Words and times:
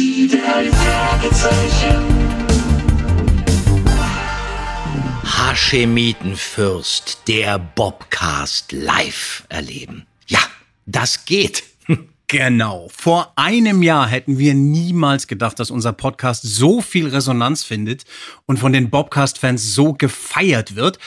Die 0.00 0.26
drei. 0.28 0.70
Haschemitenfürst, 5.26 7.18
der 7.28 7.58
Bobcast 7.58 8.72
live 8.72 9.44
erleben. 9.50 10.06
Ja, 10.26 10.38
das 10.86 11.26
geht. 11.26 11.64
Genau. 12.28 12.88
Vor 12.96 13.32
einem 13.34 13.82
Jahr 13.82 14.06
hätten 14.06 14.38
wir 14.38 14.54
niemals 14.54 15.26
gedacht, 15.26 15.58
dass 15.58 15.72
unser 15.72 15.92
Podcast 15.92 16.44
so 16.44 16.80
viel 16.80 17.08
Resonanz 17.08 17.64
findet 17.64 18.04
und 18.46 18.60
von 18.60 18.72
den 18.72 18.88
Bobcast-Fans 18.88 19.74
so 19.74 19.94
gefeiert 19.94 20.76
wird. 20.76 21.00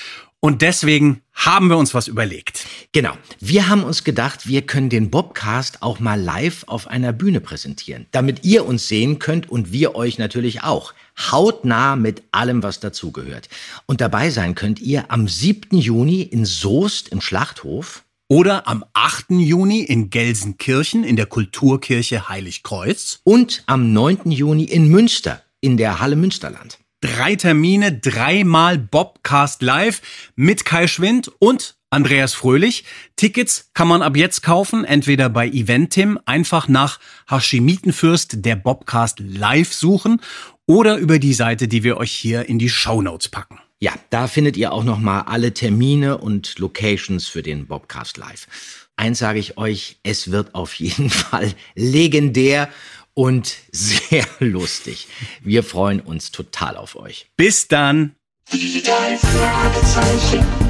Und 0.45 0.61
deswegen 0.61 1.21
haben 1.31 1.69
wir 1.69 1.77
uns 1.77 1.93
was 1.93 2.09
überlegt. 2.09 2.65
Genau. 2.91 3.13
Wir 3.39 3.69
haben 3.69 3.81
uns 3.81 4.03
gedacht, 4.03 4.45
wir 4.45 4.63
können 4.63 4.89
den 4.89 5.09
Bobcast 5.09 5.81
auch 5.81 6.01
mal 6.01 6.19
live 6.19 6.65
auf 6.67 6.87
einer 6.87 7.13
Bühne 7.13 7.39
präsentieren, 7.39 8.07
damit 8.11 8.43
ihr 8.43 8.65
uns 8.65 8.89
sehen 8.89 9.19
könnt 9.19 9.49
und 9.49 9.71
wir 9.71 9.95
euch 9.95 10.17
natürlich 10.17 10.61
auch. 10.61 10.93
Hautnah 11.17 11.95
mit 11.95 12.23
allem, 12.33 12.61
was 12.61 12.81
dazugehört. 12.81 13.47
Und 13.85 14.01
dabei 14.01 14.31
sein 14.31 14.53
könnt 14.53 14.81
ihr 14.81 15.09
am 15.09 15.29
7. 15.29 15.77
Juni 15.77 16.23
in 16.23 16.43
Soest 16.43 17.07
im 17.07 17.21
Schlachthof. 17.21 18.03
Oder 18.27 18.67
am 18.67 18.83
8. 18.91 19.29
Juni 19.29 19.79
in 19.79 20.09
Gelsenkirchen 20.09 21.05
in 21.05 21.15
der 21.15 21.27
Kulturkirche 21.27 22.27
Heiligkreuz. 22.27 23.21
Und 23.23 23.63
am 23.65 23.93
9. 23.93 24.29
Juni 24.29 24.65
in 24.65 24.89
Münster 24.89 25.41
in 25.61 25.77
der 25.77 26.01
Halle 26.01 26.17
Münsterland. 26.17 26.79
Drei 27.03 27.35
Termine, 27.35 27.91
dreimal 27.91 28.77
Bobcast 28.77 29.61
Live 29.61 30.01
mit 30.37 30.63
Kai 30.63 30.87
Schwind 30.87 31.29
und 31.37 31.75
Andreas 31.89 32.33
Fröhlich. 32.33 32.85
Tickets 33.17 33.71
kann 33.73 33.89
man 33.89 34.01
ab 34.01 34.15
jetzt 34.15 34.41
kaufen, 34.41 34.85
entweder 34.85 35.27
bei 35.27 35.49
Eventim, 35.49 36.17
einfach 36.23 36.69
nach 36.69 37.01
Hashimitenfürst 37.29 38.45
der 38.45 38.55
Bobcast 38.55 39.19
Live 39.19 39.73
suchen 39.73 40.21
oder 40.65 40.95
über 40.95 41.19
die 41.19 41.33
Seite, 41.33 41.67
die 41.67 41.83
wir 41.83 41.97
euch 41.97 42.13
hier 42.13 42.47
in 42.47 42.57
die 42.57 42.69
Show 42.69 43.01
Notes 43.01 43.27
packen. 43.27 43.59
Ja, 43.81 43.91
da 44.09 44.27
findet 44.27 44.55
ihr 44.55 44.71
auch 44.71 44.85
nochmal 44.85 45.23
alle 45.23 45.53
Termine 45.53 46.19
und 46.19 46.57
Locations 46.57 47.27
für 47.27 47.43
den 47.43 47.67
Bobcast 47.67 48.15
Live. 48.15 48.47
Eins 48.95 49.19
sage 49.19 49.39
ich 49.39 49.57
euch, 49.57 49.97
es 50.03 50.31
wird 50.31 50.55
auf 50.55 50.75
jeden 50.75 51.09
Fall 51.09 51.53
legendär 51.75 52.69
und 53.13 53.55
sehr 53.71 54.25
lustig. 54.39 55.07
Wir 55.41 55.63
freuen 55.63 55.99
uns 55.99 56.31
total 56.31 56.77
auf 56.77 56.95
euch. 56.95 57.27
Bis 57.37 57.67
dann. 57.67 58.15
Die 58.51 58.83
drei 58.83 59.17
Fragezeichen. 59.17 60.62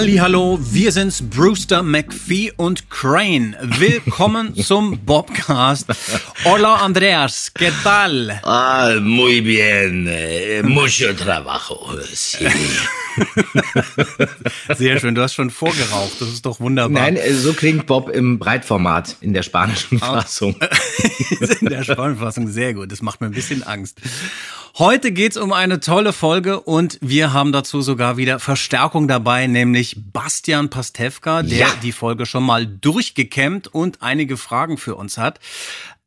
Hallo, 0.00 0.58
wir 0.62 0.92
sind's 0.92 1.20
Brewster 1.20 1.82
McPhee 1.82 2.52
und 2.56 2.88
Crane. 2.88 3.54
Willkommen 3.60 4.54
zum 4.62 4.98
Bobcast. 5.04 5.88
Hola 6.42 6.76
Andreas, 6.76 7.52
¿qué 7.52 7.70
tal? 7.84 8.40
Ah, 8.42 8.94
muy 8.98 9.42
bien. 9.42 10.06
Eh, 10.08 10.62
Mucho 10.62 11.14
trabajo. 11.14 11.94
Sí. 12.14 12.46
Sehr 14.74 14.98
schön, 14.98 15.14
du 15.14 15.20
hast 15.20 15.34
schon 15.34 15.50
vorgeraucht, 15.50 16.18
das 16.18 16.30
ist 16.30 16.46
doch 16.46 16.60
wunderbar. 16.60 17.02
Nein, 17.02 17.16
äh, 17.16 17.34
so 17.34 17.52
klingt 17.52 17.84
Bob 17.84 18.08
im 18.08 18.38
Breitformat 18.38 19.16
in 19.20 19.34
der 19.34 19.42
spanischen 19.42 19.98
Fassung. 19.98 20.56
in 21.60 21.68
der 21.68 21.84
Spannfassung 21.84 22.48
sehr 22.48 22.72
gut. 22.72 22.90
Das 22.90 23.02
macht 23.02 23.20
mir 23.20 23.26
ein 23.26 23.32
bisschen 23.32 23.62
Angst. 23.64 24.00
Heute 24.78 25.12
geht's 25.12 25.36
um 25.36 25.52
eine 25.52 25.80
tolle 25.80 26.12
Folge 26.12 26.60
und 26.60 26.98
wir 27.02 27.32
haben 27.32 27.52
dazu 27.52 27.82
sogar 27.82 28.16
wieder 28.16 28.38
Verstärkung 28.38 29.08
dabei, 29.08 29.46
nämlich 29.46 29.96
Bastian 30.12 30.70
Pastewka, 30.70 31.42
der 31.42 31.58
Ja. 31.58 31.74
die 31.82 31.92
Folge 31.92 32.24
schon 32.24 32.44
mal 32.44 32.66
durchgekämmt 32.66 33.66
und 33.66 34.00
einige 34.00 34.36
Fragen 34.36 34.78
für 34.78 34.94
uns 34.94 35.18
hat. 35.18 35.40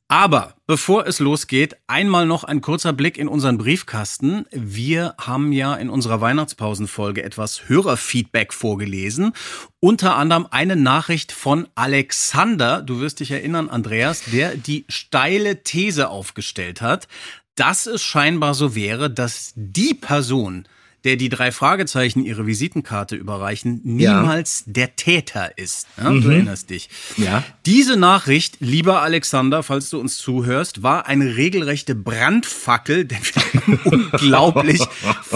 Aber 0.07 0.55
bevor 0.67 1.07
es 1.07 1.19
losgeht, 1.19 1.75
einmal 1.87 2.25
noch 2.27 2.43
ein 2.43 2.61
kurzer 2.61 2.93
Blick 2.93 3.17
in 3.17 3.27
unseren 3.27 3.57
Briefkasten. 3.57 4.45
Wir 4.51 5.15
haben 5.19 5.51
ja 5.51 5.73
in 5.75 5.89
unserer 5.89 6.21
Weihnachtspausenfolge 6.21 7.23
etwas 7.23 7.67
Hörerfeedback 7.67 8.53
vorgelesen. 8.53 9.33
Unter 9.79 10.15
anderem 10.15 10.47
eine 10.51 10.75
Nachricht 10.75 11.31
von 11.31 11.67
Alexander, 11.75 12.81
du 12.81 12.99
wirst 12.99 13.21
dich 13.21 13.31
erinnern, 13.31 13.69
Andreas, 13.69 14.23
der 14.31 14.55
die 14.55 14.85
steile 14.87 15.63
These 15.63 16.09
aufgestellt 16.09 16.81
hat, 16.81 17.07
dass 17.55 17.85
es 17.85 18.01
scheinbar 18.01 18.53
so 18.53 18.75
wäre, 18.75 19.09
dass 19.09 19.53
die 19.55 19.93
Person, 19.93 20.67
der 21.03 21.15
die 21.17 21.29
drei 21.29 21.51
Fragezeichen 21.51 22.23
ihre 22.23 22.47
Visitenkarte 22.47 23.15
überreichen, 23.15 23.81
Ja. 23.99 24.21
niemals 24.21 24.63
der 24.65 24.95
Täter 24.95 25.57
ist. 25.57 25.87
Ja, 25.97 26.11
Du 26.11 26.29
erinnerst 26.29 26.69
dich. 26.69 26.89
Ja. 27.17 27.43
Diese 27.65 27.97
Nachricht, 27.97 28.57
lieber 28.59 29.01
Alexander, 29.01 29.63
falls 29.63 29.89
du 29.89 29.99
uns 29.99 30.17
zuhörst, 30.17 30.83
war 30.83 31.07
eine 31.07 31.35
regelrechte 31.35 31.95
Brandfackel, 31.95 33.05
denn 33.05 33.17
wir 33.21 33.43
haben 33.43 33.79
unglaublich 33.85 34.81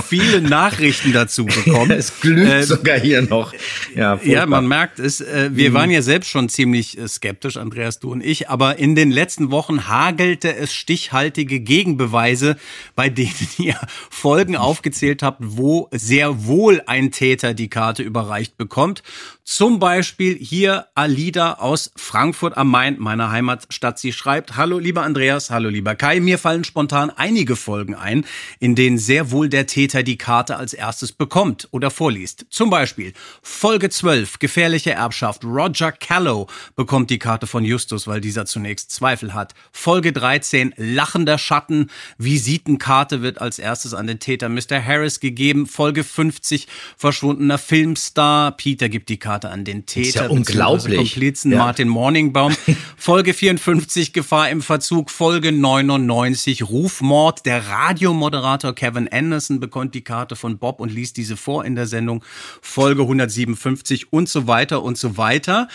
viele 0.07 0.41
Nachrichten 0.41 1.13
dazu 1.13 1.45
bekommen. 1.45 1.91
Es 1.97 2.19
glüht 2.19 2.47
Äh, 2.47 2.63
sogar 2.63 2.99
hier 2.99 3.21
noch. 3.23 3.53
Ja, 3.95 4.19
ja, 4.23 4.45
man 4.45 4.67
merkt 4.67 4.99
es. 4.99 5.19
Äh, 5.21 5.49
wir 5.53 5.73
waren 5.73 5.89
ja 5.89 6.01
selbst 6.01 6.29
schon 6.29 6.47
ziemlich 6.49 6.97
äh, 6.97 7.07
skeptisch, 7.07 7.57
Andreas, 7.57 7.99
du 7.99 8.11
und 8.11 8.23
ich. 8.23 8.49
Aber 8.49 8.77
in 8.77 8.95
den 8.95 9.09
letzten 9.11 9.51
Wochen 9.51 9.87
hagelte 9.87 10.55
es 10.55 10.73
stichhaltige 10.73 11.59
Gegenbeweise, 11.59 12.57
bei 12.95 13.09
denen 13.09 13.33
ihr 13.57 13.75
Folgen 14.09 14.55
aufgezählt 14.55 15.23
habt, 15.23 15.39
wo 15.57 15.87
sehr 15.91 16.45
wohl 16.45 16.81
ein 16.85 17.11
Täter 17.11 17.53
die 17.53 17.69
Karte 17.69 18.03
überreicht 18.03 18.57
bekommt. 18.57 19.03
Zum 19.49 19.79
Beispiel 19.79 20.37
hier 20.37 20.87
Alida 20.93 21.53
aus 21.53 21.93
Frankfurt 21.95 22.57
am 22.57 22.69
Main, 22.69 22.97
meiner 22.99 23.31
Heimatstadt. 23.31 23.97
Sie 23.97 24.11
schreibt, 24.11 24.57
hallo 24.57 24.77
lieber 24.77 25.03
Andreas, 25.03 25.49
hallo 25.49 25.69
lieber 25.69 25.95
Kai. 25.95 26.19
Mir 26.19 26.37
fallen 26.37 26.65
spontan 26.65 27.09
einige 27.11 27.55
Folgen 27.55 27.95
ein, 27.95 28.25
in 28.59 28.75
denen 28.75 28.97
sehr 28.97 29.31
wohl 29.31 29.47
der 29.47 29.65
Täter 29.65 30.03
die 30.03 30.17
Karte 30.17 30.57
als 30.57 30.73
erstes 30.73 31.13
bekommt 31.13 31.69
oder 31.71 31.91
vorliest. 31.91 32.45
Zum 32.49 32.69
Beispiel 32.69 33.13
Folge 33.41 33.89
12, 33.89 34.39
gefährliche 34.39 34.91
Erbschaft. 34.91 35.45
Roger 35.45 35.93
Callow 35.93 36.47
bekommt 36.75 37.09
die 37.09 37.17
Karte 37.17 37.47
von 37.47 37.63
Justus, 37.63 38.05
weil 38.05 38.19
dieser 38.19 38.45
zunächst 38.45 38.91
Zweifel 38.91 39.33
hat. 39.33 39.53
Folge 39.71 40.11
13, 40.11 40.73
lachender 40.75 41.37
Schatten. 41.37 41.89
Visitenkarte 42.17 43.21
wird 43.21 43.39
als 43.39 43.59
erstes 43.59 43.93
an 43.93 44.07
den 44.07 44.19
Täter 44.19 44.49
Mr. 44.49 44.83
Harris 44.83 45.21
gegeben. 45.21 45.67
Folge 45.67 46.03
50, 46.03 46.67
verschwundener 46.97 47.57
Filmstar. 47.57 48.51
Peter 48.51 48.89
gibt 48.89 49.07
die 49.07 49.17
Karte 49.17 49.36
an 49.45 49.63
den 49.63 49.85
Täter. 49.85 50.07
ist 50.07 50.15
ja 50.15 50.27
unglaublich. 50.27 50.97
Komplizen 50.97 51.51
Ja. 51.51 51.59
Martin 51.59 51.87
Morningbaum. 51.87 52.55
Folge 52.97 53.33
54, 53.33 54.13
Gefahr 54.13 54.49
im 54.49 54.61
Verzug. 54.61 55.11
Folge 55.11 55.51
99, 55.51 56.69
Rufmord. 56.69 57.45
Der 57.45 57.67
Radiomoderator 57.67 58.73
Kevin 58.73 59.07
Anderson 59.07 59.59
bekommt 59.59 59.95
die 59.95 60.03
Karte 60.03 60.35
von 60.35 60.57
Bob 60.57 60.79
und 60.79 60.91
liest 60.91 61.17
diese 61.17 61.37
vor 61.37 61.65
in 61.65 61.75
der 61.75 61.85
Sendung. 61.85 62.23
Folge 62.61 63.03
157 63.03 64.11
und 64.11 64.29
so 64.29 64.47
weiter 64.47 64.83
und 64.83 64.97
so 64.97 65.17
weiter. 65.17 65.67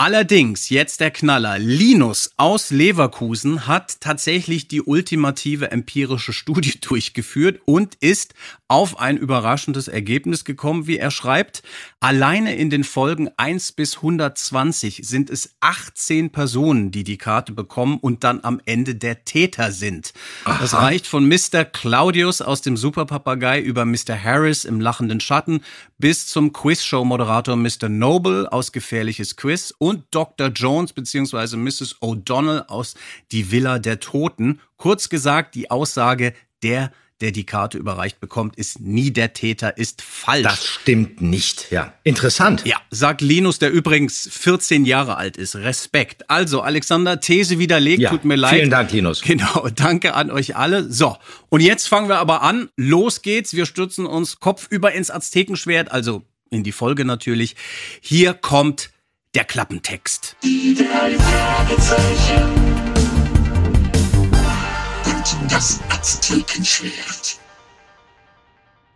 Allerdings, 0.00 0.68
jetzt 0.68 1.00
der 1.00 1.10
Knaller. 1.10 1.58
Linus 1.58 2.30
aus 2.36 2.70
Leverkusen 2.70 3.66
hat 3.66 4.00
tatsächlich 4.00 4.68
die 4.68 4.80
ultimative 4.80 5.72
empirische 5.72 6.32
Studie 6.32 6.80
durchgeführt 6.80 7.60
und 7.64 7.96
ist 7.96 8.34
auf 8.68 9.00
ein 9.00 9.16
überraschendes 9.16 9.88
Ergebnis 9.88 10.44
gekommen, 10.44 10.86
wie 10.86 10.98
er 10.98 11.10
schreibt. 11.10 11.64
Alleine 11.98 12.54
in 12.54 12.70
den 12.70 12.84
Folgen 12.84 13.28
1 13.38 13.72
bis 13.72 13.96
120 13.96 15.00
sind 15.02 15.30
es 15.30 15.56
18 15.58 16.30
Personen, 16.30 16.92
die 16.92 17.02
die 17.02 17.18
Karte 17.18 17.50
bekommen 17.50 17.98
und 17.98 18.22
dann 18.22 18.44
am 18.44 18.60
Ende 18.66 18.94
der 18.94 19.24
Täter 19.24 19.72
sind. 19.72 20.12
Das 20.44 20.74
reicht 20.74 21.08
von 21.08 21.26
Mr. 21.26 21.64
Claudius 21.64 22.40
aus 22.40 22.62
dem 22.62 22.76
Superpapagei 22.76 23.60
über 23.60 23.84
Mr. 23.84 24.16
Harris 24.22 24.64
im 24.64 24.80
lachenden 24.80 25.18
Schatten 25.18 25.62
bis 25.98 26.28
zum 26.28 26.52
Quizshow-Moderator 26.52 27.56
Mr. 27.56 27.88
Noble 27.88 28.46
aus 28.52 28.70
Gefährliches 28.70 29.34
Quiz 29.34 29.74
und 29.78 29.87
Dr. 29.94 30.48
Jones 30.48 30.92
bzw. 30.92 31.56
Mrs. 31.56 31.96
O'Donnell 32.00 32.66
aus 32.68 32.94
Die 33.32 33.50
Villa 33.50 33.78
der 33.78 34.00
Toten. 34.00 34.60
Kurz 34.76 35.08
gesagt, 35.08 35.54
die 35.54 35.70
Aussage, 35.70 36.32
der, 36.62 36.92
der 37.20 37.32
die 37.32 37.44
Karte 37.44 37.78
überreicht 37.78 38.20
bekommt, 38.20 38.56
ist 38.56 38.78
nie 38.80 39.10
der 39.10 39.32
Täter, 39.32 39.76
ist 39.76 40.02
falsch. 40.02 40.44
Das 40.44 40.64
stimmt 40.64 41.20
nicht, 41.20 41.70
ja. 41.72 41.92
Interessant. 42.04 42.64
Ja, 42.64 42.76
sagt 42.90 43.20
Linus, 43.22 43.58
der 43.58 43.72
übrigens 43.72 44.28
14 44.30 44.84
Jahre 44.84 45.16
alt 45.16 45.36
ist. 45.36 45.56
Respekt. 45.56 46.30
Also, 46.30 46.60
Alexander, 46.60 47.18
These 47.20 47.58
widerlegt, 47.58 48.00
Ja, 48.02 48.10
tut 48.10 48.24
mir 48.24 48.36
leid. 48.36 48.54
vielen 48.54 48.70
Dank, 48.70 48.92
Linus. 48.92 49.22
Genau, 49.22 49.68
danke 49.74 50.14
an 50.14 50.30
euch 50.30 50.54
alle. 50.54 50.90
So, 50.92 51.16
und 51.48 51.60
jetzt 51.60 51.88
fangen 51.88 52.08
wir 52.08 52.18
aber 52.18 52.42
an. 52.42 52.70
Los 52.76 53.22
geht's. 53.22 53.52
Wir 53.54 53.66
stürzen 53.66 54.06
uns 54.06 54.38
kopfüber 54.38 54.92
ins 54.92 55.10
Aztekenschwert, 55.10 55.90
also 55.90 56.22
in 56.50 56.62
die 56.62 56.72
Folge 56.72 57.04
natürlich. 57.04 57.56
Hier 58.00 58.32
kommt 58.32 58.90
der 59.34 59.44
Klappentext. 59.44 60.36
Die 60.42 60.74
drei 60.74 61.18
Fragezeichen. 61.18 62.54
Und 65.04 65.52
das 65.52 65.80
Aztekenschwert. 65.90 67.38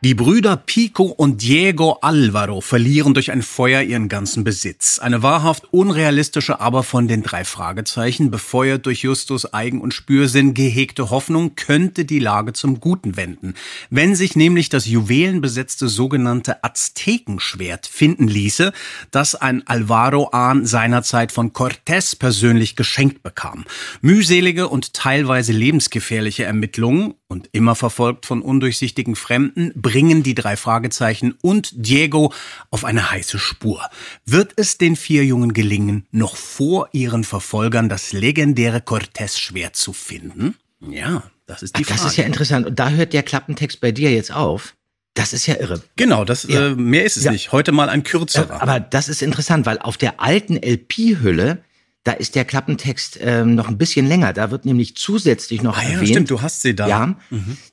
Die 0.04 0.14
Brüder 0.14 0.56
Pico 0.56 1.04
und 1.04 1.42
Diego 1.42 1.98
Alvaro 2.00 2.60
verlieren 2.60 3.14
durch 3.14 3.30
ein 3.30 3.40
Feuer 3.40 3.82
ihren 3.82 4.08
ganzen 4.08 4.42
Besitz. 4.42 4.98
Eine 4.98 5.22
wahrhaft 5.22 5.72
unrealistische, 5.72 6.58
aber 6.58 6.82
von 6.82 7.06
den 7.06 7.22
drei 7.22 7.44
Fragezeichen, 7.44 8.28
befeuert 8.28 8.84
durch 8.86 9.04
Justus 9.04 9.54
Eigen- 9.54 9.80
und 9.80 9.94
Spürsinn 9.94 10.54
gehegte 10.54 11.10
Hoffnung, 11.10 11.54
könnte 11.54 12.04
die 12.04 12.18
Lage 12.18 12.52
zum 12.52 12.80
Guten 12.80 13.16
wenden. 13.16 13.54
Wenn 13.90 14.16
sich 14.16 14.34
nämlich 14.34 14.68
das 14.68 14.86
juwelenbesetzte 14.86 15.86
sogenannte 15.86 16.64
Aztekenschwert 16.64 17.86
finden 17.86 18.26
ließe, 18.26 18.72
das 19.12 19.36
ein 19.36 19.64
Alvaro-Ahn 19.68 20.66
seinerzeit 20.66 21.30
von 21.30 21.52
Cortés 21.52 22.18
persönlich 22.18 22.74
geschenkt 22.74 23.22
bekam. 23.22 23.64
Mühselige 24.00 24.66
und 24.66 24.94
teilweise 24.94 25.52
lebensgefährliche 25.52 26.42
Ermittlungen 26.42 27.14
und 27.32 27.48
immer 27.52 27.74
verfolgt 27.74 28.26
von 28.26 28.42
undurchsichtigen 28.42 29.16
Fremden, 29.16 29.72
bringen 29.74 30.22
die 30.22 30.34
drei 30.34 30.56
Fragezeichen 30.56 31.34
und 31.42 31.70
Diego 31.74 32.32
auf 32.70 32.84
eine 32.84 33.10
heiße 33.10 33.38
Spur. 33.38 33.80
Wird 34.26 34.52
es 34.56 34.78
den 34.78 34.94
vier 34.96 35.24
Jungen 35.24 35.52
gelingen, 35.54 36.06
noch 36.12 36.36
vor 36.36 36.90
ihren 36.92 37.24
Verfolgern 37.24 37.88
das 37.88 38.12
legendäre 38.12 38.78
Cortés-Schwert 38.78 39.74
zu 39.74 39.92
finden? 39.92 40.54
Ja, 40.80 41.24
das 41.46 41.62
ist 41.62 41.76
die 41.78 41.84
Ach, 41.84 41.88
das 41.88 41.96
Frage. 41.98 42.10
ist 42.10 42.16
ja 42.18 42.24
interessant. 42.24 42.66
Und 42.66 42.78
da 42.78 42.90
hört 42.90 43.12
der 43.12 43.22
Klappentext 43.22 43.80
bei 43.80 43.92
dir 43.92 44.12
jetzt 44.12 44.32
auf. 44.32 44.74
Das 45.14 45.32
ist 45.32 45.46
ja 45.46 45.56
irre. 45.60 45.82
genau, 45.96 46.24
das, 46.24 46.44
Ja. 46.44 46.68
äh, 46.68 46.74
mehr 46.74 47.04
ist 47.04 47.16
es 47.16 47.24
Ja. 47.24 47.32
nicht. 47.32 47.52
Heute 47.52 47.72
mal 47.72 47.88
ein 47.88 48.02
kürzerer. 48.02 48.62
Aber 48.62 48.80
das 48.80 49.08
ist 49.08 49.20
interessant, 49.22 49.66
weil 49.66 49.78
auf 49.78 49.96
der 49.96 50.20
alten 50.20 50.56
LP-Hülle, 50.56 51.62
da 52.04 52.12
ist 52.12 52.34
der 52.34 52.44
Klappentext 52.44 53.18
ähm, 53.20 53.54
noch 53.54 53.68
ein 53.68 53.78
bisschen 53.78 54.06
länger. 54.06 54.32
Da 54.32 54.50
wird 54.50 54.64
nämlich 54.64 54.96
zusätzlich 54.96 55.62
noch 55.62 55.78
ah 55.78 55.82
ja, 55.82 55.90
erwähnt. 55.90 56.08
stimmt, 56.08 56.30
du 56.30 56.42
hast 56.42 56.60
sie 56.60 56.74
da. 56.74 56.88
Ja, 56.88 57.16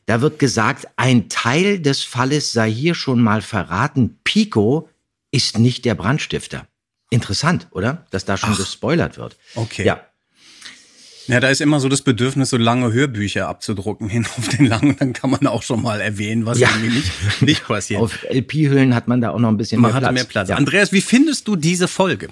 da 0.06 0.22
wird 0.22 0.38
gesagt, 0.38 0.88
ein 0.98 1.30
Teil 1.30 1.80
des 1.80 2.04
Falles 2.04 2.52
sei 2.52 2.72
hier 2.72 2.94
schon 2.94 3.22
mal 3.22 3.42
verraten. 3.42 4.20
Pico 4.24 4.88
ist 5.32 5.58
nicht 5.58 5.86
der 5.86 5.96
Brandstifter. 5.96 6.68
Interessant, 7.10 7.68
oder? 7.72 8.06
Dass 8.12 8.26
da 8.26 8.38
schon 8.38 8.56
gespoilert 8.56 9.18
wird. 9.18 9.38
Okay. 9.56 9.86
Ja. 9.86 10.02
Ja, 11.30 11.40
da 11.40 11.50
ist 11.50 11.62
immer 11.62 11.80
so 11.80 11.90
das 11.90 12.02
Bedürfnis, 12.02 12.50
so 12.50 12.58
lange 12.58 12.92
Hörbücher 12.92 13.48
abzudrucken 13.48 14.10
hin 14.10 14.26
auf 14.38 14.48
den 14.50 14.66
langen. 14.66 14.96
Dann 14.98 15.14
kann 15.14 15.30
man 15.30 15.46
auch 15.48 15.62
schon 15.64 15.82
mal 15.82 16.02
erwähnen, 16.02 16.46
was 16.46 16.60
Ja. 16.60 16.70
irgendwie 16.70 16.98
nicht, 16.98 17.42
nicht 17.42 17.64
passiert. 17.66 18.02
Auf 18.02 18.24
LP-Hüllen 18.30 18.96
hat 18.96 19.08
man 19.08 19.22
da 19.22 19.30
auch 19.30 19.40
noch 19.40 19.50
ein 19.50 19.58
bisschen 19.58 19.80
man 19.80 19.92
mehr 19.92 20.00
Platz. 20.02 20.14
mehr 20.14 20.24
Platz. 20.24 20.50
Ja. 20.50 20.56
Andreas, 20.56 20.92
wie 20.92 21.02
findest 21.02 21.48
du 21.48 21.56
diese 21.56 21.88
Folge? 21.88 22.30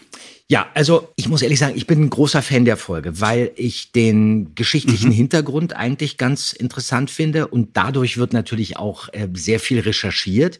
Ja, 0.49 0.67
also 0.73 1.09
ich 1.15 1.27
muss 1.29 1.41
ehrlich 1.41 1.59
sagen, 1.59 1.73
ich 1.75 1.85
bin 1.87 2.01
ein 2.01 2.09
großer 2.09 2.41
Fan 2.41 2.65
der 2.65 2.77
Folge, 2.77 3.19
weil 3.21 3.51
ich 3.55 3.91
den 3.91 4.55
geschichtlichen 4.55 5.11
Hintergrund 5.11 5.75
eigentlich 5.75 6.17
ganz 6.17 6.53
interessant 6.53 7.11
finde 7.11 7.47
und 7.47 7.75
dadurch 7.77 8.17
wird 8.17 8.33
natürlich 8.33 8.77
auch 8.77 9.09
äh, 9.13 9.27
sehr 9.33 9.59
viel 9.59 9.79
recherchiert 9.81 10.59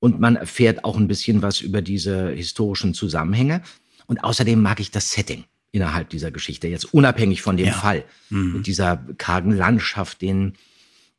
und 0.00 0.18
man 0.20 0.36
erfährt 0.36 0.84
auch 0.84 0.96
ein 0.96 1.08
bisschen 1.08 1.42
was 1.42 1.60
über 1.60 1.80
diese 1.80 2.30
historischen 2.30 2.92
Zusammenhänge 2.92 3.62
und 4.06 4.24
außerdem 4.24 4.60
mag 4.60 4.80
ich 4.80 4.90
das 4.90 5.12
Setting 5.12 5.44
innerhalb 5.72 6.08
dieser 6.10 6.30
Geschichte 6.30 6.68
jetzt 6.68 6.92
unabhängig 6.92 7.42
von 7.42 7.56
dem 7.56 7.66
Ja. 7.66 7.72
Fall 7.72 8.04
mit 8.28 8.66
dieser 8.66 8.96
kargen 9.18 9.52
Landschaft, 9.56 10.20
den 10.22 10.54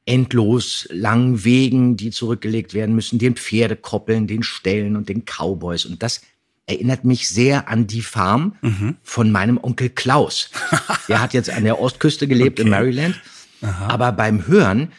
endlos 0.05 0.87
langen 0.91 1.43
Wegen, 1.43 1.95
die 1.95 2.11
zurückgelegt 2.11 2.73
werden 2.73 2.95
müssen, 2.95 3.19
den 3.19 3.35
Pferdekoppeln, 3.35 4.27
den 4.27 4.43
Ställen 4.43 4.95
und 4.95 5.09
den 5.09 5.23
Cowboys. 5.25 5.85
Und 5.85 6.01
das 6.03 6.21
erinnert 6.65 7.05
mich 7.05 7.29
sehr 7.29 7.67
an 7.69 7.87
die 7.87 8.01
Farm 8.01 8.55
von 9.03 9.31
meinem 9.31 9.57
Onkel 9.61 9.89
Klaus. 9.89 10.49
Der 11.07 11.21
hat 11.21 11.33
jetzt 11.33 11.49
an 11.49 11.63
der 11.63 11.79
Ostküste 11.79 12.27
gelebt 12.27 12.59
in 12.59 12.67
Okay. 12.67 12.71
Maryland. 12.77 13.21
Aber 13.61 14.11
beim 14.11 14.47
Hören 14.47 14.91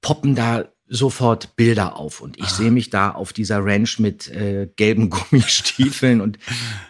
poppen 0.00 0.34
da 0.34 0.64
sofort 0.88 1.56
Bilder 1.56 1.96
auf 1.96 2.20
und 2.20 2.38
ich 2.38 2.48
sehe 2.48 2.70
mich 2.70 2.90
da 2.90 3.10
auf 3.10 3.32
dieser 3.32 3.64
Ranch 3.64 3.98
mit 3.98 4.28
äh, 4.28 4.68
gelben 4.76 5.10
Gummistiefeln 5.10 6.20
und 6.20 6.38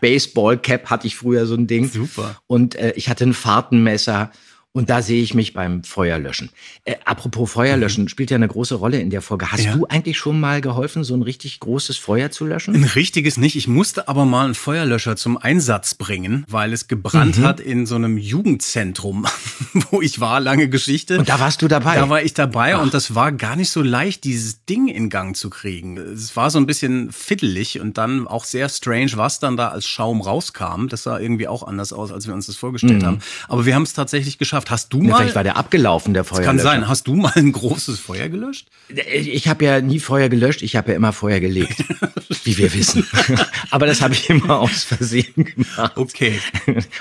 Baseballcap 0.00 0.89
hatte 0.89 1.06
ich 1.06 1.17
früher 1.17 1.47
so 1.47 1.55
ein 1.55 1.67
Ding. 1.67 1.89
Super. 1.89 2.41
Und 2.47 2.77
äh, 2.77 2.93
ich 2.97 3.09
hatte 3.09 3.25
ein 3.25 3.35
Fahrtenmesser 3.35 4.31
und 4.73 4.91
da 4.91 5.03
sehe 5.03 5.23
ich 5.23 5.35
mich 5.35 5.55
beim 5.55 5.82
Feuerlöschen. 5.82 6.50
Äh, 6.85 6.97
apropos 7.05 7.50
Feuerlöschen, 7.50 8.09
spielt 8.09 8.31
ja 8.31 8.37
eine 8.37 8.47
große 8.49 8.75
Rolle 8.76 9.00
in 9.00 9.11
der 9.11 9.23
Folge. 9.23 9.50
Hast 9.50 9.65
Ja. 9.65 9.75
du 9.75 9.87
eigentlich 9.87 10.19
schon 10.19 10.38
mal 10.38 10.61
geholfen, 10.61 11.03
so 11.05 11.15
ein 11.15 11.23
richtig 11.23 11.59
großes 11.61 11.97
Feuer 11.97 12.31
zu 12.31 12.44
löschen? 12.47 12.75
Ein 12.75 12.85
richtiges 12.85 13.38
nicht. 13.38 13.56
Ich 13.56 13.67
musste 13.67 14.09
aber 14.09 14.25
mal 14.25 14.44
einen 14.44 14.55
Feuerlöscher 14.55 15.17
zum 15.17 15.37
Einsatz 15.38 15.94
bringen, 15.94 16.44
weil 16.49 16.73
es 16.73 16.87
gebrannt 16.87 17.38
hat 17.38 17.61
in 17.61 17.87
so 17.87 17.94
einem 17.97 18.19
Jugendzentrum, 18.19 19.26
wo 19.91 20.00
ich 20.03 20.20
war, 20.20 20.38
lange 20.41 20.69
Geschichte. 20.69 21.19
Und 21.19 21.29
da 21.29 21.41
warst 21.41 21.62
du 21.62 21.69
dabei? 21.69 21.97
Da 21.97 22.09
war 22.09 22.23
ich 22.23 22.35
dabei 22.35 22.76
und 22.76 22.94
das 22.94 23.15
war 23.15 23.32
gar 23.32 23.56
nicht 23.56 23.70
so 23.70 23.82
leicht, 23.82 24.25
dieses 24.25 24.65
Ding 24.67 24.87
in 24.88 25.09
Gang 25.09 25.35
zu 25.37 25.50
kriegen. 25.50 25.97
Es 25.97 26.37
war 26.37 26.50
so 26.50 26.59
ein 26.59 26.67
bisschen 26.67 27.11
fiddelig 27.11 27.81
und 27.81 27.99
dann 27.99 28.29
auch 28.29 28.44
sehr 28.44 28.69
strange, 28.69 29.12
was 29.15 29.41
dann 29.41 29.56
da 29.56 29.69
als 29.69 29.87
Schaum 29.88 30.20
rauskam. 30.20 30.87
Das 30.88 31.03
sah 31.05 31.19
irgendwie 31.19 31.49
auch 31.49 31.62
anders 31.67 31.93
aus, 31.93 32.12
als 32.12 32.26
wir 32.26 32.35
uns 32.35 32.47
das 32.47 32.56
vorgestellt 32.56 33.03
haben. 33.03 33.19
Aber 33.49 33.65
wir 33.67 33.75
haben 33.75 33.82
es 33.82 33.93
tatsächlich 33.94 34.38
geschafft. 34.38 34.57
Hast 34.69 34.93
du 34.93 35.02
Ja, 35.02 35.10
mal, 35.10 35.16
vielleicht 35.19 35.34
war 35.37 35.44
der 35.44 35.56
abgelaufen, 35.56 36.14
der 36.14 36.25
kann 36.25 36.37
Feuerlöscher. 36.37 36.62
sein, 36.62 36.88
hast 36.88 37.06
du 37.06 37.14
mal 37.14 37.32
ein 37.34 37.52
großes 37.52 37.99
Feuer 37.99 38.28
gelöscht? 38.28 38.69
Ich 39.12 39.49
habe 39.49 39.64
ja 39.64 39.81
nie 39.81 40.00
Feuer 40.00 40.28
gelöscht, 40.28 40.62
ich 40.62 40.76
habe 40.76 40.90
ja 40.90 40.96
immer 40.96 41.12
Feuer 41.12 41.40
gelegt, 41.40 41.84
wie 42.44 42.56
wir 42.58 42.72
wissen. 42.75 43.06
Aber 43.70 43.87
das 43.87 44.00
habe 44.02 44.14
ich 44.14 44.28
immer 44.31 44.60
aus 44.60 44.84
Versehen 44.84 45.44
gemacht. 45.44 45.93
Okay. 45.96 46.40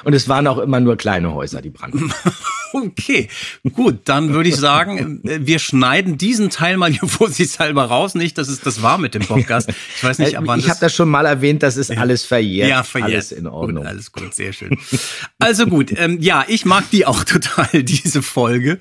Und 0.04 0.14
es 0.14 0.28
waren 0.28 0.48
auch 0.48 0.58
immer 0.58 0.80
nur 0.80 0.98
kleine 0.98 1.34
Häuser, 1.34 1.62
die 1.62 1.70
brannten. 1.70 2.12
Okay, 2.74 3.30
gut, 3.74 4.02
dann 4.06 4.34
würde 4.34 4.50
ich 4.50 4.58
sagen, 4.58 5.22
äh, 5.24 5.40
wir 5.48 5.58
schneiden 5.58 6.18
diesen 6.18 6.50
Teil 6.50 6.76
mal 6.76 6.92
hier 6.92 7.08
vorsichtshalber 7.08 7.86
raus. 7.86 8.14
Nicht, 8.14 8.38
dass 8.38 8.50
es 8.50 8.60
das 8.60 8.82
war 8.82 8.98
mit 8.98 9.14
dem 9.14 9.22
Podcast. 9.26 9.70
Ich 9.96 10.04
weiß 10.04 10.20
nicht, 10.20 10.38
ab 10.38 10.44
wann 10.48 10.60
Äh, 10.60 10.64
ich 10.64 10.70
habe 10.70 10.82
das 10.82 10.94
schon 10.94 11.08
mal 11.08 11.26
erwähnt, 11.26 11.64
das 11.64 11.78
ist 11.78 11.92
alles 11.98 12.26
verjährt. 12.26 12.70
Ja, 12.70 12.84
verjährt. 12.84 13.12
Alles 13.14 13.32
in 13.32 13.48
Ordnung. 13.48 13.84
Gut, 13.84 13.88
alles 13.88 14.12
gut, 14.12 14.34
sehr 14.36 14.52
schön. 14.52 14.78
Also 15.40 15.66
gut, 15.66 15.94
ähm, 15.96 16.18
ja, 16.20 16.44
ich 16.46 16.66
mag 16.66 16.84
die 16.92 17.06
auch 17.06 17.24
total, 17.24 17.47
diese 17.74 18.22
Folge. 18.22 18.80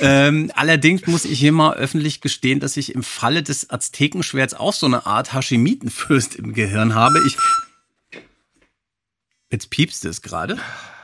Ähm, 0.00 0.50
allerdings 0.54 1.06
muss 1.06 1.24
ich 1.24 1.38
hier 1.38 1.52
mal 1.52 1.74
öffentlich 1.74 2.20
gestehen, 2.20 2.60
dass 2.60 2.76
ich 2.76 2.94
im 2.94 3.02
Falle 3.02 3.42
des 3.42 3.70
Aztekenschwerts 3.70 4.54
auch 4.54 4.72
so 4.72 4.86
eine 4.86 5.06
Art 5.06 5.32
Hashimitenfürst 5.32 6.36
im 6.36 6.52
Gehirn 6.52 6.94
habe. 6.94 7.20
Ich 7.26 7.36
Jetzt 9.50 9.70
piepst 9.70 10.04
es 10.04 10.20
gerade. 10.20 10.58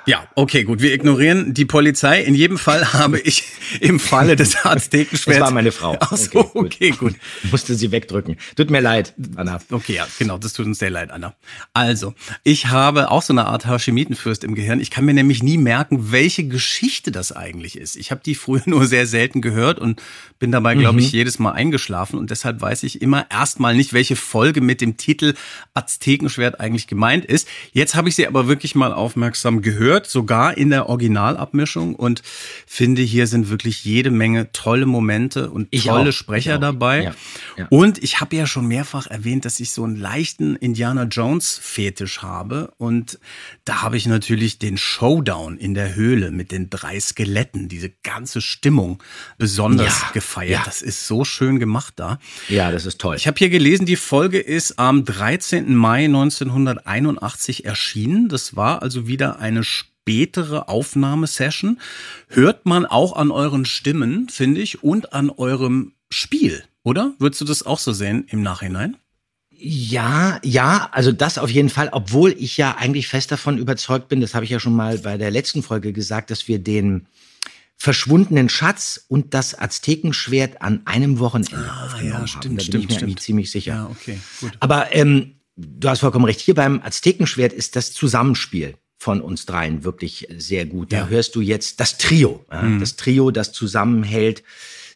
Ja, 0.07 0.29
okay, 0.35 0.65
gut. 0.65 0.83
Wir 0.83 0.93
ignorieren 0.93 1.55
die 1.55 1.65
Polizei. 1.65 2.23
In 2.23 2.35
jedem 2.35 2.59
Fall 2.59 2.93
habe 2.93 3.19
ich 3.21 3.45
im 3.81 3.99
Falle 3.99 4.37
des 4.37 4.57
Aztekenschwerts. 4.65 5.39
Das 5.39 5.47
war 5.49 5.51
meine 5.55 5.73
Frau. 5.73 5.97
Ach 6.01 6.17
so, 6.17 6.41
Okay, 6.41 6.51
gut. 6.53 6.65
okay, 6.65 6.91
gut. 6.91 7.15
Musste 7.51 7.75
sie 7.75 7.91
wegdrücken. 7.91 8.37
Tut 8.57 8.71
mir 8.71 8.81
leid, 8.81 9.15
Anna. 9.37 9.61
Okay, 9.71 9.95
ja, 9.95 10.07
genau, 10.19 10.37
das 10.39 10.53
tut 10.53 10.67
uns 10.67 10.79
sehr 10.79 10.91
leid, 10.91 11.11
Anna. 11.11 11.35
Also, 11.73 12.15
ich 12.43 12.67
habe 12.67 13.11
auch 13.11 13.23
so 13.23 13.33
eine 13.33 13.47
Art 13.47 13.67
Hashimitenfürst 13.67 14.45
im 14.45 14.55
Gehirn. 14.55 14.81
Ich 14.81 14.91
kann 14.91 15.05
mir 15.05 15.15
nämlich 15.15 15.43
nie 15.43 15.57
merken, 15.59 16.13
welche 16.13 16.45
Geschichte 16.47 17.11
das 17.11 17.33
eigentlich 17.33 17.79
ist. 17.79 17.97
Ich 17.97 18.11
habe 18.11 18.21
die 18.25 18.35
früher 18.35 18.63
nur 18.67 18.87
sehr 18.87 19.07
selten 19.07 19.41
gehört 19.41 19.79
und 19.79 20.03
bin 20.39 20.53
dabei, 20.53 20.75
glaube 20.75 21.01
ich, 21.01 21.13
jedes 21.13 21.39
Mal 21.39 21.53
eingeschlafen 21.53 22.19
und 22.19 22.31
deshalb 22.31 22.61
weiß 22.61 22.83
ich 22.83 23.01
immer 23.01 23.27
erstmal 23.31 23.75
nicht, 23.75 23.93
welche 23.95 24.17
Folge 24.17 24.61
mit 24.61 24.81
dem 24.83 24.97
Titel 24.99 25.35
Aztekenschwert 25.73 26.61
eigentlich 26.61 26.87
gemeint 26.87 27.25
ist. 27.25 27.49
Jetzt 27.73 27.95
habe 27.95 28.09
ich 28.09 28.15
sie 28.17 28.27
aber 28.27 28.47
wirklich 28.49 28.75
mal 28.75 28.93
aufmerksam 28.93 29.63
gehört, 29.63 29.94
sogar 30.03 30.57
in 30.57 30.71
der 30.71 30.89
Originalabmischung 30.89 31.95
und 31.95 32.23
finde, 32.67 33.03
hier 33.03 33.27
sind 33.27 33.49
wirklich 33.51 33.85
jede 33.85 34.11
Menge 34.11 34.53
tolle 34.53 34.87
Momente 34.87 35.51
und 35.51 35.69
Ich 35.71 35.85
tolle 35.85 36.11
auch. 36.11 36.13
Sprecher 36.13 36.59
dabei. 36.59 37.05
Ja, 37.05 37.15
ja. 37.57 37.67
Und 37.71 38.03
ich 38.03 38.21
habe 38.21 38.37
ja 38.37 38.47
schon 38.47 38.67
mehrfach 38.67 39.07
erwähnt, 39.07 39.45
dass 39.45 39.61
ich 39.61 39.71
so 39.71 39.85
einen 39.85 39.97
leichten 39.97 40.57
Indiana 40.57 41.05
Jones 41.05 41.59
Fetisch 41.61 42.23
habe. 42.23 42.73
Und 42.77 43.19
da 43.65 43.83
habe 43.83 43.97
ich 43.97 44.07
natürlich 44.07 44.59
den 44.59 44.77
Showdown 44.77 45.57
in 45.57 45.75
der 45.75 45.95
Höhle 45.95 46.31
mit 46.31 46.51
den 46.53 46.71
drei 46.71 46.99
Skeletten, 47.01 47.69
diese 47.69 47.91
ganze 48.03 48.41
Stimmung 48.41 49.03
besonders 49.39 50.01
Ja, 50.01 50.11
gefeiert. 50.13 50.67
Das 50.67 50.83
ist 50.83 51.07
so 51.07 51.25
schön 51.25 51.59
gemacht 51.59 51.95
da. 51.97 52.19
Ja, 52.49 52.71
das 52.71 52.87
ist 52.87 53.01
toll. 53.01 53.17
Ich 53.17 53.27
habe 53.27 53.39
hier 53.39 53.51
gelesen, 53.51 53.87
die 53.87 53.97
Folge 53.97 54.39
ist 54.39 54.79
am 54.79 55.05
13. 55.05 55.75
Mai 55.75 56.05
1981 56.05 57.65
erschienen. 57.65 58.29
Das 58.29 58.57
war 58.57 58.83
also 58.83 59.07
wieder 59.07 59.39
eine 59.39 59.63
spätere 60.05 60.69
Aufnahmesession. 60.69 61.81
Hört 62.29 62.67
man 62.67 62.85
auch 62.85 63.17
an 63.17 63.31
euren 63.31 63.65
Stimmen, 63.65 64.29
finde 64.29 64.61
ich, 64.61 64.83
und 64.83 65.15
an 65.15 65.31
eurem 65.31 65.93
Spiel, 66.11 66.63
oder? 66.83 67.15
Würdest 67.19 67.41
du 67.41 67.47
das 67.47 67.65
auch 67.65 67.79
so 67.79 67.93
sehen 67.95 68.27
im 68.29 68.43
Nachhinein? 68.43 68.99
Ja, 69.51 70.41
ja, 70.45 70.91
also 70.93 71.11
das 71.11 71.39
auf 71.39 71.49
jeden 71.51 71.71
Fall, 71.71 71.89
obwohl 71.93 72.33
ich 72.39 72.59
ja 72.59 72.77
eigentlich 72.77 73.09
fest 73.09 73.33
davon 73.33 73.57
überzeugt 73.57 74.09
bin, 74.09 74.21
das 74.21 74.35
habe 74.35 74.45
ich 74.45 74.51
ja 74.51 74.61
schon 74.61 74.77
mal 74.77 74.99
bei 74.99 75.17
der 75.17 75.31
letzten 75.31 75.63
Folge 75.63 75.95
gesagt, 75.95 76.31
dass 76.31 76.49
wir 76.49 76.59
den 76.59 77.07
verschwundenen 77.79 78.51
Schatz 78.51 79.07
und 79.09 79.33
das 79.33 79.59
Aztekenschwert 79.59 80.61
an 80.61 80.83
einem 80.85 81.19
Wochenende 81.19 81.57
Ah, 81.57 81.87
aufgenommen 81.87 82.11
ja, 82.11 82.19
haben. 82.19 82.27
stimmt, 82.27 82.45
da 82.45 82.49
bin 82.49 82.61
stimmt, 82.61 82.85
ich 82.85 82.89
mir 82.91 82.95
stimmt. 82.97 83.03
eigentlich 83.11 83.25
ziemlich 83.25 83.51
sicher. 83.51 83.75
Ja, 83.75 83.87
okay, 83.87 84.19
gut. 84.41 84.53
Aber 84.61 84.95
ähm, 84.95 85.37
du 85.57 85.89
hast 85.89 86.01
vollkommen 86.01 86.27
recht. 86.27 86.41
Hier 86.41 86.55
beim 86.55 86.83
Aztekenschwert 86.83 87.55
ist 87.55 87.75
das 87.75 87.93
Zusammenspiel 87.95 88.75
von 89.05 89.21
uns 89.21 89.45
dreien 89.45 89.85
wirklich 89.85 90.27
sehr 90.37 90.65
gut. 90.65 90.91
Da 90.93 90.97
Ja. 90.97 91.05
Mhm. 91.05 91.11
hörst 91.11 91.37
du 91.37 91.43
jetzt 91.43 91.79
das 91.79 91.99
Trio, 91.99 92.45
ja, 92.51 92.79
das 92.79 92.97
Trio, 92.97 93.31
das 93.31 93.53
zusammenhält. 93.53 94.43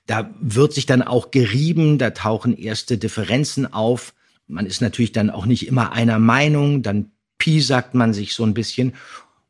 Da 0.06 0.30
wird 0.40 0.72
sich 0.72 0.86
dann 0.86 1.02
auch 1.02 1.30
gerieben, 1.30 1.98
da 1.98 2.10
tauchen 2.10 2.56
erste 2.56 2.96
Differenzen 2.96 3.70
auf. 3.70 4.14
Man 4.46 4.64
ist 4.64 4.80
natürlich 4.80 5.12
dann 5.12 5.28
auch 5.28 5.44
nicht 5.44 5.66
immer 5.68 5.92
einer 5.92 6.18
Meinung, 6.18 6.82
dann 6.82 7.10
piesackt 7.36 7.94
man 7.94 8.14
sich 8.14 8.32
so 8.32 8.44
ein 8.44 8.54
bisschen. 8.54 8.94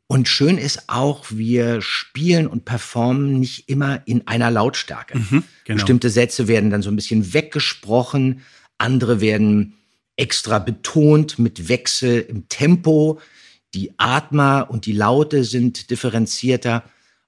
Und 0.09 0.27
schön 0.27 0.59
ist 0.59 0.89
auch, 0.89 1.27
wir 1.31 1.81
spielen 1.81 2.49
und 2.49 2.65
performen 2.65 3.39
nicht 3.39 3.69
immer 3.69 4.03
in 4.07 4.27
einer 4.27 4.51
Lautstärke. 4.51 5.21
genau. 5.21 5.43
Bestimmte 5.77 6.11
Sätze 6.11 6.49
werden 6.49 6.71
dann 6.71 6.83
so 6.83 6.91
ein 6.91 6.97
bisschen 6.97 7.33
weggesprochen, 7.33 8.41
andere 8.79 9.21
werden 9.21 9.75
extra 10.17 10.59
betont 10.59 11.39
mit 11.39 11.69
Wechsel 11.69 12.27
im 12.29 12.49
Tempo. 12.49 13.21
Die 13.75 13.93
Atmer 13.99 14.67
und 14.71 14.87
die 14.87 14.93
Laute 14.93 15.45
sind 15.45 15.91
differenzierter. 15.91 16.83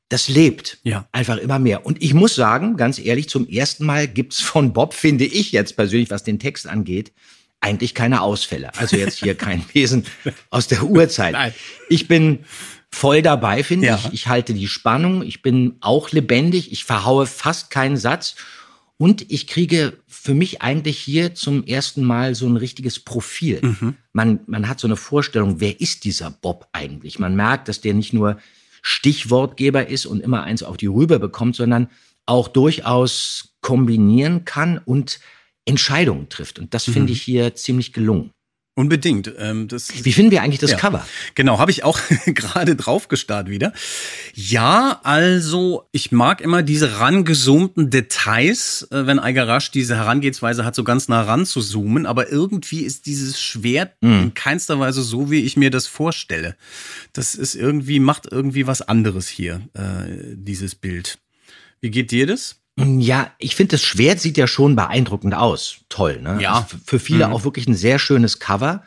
Das 0.08 0.28
lebt 0.28 0.78
Ja. 0.82 1.06
einfach 1.12 1.36
immer 1.36 1.58
mehr. 1.58 1.86
Und 1.86 2.02
ich 2.02 2.14
muss 2.14 2.34
sagen, 2.34 2.76
ganz 2.76 2.98
ehrlich, 2.98 3.28
zum 3.28 3.46
ersten 3.48 3.84
Mal 3.86 4.08
gibt's 4.08 4.40
von 4.40 4.72
Bob, 4.72 4.94
finde 4.94 5.24
ich 5.24 5.52
jetzt 5.52 5.76
persönlich, 5.76 6.10
was 6.10 6.24
den 6.24 6.38
Text 6.38 6.66
angeht, 6.66 7.12
eigentlich 7.60 7.94
keine 7.94 8.22
Ausfälle. 8.22 8.74
Also 8.78 8.96
jetzt 8.96 9.18
hier 9.18 9.34
kein 9.36 9.64
Wesen 9.72 10.04
aus 10.48 10.66
der 10.66 10.82
Urzeit. 10.84 11.32
Nein. 11.32 11.54
Ich 11.88 12.08
bin 12.08 12.40
voll 12.90 13.22
dabei, 13.22 13.62
finde 13.62 13.86
Ja. 13.88 14.00
ich. 14.06 14.12
Ich 14.14 14.26
halte 14.26 14.52
die 14.54 14.66
Spannung. 14.66 15.22
Ich 15.22 15.42
bin 15.42 15.76
auch 15.80 16.10
lebendig. 16.10 16.72
Ich 16.72 16.84
verhaue 16.84 17.26
fast 17.26 17.70
keinen 17.70 17.96
Satz. 17.96 18.34
Und 19.00 19.30
ich 19.30 19.46
kriege 19.46 19.94
für 20.06 20.34
mich 20.34 20.60
eigentlich 20.60 20.98
hier 20.98 21.34
zum 21.34 21.64
ersten 21.64 22.04
Mal 22.04 22.34
so 22.34 22.46
ein 22.46 22.58
richtiges 22.58 23.00
Profil. 23.00 23.60
Mhm. 23.62 23.94
Man, 24.12 24.40
man 24.46 24.68
hat 24.68 24.78
so 24.78 24.86
eine 24.86 24.96
Vorstellung, 24.96 25.58
wer 25.58 25.80
ist 25.80 26.04
dieser 26.04 26.30
Bob 26.30 26.68
eigentlich? 26.72 27.18
Man 27.18 27.34
merkt, 27.34 27.68
dass 27.68 27.80
der 27.80 27.94
nicht 27.94 28.12
nur 28.12 28.36
Stichwortgeber 28.82 29.86
ist 29.86 30.04
und 30.04 30.20
immer 30.20 30.42
eins 30.42 30.62
auf 30.62 30.76
die 30.76 30.86
Rübe 30.86 31.18
bekommt, 31.18 31.56
sondern 31.56 31.88
auch 32.26 32.46
durchaus 32.46 33.54
kombinieren 33.62 34.44
kann 34.44 34.76
und 34.76 35.18
Entscheidungen 35.64 36.28
trifft. 36.28 36.58
Und 36.58 36.74
das 36.74 36.86
Mhm. 36.86 36.92
finde 36.92 37.12
ich 37.14 37.22
hier 37.22 37.54
ziemlich 37.54 37.94
gelungen. 37.94 38.32
Unbedingt. 38.80 39.30
Ähm, 39.36 39.68
das 39.68 40.06
Wie 40.06 40.12
finden 40.14 40.30
wir 40.30 40.42
eigentlich 40.42 40.58
das 40.58 40.70
Ja. 40.70 40.78
Cover? 40.78 41.06
Genau, 41.34 41.58
habe 41.58 41.70
ich 41.70 41.84
auch 41.84 42.00
gerade 42.24 42.76
drauf 42.76 43.08
gestarrt 43.08 43.50
wieder. 43.50 43.74
Ja, 44.32 45.00
also 45.02 45.86
ich 45.92 46.12
mag 46.12 46.40
immer 46.40 46.62
diese 46.62 46.98
rangezoomten 46.98 47.90
Details, 47.90 48.88
äh, 48.90 49.06
wenn 49.06 49.18
Eigarash 49.18 49.70
diese 49.70 49.96
Herangehensweise 49.96 50.64
hat, 50.64 50.74
so 50.74 50.82
ganz 50.82 51.08
nah 51.08 51.20
ran 51.20 51.44
zu 51.44 51.60
zoomen. 51.60 52.06
Aber 52.06 52.32
irgendwie 52.32 52.80
ist 52.80 53.04
dieses 53.04 53.38
Schwert 53.38 53.92
in 54.00 54.32
keinster 54.32 54.80
Weise 54.80 55.02
so, 55.02 55.30
wie 55.30 55.40
ich 55.40 55.58
mir 55.58 55.70
das 55.70 55.86
vorstelle. 55.86 56.56
Das 57.12 57.34
ist 57.34 57.54
irgendwie, 57.54 58.00
macht 58.00 58.28
irgendwie 58.32 58.66
was 58.66 58.80
anderes 58.80 59.28
hier, 59.28 59.60
äh, 59.74 60.08
dieses 60.36 60.74
Bild. 60.74 61.18
Wie 61.82 61.90
geht 61.90 62.12
dir 62.12 62.26
das? 62.26 62.59
Ja, 63.00 63.30
ich 63.38 63.56
finde, 63.56 63.72
das 63.72 63.82
Schwert 63.82 64.20
sieht 64.20 64.36
ja 64.36 64.46
schon 64.46 64.76
beeindruckend 64.76 65.34
aus. 65.34 65.76
Toll, 65.88 66.20
ne? 66.22 66.38
Ja. 66.40 66.54
Also 66.54 66.76
Für 66.84 66.98
viele 66.98 67.30
auch 67.32 67.44
wirklich 67.44 67.66
ein 67.66 67.74
sehr 67.74 67.98
schönes 67.98 68.38
Cover. 68.38 68.84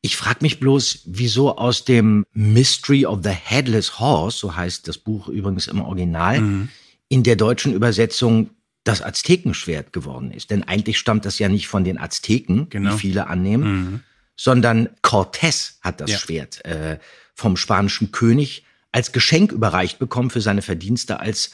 Ich 0.00 0.16
frage 0.16 0.38
mich 0.42 0.60
bloß, 0.60 1.00
wieso 1.06 1.56
aus 1.56 1.84
dem 1.84 2.26
Mystery 2.34 3.06
of 3.06 3.20
the 3.22 3.30
Headless 3.30 3.98
Horse, 3.98 4.36
so 4.38 4.54
heißt 4.54 4.86
das 4.86 4.98
Buch 4.98 5.28
übrigens 5.28 5.66
im 5.66 5.80
Original, 5.80 6.68
in 7.08 7.22
der 7.22 7.36
deutschen 7.36 7.72
Übersetzung 7.72 8.50
das 8.84 9.00
Aztekenschwert 9.02 9.94
geworden 9.94 10.30
ist. 10.30 10.50
Denn 10.50 10.62
eigentlich 10.62 10.98
stammt 10.98 11.24
das 11.24 11.38
ja 11.38 11.48
nicht 11.48 11.68
von 11.68 11.84
den 11.84 11.96
Azteken, 11.98 12.68
Genau. 12.68 12.94
wie 12.94 12.98
viele 12.98 13.28
annehmen, 13.28 14.02
sondern 14.36 14.88
Cortés 15.02 15.76
hat 15.80 16.00
das 16.02 16.10
Ja. 16.10 16.18
Schwert 16.18 16.64
äh, 16.66 16.98
vom 17.34 17.56
spanischen 17.56 18.12
König 18.12 18.64
als 18.92 19.10
Geschenk 19.12 19.52
überreicht 19.52 19.98
bekommen 19.98 20.28
für 20.30 20.40
seine 20.42 20.60
Verdienste 20.62 21.18
als 21.18 21.52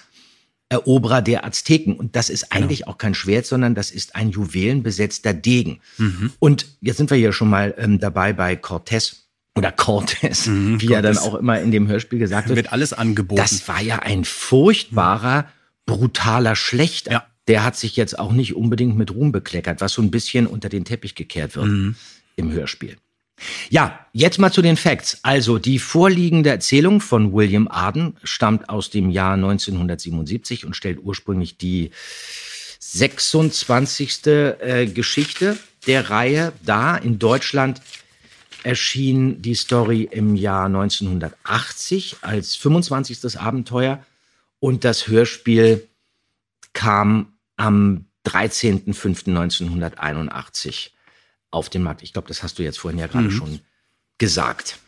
Eroberer 0.71 1.21
der 1.21 1.45
Azteken. 1.45 1.95
Und 1.95 2.17
das 2.17 2.31
ist 2.31 2.53
eigentlich 2.53 2.87
auch 2.87 2.97
kein 2.97 3.15
Schwert, 3.15 3.45
sondern 3.45 3.75
das 3.75 3.91
ist 3.91 4.17
ein 4.17 4.31
juwelenbesetzter 4.31 5.35
Degen. 5.35 5.81
Und 6.39 6.67
jetzt 6.81 6.97
sind 6.97 7.11
wir 7.11 7.19
hier 7.19 7.33
schon 7.33 7.50
mal 7.50 7.75
ähm, 7.77 7.99
dabei 7.99 8.33
bei 8.33 8.55
Cortés 8.55 9.17
oder 9.57 9.71
Cortés, 9.71 10.49
wie 10.81 10.93
er 10.93 11.03
dann 11.03 11.19
auch 11.19 11.35
immer 11.35 11.61
in 11.61 11.71
dem 11.71 11.89
Hörspiel 11.89 12.21
gesagt 12.21 12.49
wird. 12.49 12.57
Wird 12.57 12.73
alles 12.73 12.93
angeboten. 12.93 13.41
Das 13.41 13.67
war 13.69 13.83
ja 13.83 13.99
ein 13.99 14.25
furchtbarer, 14.25 15.47
brutaler 15.87 16.57
Schlechter. 16.57 17.11
Ja. 17.11 17.27
Der 17.49 17.65
hat 17.65 17.77
sich 17.77 17.97
jetzt 17.97 18.17
auch 18.19 18.33
nicht 18.33 18.55
unbedingt 18.55 18.97
mit 18.97 19.12
Ruhm 19.12 19.33
bekleckert, 19.33 19.81
was 19.81 19.93
so 19.95 20.03
ein 20.03 20.12
bisschen 20.12 20.47
unter 20.47 20.69
den 20.69 20.85
Teppich 20.85 21.17
gekehrt 21.17 21.57
wird 21.57 21.97
im 22.37 22.53
Hörspiel. 22.53 22.97
Ja, 23.68 24.06
jetzt 24.12 24.38
mal 24.38 24.52
zu 24.52 24.62
den 24.62 24.76
Facts. 24.76 25.18
Also 25.23 25.59
die 25.59 25.78
vorliegende 25.78 26.50
Erzählung 26.50 27.00
von 27.00 27.32
William 27.32 27.68
Arden 27.68 28.16
stammt 28.23 28.68
aus 28.68 28.90
dem 28.90 29.11
Jahr 29.11 29.35
1977 29.35 30.66
und 30.66 30.76
stellt 30.76 30.99
ursprünglich 31.02 31.56
die 31.56 31.90
26. 32.78 34.26
Äh, 34.26 34.87
Geschichte 34.87 35.59
der 35.87 36.11
Reihe 36.11 36.52
dar. 36.64 37.02
In 37.02 37.18
Deutschland 37.18 37.80
erschien 38.62 39.42
die 39.42 39.54
Story 39.54 40.09
im 40.11 40.35
Jahr 40.37 40.66
1980 40.66 42.18
als 42.23 42.56
25. 42.56 43.38
Abenteuer 43.38 44.04
und 44.59 44.85
das 44.85 45.09
Hörspiel 45.09 45.87
kam 46.73 47.35
am 47.56 48.06
13.05.1981 48.26 50.90
auf 51.50 51.69
den 51.69 51.83
Markt. 51.83 52.02
Ich 52.02 52.12
glaube, 52.12 52.28
das 52.28 52.42
hast 52.42 52.59
du 52.59 52.62
jetzt 52.62 52.78
vorhin 52.78 52.99
ja 52.99 53.07
gerade 53.07 53.30
schon 53.30 53.61
gesagt. 54.19 54.78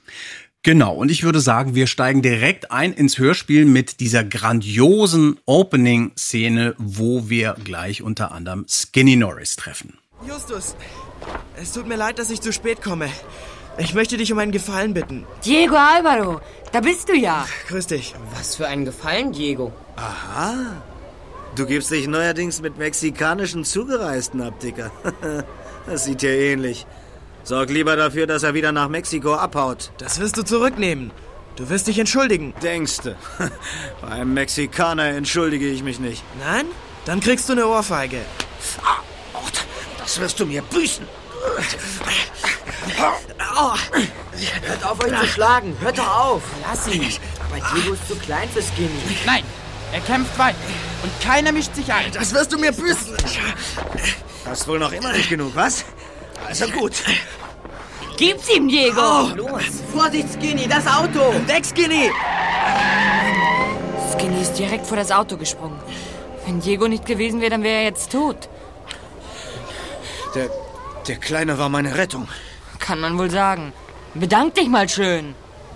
Genau, 0.65 0.95
und 0.95 1.11
ich 1.11 1.25
würde 1.25 1.41
sagen, 1.41 1.75
wir 1.75 1.89
steigen 1.89 2.23
direkt 2.23 2.71
ein 2.71 2.93
ins 2.93 3.19
Hörspiel 3.19 3.65
mit 3.65 3.99
dieser 3.99 4.23
grandiosen 4.23 5.41
Opening-Szene, 5.45 6.77
wo 6.79 7.29
wir 7.29 7.57
gleich 7.65 8.01
unter 8.01 8.31
anderem 8.31 8.65
Skinny 8.69 9.17
Norris 9.17 9.57
treffen. 9.57 9.99
Justus, 10.25 10.77
es 11.61 11.73
tut 11.73 11.89
mir 11.89 11.97
leid, 11.97 12.21
dass 12.21 12.31
ich 12.31 12.41
zu 12.41 12.53
spät 12.53 12.81
komme. 12.81 13.09
Ich 13.77 13.93
möchte 13.95 14.17
dich 14.17 14.33
um 14.33 14.39
einen 14.39 14.53
Gefallen 14.53 14.95
bitten. 14.95 15.27
Diego 15.45 15.75
Alvaro, 15.75 16.41
da 16.71 16.81
bist 16.81 17.09
du 17.09 17.17
ja. 17.17 17.45
Grüß 17.67 17.89
dich. 17.89 18.15
Was 18.37 18.55
für 18.55 18.69
einen 18.69 18.85
Gefallen, 18.85 19.33
Diego. 19.33 19.73
Du 21.57 21.67
gibst 21.67 21.91
dich 21.91 22.07
neuerdings 22.07 22.63
mit 22.63 22.79
mexikanischen 22.79 23.65
Zugereisten 23.65 24.41
ab, 24.43 24.61
Dicker. 24.61 24.93
Das 25.87 26.05
sieht 26.05 26.23
dir 26.23 26.35
ähnlich. 26.35 26.87
Sorg 27.45 27.71
lieber 27.71 27.97
dafür, 27.97 28.27
dass 28.27 28.43
er 28.45 28.55
wieder 28.55 28.73
nach 28.73 28.89
Mexiko 28.89 29.35
abhaut. 29.35 29.91
Das 29.99 30.21
wirst 30.21 30.37
du 30.37 30.45
zurücknehmen. 30.45 31.11
Du 31.57 31.69
wirst 31.69 31.87
dich 31.87 31.99
entschuldigen. 31.99 32.55
Denkste. 32.63 33.17
Bei 34.01 34.09
einem 34.09 34.33
Mexikaner 34.33 35.09
entschuldige 35.09 35.69
ich 35.69 35.83
mich 35.83 35.99
nicht. 35.99 36.23
Nein? 36.41 36.67
Dann 37.05 37.21
kriegst 37.21 37.49
du 37.49 37.53
eine 37.53 37.67
Ohrfeige. 37.67 38.21
Das 39.99 40.21
wirst 40.21 40.39
du 40.41 40.47
mir 40.47 40.63
büßen. 40.63 41.07
Hört 44.67 44.85
auf, 44.85 45.05
euch 45.05 45.21
zu 45.21 45.27
schlagen. 45.27 45.77
Hört 45.81 45.99
doch 45.99 46.17
auf. 46.17 46.43
Lass 46.69 46.89
ihn. 46.89 47.13
Aber 47.51 47.61
Diego 47.75 47.93
ist 47.93 48.09
zu 48.09 48.15
klein 48.17 48.49
für 48.49 48.63
Skinny. 48.63 48.91
Nein, 49.27 49.45
er 49.93 50.01
kämpft 50.01 50.39
weiter. 50.39 50.57
Und 51.03 51.13
keiner 51.21 51.53
mischt 51.53 51.75
sich 51.75 51.93
ein. 51.93 52.13
Das 52.13 52.33
wirst 52.33 52.53
du 52.53 52.59
mir 52.59 52.73
büßen. 52.73 53.17
Hast 54.47 54.69
wohl 54.69 54.79
noch 54.79 54.93
immer 54.93 55.13
nicht 55.13 55.29
genug, 55.29 55.53
was? 55.55 55.85
Also 56.47 56.67
gut. 56.69 56.93
Gib's 58.17 58.49
ihm, 58.55 58.69
Diego. 58.69 59.29
Los. 59.35 59.83
Vorsicht, 59.93 60.29
Skinny, 60.35 60.69
das 60.69 60.87
Auto. 60.87 61.33
Weg, 61.47 61.65
Skinny! 61.65 62.11
Skinny 64.13 64.43
ist 64.43 64.55
direkt 64.55 64.87
vor 64.87 64.97
das 64.97 65.11
Auto 65.11 65.37
gesprungen. 65.37 65.79
Wenn 66.47 66.61
Diego 66.61 66.89
nicht 66.89 67.07
gewesen 67.07 67.41
wäre, 67.41 67.51
dann 67.51 67.63
wäre 67.63 67.79
er 67.79 67.85
jetzt 67.85 68.13
tot. 68.13 68.49
Der, 70.35 70.51
der 71.09 71.17
Kleine 71.17 71.59
war 71.59 71.69
meine 71.69 71.97
Rettung. 71.97 72.29
Kann 72.79 73.01
man 73.01 73.19
wohl 73.19 73.31
sagen. 73.31 73.73
Bedank 74.15 74.55
dich 74.55 74.69
mal 74.69 74.89
schön. 74.89 75.35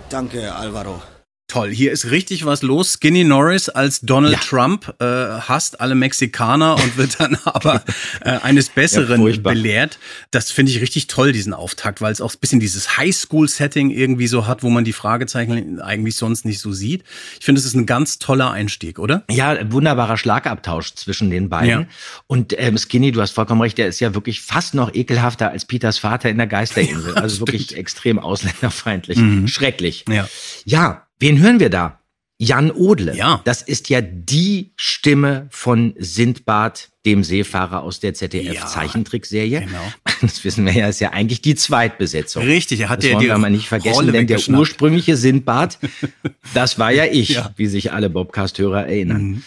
Danke, 0.09 0.53
Alvaro. 0.55 1.01
Toll, 1.49 1.73
hier 1.73 1.93
ist 1.93 2.11
richtig 2.11 2.45
was 2.45 2.61
los. 2.61 2.97
Skinny 2.99 3.23
Norris 3.23 3.69
als 3.69 4.01
Donald 4.01 4.41
Trump 4.41 4.93
äh, 4.99 5.05
hasst 5.05 5.79
alle 5.79 5.95
Mexikaner 5.95 6.75
und 6.75 6.97
wird 6.97 7.21
dann 7.21 7.37
aber 7.45 7.85
äh, 8.19 8.31
eines 8.41 8.67
Besseren 8.67 9.21
furchtbar. 9.21 9.53
belehrt. 9.53 9.97
Das 10.31 10.51
finde 10.51 10.73
ich 10.73 10.81
richtig 10.81 11.07
toll, 11.07 11.31
diesen 11.31 11.53
Auftakt, 11.53 12.01
weil 12.01 12.11
es 12.11 12.19
auch 12.19 12.33
ein 12.33 12.39
bisschen 12.41 12.59
dieses 12.59 12.97
Highschool-Setting 12.97 13.91
irgendwie 13.91 14.27
so 14.27 14.45
hat, 14.45 14.61
wo 14.61 14.69
man 14.69 14.83
die 14.83 14.91
Fragezeichen 14.91 15.79
eigentlich 15.79 16.17
sonst 16.17 16.43
nicht 16.43 16.59
so 16.59 16.73
sieht. 16.73 17.05
Ich 17.39 17.45
finde, 17.45 17.59
es 17.59 17.65
ist 17.65 17.75
ein 17.75 17.85
ganz 17.85 18.19
toller 18.19 18.51
Einstieg, 18.51 18.99
oder? 18.99 19.23
Ja, 19.31 19.71
wunderbarer 19.71 20.17
Schlagabtausch 20.17 20.95
zwischen 20.95 21.29
den 21.29 21.47
beiden. 21.47 21.69
Ja. 21.69 21.87
Und 22.27 22.59
ähm, 22.59 22.77
Skinny, 22.77 23.13
du 23.13 23.21
hast 23.21 23.31
vollkommen 23.31 23.61
recht, 23.61 23.77
der 23.77 23.87
ist 23.87 24.01
ja 24.01 24.13
wirklich 24.13 24.41
fast 24.41 24.73
noch 24.73 24.93
ekelhafter 24.93 25.49
als 25.49 25.63
Peters 25.63 25.97
Vater 25.97 26.29
in 26.29 26.39
der 26.39 26.47
Geisterinsel. 26.47 27.13
also 27.15 27.39
wirklich 27.39 27.77
extrem 27.77 28.19
ausländerfeindlich. 28.19 29.17
Schrecklich. 29.49 30.03
Ja. 30.09 30.27
Ja, 30.65 31.06
wen 31.19 31.39
hören 31.39 31.59
wir 31.59 31.69
da? 31.69 31.99
Jan 32.39 32.69
Odle. 32.69 33.15
Ja. 33.15 33.41
Das 33.45 33.63
ist 33.63 33.89
ja 33.89 33.99
die 34.01 34.71
Stimme 34.75 35.47
von 35.49 35.95
Sindbad, 35.97 36.89
dem 37.03 37.23
Seefahrer 37.23 37.81
aus 37.81 37.99
der 37.99 38.13
ZDF-Zeichentrickserie. 38.13 39.61
genau. 39.61 39.91
Das 40.21 40.43
wissen 40.43 40.65
wir 40.65 40.73
ja, 40.73 40.87
ist 40.87 40.99
ja 40.99 41.11
eigentlich 41.11 41.41
die 41.41 41.53
Zweitbesetzung. 41.53 42.43
Richtig, 42.43 42.79
er 42.79 42.89
hat 42.89 42.99
das 42.99 43.05
ja 43.05 43.13
wollen 43.13 43.21
die 43.21 43.27
wir 43.27 43.37
mal 43.37 43.51
nicht 43.51 43.67
vergessen, 43.67 43.93
Rolle 43.93 44.11
denn 44.11 44.25
der 44.25 44.39
ursprüngliche 44.49 45.15
Sindbad, 45.15 45.77
das 46.55 46.79
war 46.79 46.91
ja 46.91 47.05
ich, 47.05 47.29
Ja. 47.29 47.43
Mhm. 47.43 47.53
wie 47.57 47.67
sich 47.67 47.91
alle 47.91 48.09
Bobcast-Hörer 48.09 48.87
erinnern. 48.87 49.43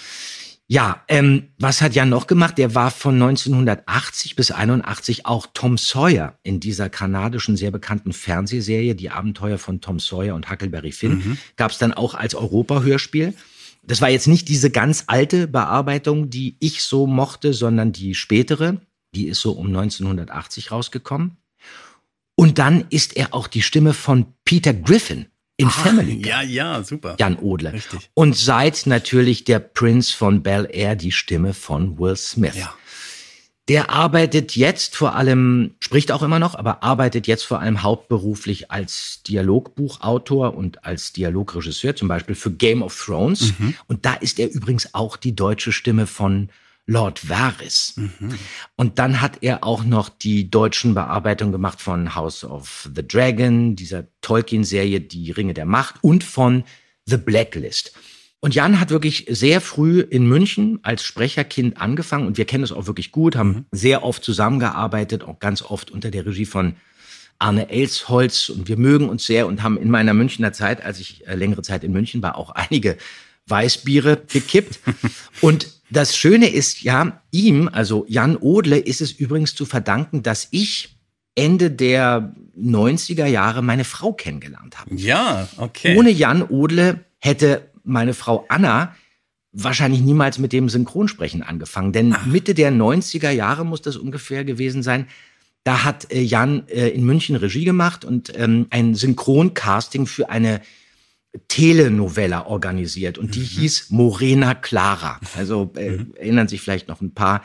Ja, 0.72 1.02
ähm, 1.08 1.48
was 1.58 1.82
hat 1.82 1.96
Jan 1.96 2.10
noch 2.10 2.28
gemacht? 2.28 2.56
Der 2.56 2.76
war 2.76 2.92
von 2.92 3.20
1980 3.20 4.36
bis 4.36 4.52
81 4.52 5.26
auch 5.26 5.48
Tom 5.52 5.76
Sawyer 5.76 6.38
in 6.44 6.60
dieser 6.60 6.88
kanadischen 6.88 7.56
sehr 7.56 7.72
bekannten 7.72 8.12
Fernsehserie 8.12 8.94
Die 8.94 9.10
Abenteuer 9.10 9.58
von 9.58 9.80
Tom 9.80 9.98
Sawyer 9.98 10.36
und 10.36 10.48
Huckleberry 10.48 10.92
Finn. 10.92 11.14
Mhm. 11.14 11.38
Gab 11.56 11.72
es 11.72 11.78
dann 11.78 11.92
auch 11.92 12.14
als 12.14 12.36
Europa-Hörspiel. 12.36 13.34
Das 13.82 14.00
war 14.00 14.10
jetzt 14.10 14.28
nicht 14.28 14.48
diese 14.48 14.70
ganz 14.70 15.02
alte 15.08 15.48
Bearbeitung, 15.48 16.30
die 16.30 16.56
ich 16.60 16.84
so 16.84 17.08
mochte, 17.08 17.52
sondern 17.52 17.90
die 17.90 18.14
spätere. 18.14 18.80
Die 19.12 19.26
ist 19.26 19.40
so 19.40 19.50
um 19.50 19.66
1980 19.66 20.70
rausgekommen. 20.70 21.36
Und 22.36 22.60
dann 22.60 22.84
ist 22.90 23.16
er 23.16 23.34
auch 23.34 23.48
die 23.48 23.62
Stimme 23.62 23.92
von 23.92 24.34
Peter 24.44 24.72
Griffin 24.72 25.26
in 25.61 25.71
Family 25.71 26.17
Guy. 26.17 26.29
Ja, 26.29 26.43
ja, 26.43 26.83
super. 26.83 27.17
Jan 27.19 27.37
Odle. 27.37 27.73
Richtig. 27.73 28.11
Und 28.14 28.37
seit 28.37 28.87
natürlich 28.87 29.45
der 29.45 29.59
Prince 29.59 30.17
von 30.17 30.43
Bel 30.43 30.69
Air 30.71 30.97
die 30.97 31.12
Stimme 31.12 31.55
von 31.55 31.99
Will 31.99 32.17
Smith. 32.17 32.57
Ja. 32.57 32.73
Der 33.69 33.90
arbeitet 33.90 34.57
jetzt 34.57 34.97
vor 34.97 35.14
allem, 35.14 35.76
spricht 35.79 36.11
auch 36.11 36.23
immer 36.23 36.40
noch, 36.40 36.57
aber 36.57 36.83
arbeitet 36.83 37.29
jetzt 37.29 37.45
vor 37.45 37.61
allem 37.61 37.83
hauptberuflich 37.85 38.71
als 38.71 39.23
Dialogbuchautor 39.29 40.57
und 40.57 40.85
als 40.85 41.12
Dialogregisseur, 41.12 41.95
zum 41.95 42.09
Beispiel 42.09 42.35
für 42.35 42.50
Game 42.50 42.83
of 42.83 42.99
Thrones. 42.99 43.52
Mhm. 43.59 43.75
Und 43.87 44.05
da 44.05 44.14
ist 44.14 44.40
er 44.40 44.50
übrigens 44.50 44.95
auch 44.95 45.17
die 45.17 45.37
deutsche 45.37 45.71
Stimme 45.71 46.09
von 46.09 46.49
Lord 46.90 47.28
Varys. 47.28 47.94
Und 48.75 48.99
dann 48.99 49.20
hat 49.20 49.38
er 49.42 49.62
auch 49.62 49.85
noch 49.85 50.09
die 50.09 50.50
deutschen 50.50 50.92
Bearbeitungen 50.92 51.52
gemacht 51.52 51.80
von 51.80 52.16
House 52.16 52.42
of 52.42 52.90
the 52.92 53.06
Dragon, 53.06 53.76
dieser 53.76 54.09
Tolkien-Serie 54.23 55.00
Die 55.00 55.30
Ringe 55.30 55.54
der 55.54 55.66
Macht 55.66 56.02
und 56.02 56.25
von 56.25 56.64
The 57.06 57.16
Blacklist. 57.16 57.92
Und 58.40 58.56
Jan 58.56 58.80
hat 58.80 58.90
wirklich 58.90 59.26
sehr 59.28 59.61
früh 59.61 60.00
in 60.00 60.26
München 60.26 60.80
als 60.82 61.04
Sprecherkind 61.04 61.80
angefangen 61.80 62.26
und 62.26 62.38
wir 62.38 62.44
kennen 62.44 62.62
das 62.62 62.73
auch 62.73 62.88
wirklich 62.88 63.12
gut, 63.12 63.37
haben 63.37 63.66
sehr 63.70 64.02
oft 64.02 64.25
zusammengearbeitet, 64.25 65.23
auch 65.23 65.38
ganz 65.38 65.62
oft 65.62 65.92
unter 65.92 66.11
der 66.11 66.26
Regie 66.26 66.47
von 66.47 66.75
Arne 67.38 67.70
Elsholz 67.70 68.49
und 68.49 68.66
wir 68.66 68.76
mögen 68.76 69.09
uns 69.09 69.26
sehr 69.26 69.47
und 69.47 69.62
haben 69.62 69.78
in 69.78 69.90
meiner 69.90 70.12
Münchner 70.12 70.52
Zeit, 70.52 70.82
als 70.82 70.99
ich 70.99 71.25
äh, 71.28 71.37
längere 71.37 71.62
Zeit 71.62 71.85
in 71.85 71.92
München 71.92 72.20
war, 72.20 72.37
auch 72.37 72.50
einige 72.50 72.97
Weißbiere 73.47 74.23
gekippt. 74.26 74.80
und 75.40 75.79
das 75.90 76.16
Schöne 76.16 76.49
ist 76.49 76.82
ja, 76.82 77.20
ihm, 77.30 77.68
also 77.73 78.04
Jan 78.09 78.37
Odle, 78.37 78.78
ist 78.78 79.00
es 79.00 79.12
übrigens 79.12 79.54
zu 79.54 79.66
verdanken, 79.66 80.23
dass 80.23 80.49
ich 80.50 80.97
Ende 81.35 81.70
der 81.70 82.35
90er 82.59 83.26
Jahre 83.26 83.62
meine 83.62 83.85
Frau 83.85 84.12
kennengelernt 84.12 84.78
habe. 84.78 84.94
Ja, 84.94 85.49
okay. 85.56 85.97
Ohne 85.97 86.11
Jan 86.11 86.42
Odle 86.42 87.04
hätte 87.18 87.70
meine 87.85 88.14
Frau 88.14 88.44
Anna 88.49 88.94
wahrscheinlich 89.52 90.00
niemals 90.00 90.38
mit 90.38 90.52
dem 90.52 90.68
Synchronsprechen 90.68 91.42
angefangen. 91.42 91.92
Denn 91.92 92.14
Mitte 92.26 92.54
der 92.54 92.70
90er 92.73 93.30
Jahre 93.30 93.64
muss 93.64 93.82
das 93.82 93.97
ungefähr 93.97 94.44
gewesen 94.44 94.82
sein. 94.82 95.06
Da 95.64 95.85
hat 95.85 96.12
äh, 96.12 96.20
Jan 96.20 96.66
äh, 96.68 96.88
in 96.88 97.04
München 97.04 97.37
Regie 97.37 97.64
gemacht 97.64 98.04
und 98.04 98.32
ähm, 98.37 98.66
ein 98.70 98.94
Synchroncasting 98.94 100.06
für 100.06 100.30
eine 100.30 100.61
Telenovella 101.49 102.46
organisiert. 102.46 103.18
Und 103.18 103.34
die 103.34 103.42
hieß 103.42 103.90
Morena 103.90 104.54
Clara. 104.54 105.20
Also 105.37 105.72
äh, 105.76 105.99
erinnern 106.16 106.49
sich 106.49 106.60
vielleicht 106.60 106.88
noch 106.88 107.00
ein 107.00 107.14
paar 107.14 107.42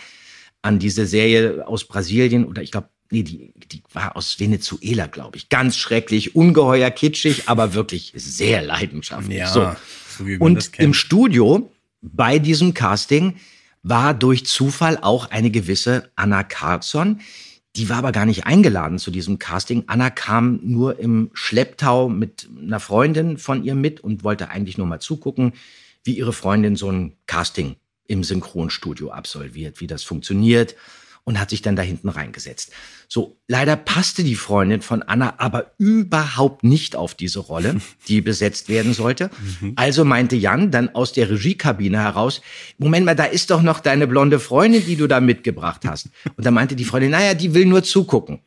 an 0.61 0.79
diese 0.79 1.05
Serie 1.05 1.67
aus 1.67 1.85
Brasilien 1.87 2.45
oder 2.45 2.63
ich 2.63 2.71
glaube, 2.71 2.89
nee, 3.11 3.23
die, 3.23 3.53
die 3.71 3.83
war 3.93 4.15
aus 4.15 4.39
Venezuela, 4.39 5.07
glaube 5.07 5.37
ich. 5.37 5.49
Ganz 5.49 5.77
schrecklich, 5.77 6.35
ungeheuer 6.35 6.89
kitschig, 6.89 7.43
aber 7.47 7.73
wirklich 7.73 8.11
sehr 8.15 8.63
leidenschaftlich. 8.63 9.37
Ja, 9.37 9.47
so. 9.47 9.71
so 10.17 10.23
Und 10.39 10.71
im 10.79 10.93
Studio 10.93 11.71
bei 12.01 12.39
diesem 12.39 12.73
Casting 12.73 13.35
war 13.83 14.15
durch 14.15 14.45
Zufall 14.45 14.97
auch 14.99 15.29
eine 15.29 15.51
gewisse 15.51 16.09
Anna 16.15 16.43
Carlsson. 16.43 17.21
Die 17.75 17.89
war 17.89 17.97
aber 17.97 18.11
gar 18.11 18.25
nicht 18.25 18.45
eingeladen 18.45 18.99
zu 18.99 19.11
diesem 19.11 19.37
Casting. 19.37 19.83
Anna 19.87 20.09
kam 20.09 20.59
nur 20.63 20.99
im 20.99 21.29
Schlepptau 21.33 22.07
mit 22.07 22.47
einer 22.57 22.79
Freundin 22.79 23.37
von 23.37 23.63
ihr 23.63 23.75
mit 23.75 23.99
und 23.99 24.23
wollte 24.23 24.49
eigentlich 24.49 24.77
nur 24.77 24.87
mal 24.87 25.01
zugucken, 25.01 25.53
wie 26.03 26.17
ihre 26.17 26.33
Freundin 26.33 26.75
so 26.75 26.89
ein 26.89 27.17
Casting 27.27 27.75
im 28.07 28.23
Synchronstudio 28.23 29.11
absolviert, 29.11 29.81
wie 29.81 29.87
das 29.87 30.03
funktioniert 30.03 30.75
und 31.25 31.39
hat 31.39 31.49
sich 31.49 31.61
dann 31.61 31.75
da 31.75 31.81
hinten 31.81 32.07
reingesetzt. 32.07 32.71
So, 33.09 33.37
leider 33.47 33.75
passte 33.75 34.23
die 34.23 34.35
Freundin 34.35 34.81
von 34.81 35.01
Anna 35.01 35.33
aber 35.39 35.71
überhaupt 35.77 36.63
nicht 36.63 36.95
auf 36.95 37.15
diese 37.15 37.39
Rolle, 37.39 37.81
die 38.07 38.21
besetzt 38.21 38.69
werden 38.69 38.93
sollte. 38.93 39.29
Also 39.75 40.05
meinte 40.05 40.35
Jan 40.35 40.71
dann 40.71 40.93
aus 40.93 41.13
der 41.13 41.29
Regiekabine 41.29 41.97
heraus, 41.97 42.41
Moment 42.77 43.05
mal, 43.05 43.15
da 43.15 43.25
ist 43.25 43.49
doch 43.49 43.63
noch 43.63 43.79
deine 43.79 44.07
blonde 44.07 44.39
Freundin, 44.39 44.85
die 44.85 44.95
du 44.95 45.07
da 45.07 45.19
mitgebracht 45.19 45.81
hast. 45.85 46.09
Und 46.37 46.45
dann 46.45 46.53
meinte 46.53 46.75
die 46.75 46.85
Freundin, 46.85 47.11
naja, 47.11 47.33
die 47.33 47.53
will 47.53 47.65
nur 47.65 47.83
zugucken. 47.83 48.39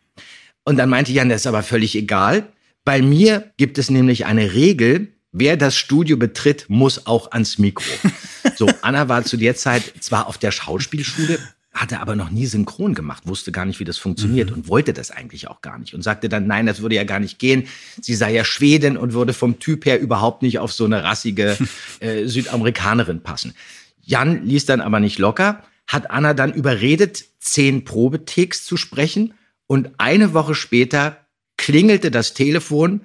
Und 0.64 0.76
dann 0.76 0.88
meinte 0.88 1.12
Jan, 1.12 1.28
das 1.28 1.42
ist 1.42 1.46
aber 1.46 1.62
völlig 1.62 1.96
egal. 1.96 2.48
Bei 2.84 3.02
mir 3.02 3.52
gibt 3.56 3.78
es 3.78 3.90
nämlich 3.90 4.24
eine 4.24 4.54
Regel, 4.54 5.08
wer 5.32 5.56
das 5.56 5.76
Studio 5.76 6.16
betritt, 6.16 6.66
muss 6.68 7.06
auch 7.06 7.32
ans 7.32 7.58
Mikro. 7.58 7.84
So, 8.56 8.68
Anna 8.82 9.08
war 9.08 9.24
zu 9.24 9.36
der 9.36 9.54
Zeit 9.54 9.82
zwar 10.00 10.26
auf 10.26 10.38
der 10.38 10.50
Schauspielschule, 10.50 11.38
hatte 11.80 12.00
aber 12.00 12.16
noch 12.16 12.30
nie 12.30 12.46
synchron 12.46 12.94
gemacht, 12.94 13.24
wusste 13.26 13.52
gar 13.52 13.64
nicht, 13.64 13.78
wie 13.80 13.84
das 13.84 13.98
funktioniert 13.98 14.50
und 14.50 14.68
wollte 14.68 14.92
das 14.92 15.10
eigentlich 15.10 15.48
auch 15.48 15.60
gar 15.60 15.78
nicht 15.78 15.94
und 15.94 16.02
sagte 16.02 16.28
dann, 16.28 16.46
nein, 16.46 16.66
das 16.66 16.82
würde 16.82 16.96
ja 16.96 17.04
gar 17.04 17.20
nicht 17.20 17.38
gehen. 17.38 17.68
Sie 18.00 18.14
sei 18.14 18.32
ja 18.32 18.44
Schwedin 18.44 18.96
und 18.96 19.12
würde 19.12 19.32
vom 19.32 19.58
Typ 19.58 19.86
her 19.86 20.00
überhaupt 20.00 20.42
nicht 20.42 20.58
auf 20.58 20.72
so 20.72 20.84
eine 20.84 21.04
rassige 21.04 21.56
äh, 22.00 22.26
Südamerikanerin 22.26 23.22
passen. 23.22 23.54
Jan 24.02 24.44
ließ 24.44 24.66
dann 24.66 24.80
aber 24.80 25.00
nicht 25.00 25.18
locker, 25.18 25.62
hat 25.86 26.10
Anna 26.10 26.34
dann 26.34 26.52
überredet, 26.52 27.24
zehn 27.38 27.84
Probetakes 27.84 28.64
zu 28.64 28.76
sprechen 28.76 29.34
und 29.66 29.90
eine 29.98 30.34
Woche 30.34 30.54
später 30.54 31.18
klingelte 31.56 32.10
das 32.10 32.34
Telefon. 32.34 33.02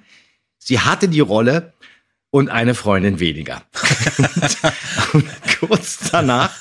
Sie 0.58 0.80
hatte 0.80 1.08
die 1.08 1.20
Rolle 1.20 1.73
und 2.34 2.48
eine 2.48 2.74
Freundin 2.74 3.20
weniger. 3.20 3.62
und 5.12 5.24
kurz 5.60 6.10
danach 6.10 6.52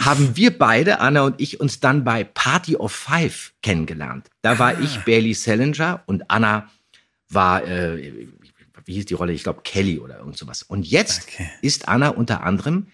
haben 0.00 0.36
wir 0.36 0.58
beide, 0.58 1.00
Anna 1.00 1.22
und 1.22 1.40
ich, 1.40 1.60
uns 1.60 1.80
dann 1.80 2.04
bei 2.04 2.24
Party 2.24 2.76
of 2.76 2.92
Five 2.92 3.54
kennengelernt. 3.62 4.28
Da 4.42 4.58
war 4.58 4.78
ich 4.78 4.98
Bailey 5.06 5.32
Salinger 5.32 6.02
und 6.04 6.30
Anna 6.30 6.68
war, 7.30 7.66
äh, 7.66 8.28
wie 8.84 8.92
hieß 8.92 9.06
die 9.06 9.14
Rolle? 9.14 9.32
Ich 9.32 9.44
glaube 9.44 9.62
Kelly 9.64 9.98
oder 9.98 10.18
irgend 10.18 10.36
sowas. 10.36 10.62
Und 10.62 10.86
jetzt 10.86 11.22
Okay. 11.22 11.48
ist 11.62 11.88
Anna 11.88 12.10
unter 12.10 12.42
anderem 12.44 12.88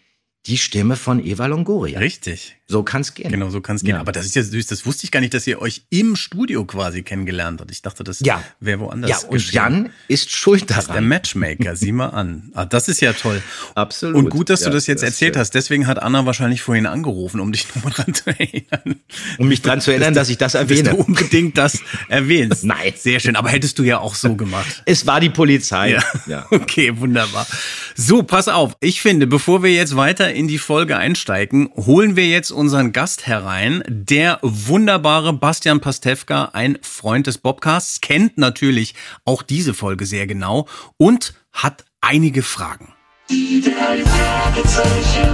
die 0.46 0.58
Stimme 0.58 0.96
von 0.96 1.24
Eva 1.24 1.46
Longoria. 1.46 1.98
Richtig. 2.00 2.56
So 2.66 2.82
kann's 2.82 3.12
gehen. 3.14 3.30
Genau, 3.30 3.50
so 3.50 3.60
kann 3.60 3.76
es 3.76 3.82
gehen. 3.82 3.94
Ja. 3.94 4.00
Aber 4.00 4.12
das 4.12 4.24
ist 4.24 4.34
ja 4.36 4.42
süß, 4.42 4.66
das 4.68 4.86
wusste 4.86 5.04
ich 5.04 5.10
gar 5.10 5.20
nicht, 5.20 5.34
dass 5.34 5.46
ihr 5.46 5.60
euch 5.60 5.82
im 5.90 6.16
Studio 6.16 6.64
quasi 6.64 7.02
kennengelernt 7.02 7.60
habt. 7.60 7.70
Ich 7.70 7.82
dachte, 7.82 8.04
das 8.04 8.20
Ja. 8.20 8.42
wäre 8.60 8.80
woanders. 8.80 9.10
Ja, 9.10 9.18
und 9.28 9.32
geschehen. 9.34 9.54
Jan 9.54 9.90
ist 10.08 10.30
schuld 10.30 10.68
Das 10.70 10.78
ist 10.78 10.86
der 10.88 10.94
daran. 10.94 11.08
Matchmaker, 11.08 11.76
sieh 11.76 11.92
mal 11.92 12.08
an. 12.08 12.50
Ah, 12.54 12.64
das 12.64 12.88
ist 12.88 13.00
ja 13.00 13.12
toll. 13.12 13.42
Absolut. 13.74 14.16
Und 14.16 14.30
gut, 14.30 14.48
dass 14.50 14.60
du 14.60 14.66
Ja, 14.66 14.72
das 14.72 14.86
jetzt 14.86 15.02
das, 15.02 15.10
erzählt 15.10 15.36
äh, 15.36 15.40
hast. 15.40 15.54
Deswegen 15.54 15.86
hat 15.86 16.02
Anna 16.02 16.24
wahrscheinlich 16.24 16.62
vorhin 16.62 16.86
angerufen, 16.86 17.40
um 17.40 17.52
dich 17.52 17.66
nochmal 17.74 17.92
dran 17.92 18.14
zu 18.14 18.30
erinnern. 18.30 19.00
Um 19.38 19.48
mich 19.48 19.60
dran 19.62 19.80
zu 19.82 19.90
erinnern, 19.90 20.14
dass 20.14 20.28
ich 20.30 20.38
das 20.38 20.52
Dass 20.52 20.62
erwähne. 20.62 20.90
du 20.90 20.96
unbedingt 20.96 21.58
das 21.58 21.80
erwähnst. 22.08 22.64
Nein. 22.64 22.94
Sehr 22.96 23.20
schön. 23.20 23.36
Aber 23.36 23.50
hättest 23.50 23.78
du 23.78 23.82
ja 23.82 23.98
auch 23.98 24.14
so 24.14 24.36
gemacht. 24.36 24.82
Es 24.86 25.06
war 25.06 25.20
die 25.20 25.30
Polizei. 25.30 25.90
Ja. 25.92 26.02
ja. 26.26 26.46
Okay, 26.50 26.96
wunderbar. 26.98 27.46
So, 27.94 28.22
pass 28.22 28.48
auf. 28.48 28.74
Ich 28.80 29.00
finde, 29.02 29.26
bevor 29.26 29.62
wir 29.62 29.70
jetzt 29.72 29.96
weiter 29.96 30.33
in 30.34 30.48
die 30.48 30.58
Folge 30.58 30.96
einsteigen, 30.96 31.70
holen 31.76 32.16
wir 32.16 32.26
jetzt 32.26 32.50
unseren 32.50 32.92
Gast 32.92 33.26
herein. 33.26 33.82
Der 33.88 34.38
wunderbare 34.42 35.32
Bastian 35.32 35.80
Pastewka, 35.80 36.50
ein 36.52 36.78
Freund 36.82 37.26
des 37.26 37.38
Bobcasts, 37.38 38.00
kennt 38.00 38.36
natürlich 38.36 38.94
auch 39.24 39.42
diese 39.42 39.72
Folge 39.72 40.06
sehr 40.06 40.26
genau 40.26 40.68
und 40.96 41.34
hat 41.52 41.84
einige 42.00 42.42
Fragen. 42.42 42.92
Die 43.30 43.62
drei 43.62 44.04
Fragezeichen. 44.04 45.30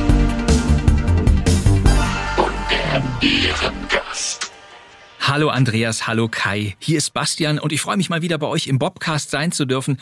Und 2.37 2.53
der 2.71 3.03
Ehrengast. 3.29 3.80
Hallo 5.31 5.49
Andreas, 5.49 6.09
hallo 6.09 6.27
Kai. 6.27 6.75
Hier 6.81 6.99
ist 6.99 7.13
Bastian 7.13 7.61
und 7.61 7.71
ich 7.71 7.81
freue 7.81 7.97
mich 7.97 8.11
mal 8.11 8.21
wieder 8.21 8.37
bei 8.37 8.49
euch 8.49 8.67
im 8.67 8.81
Bobcast 8.81 9.31
sein 9.31 9.53
zu 9.53 9.65
dürfen. 9.65 10.01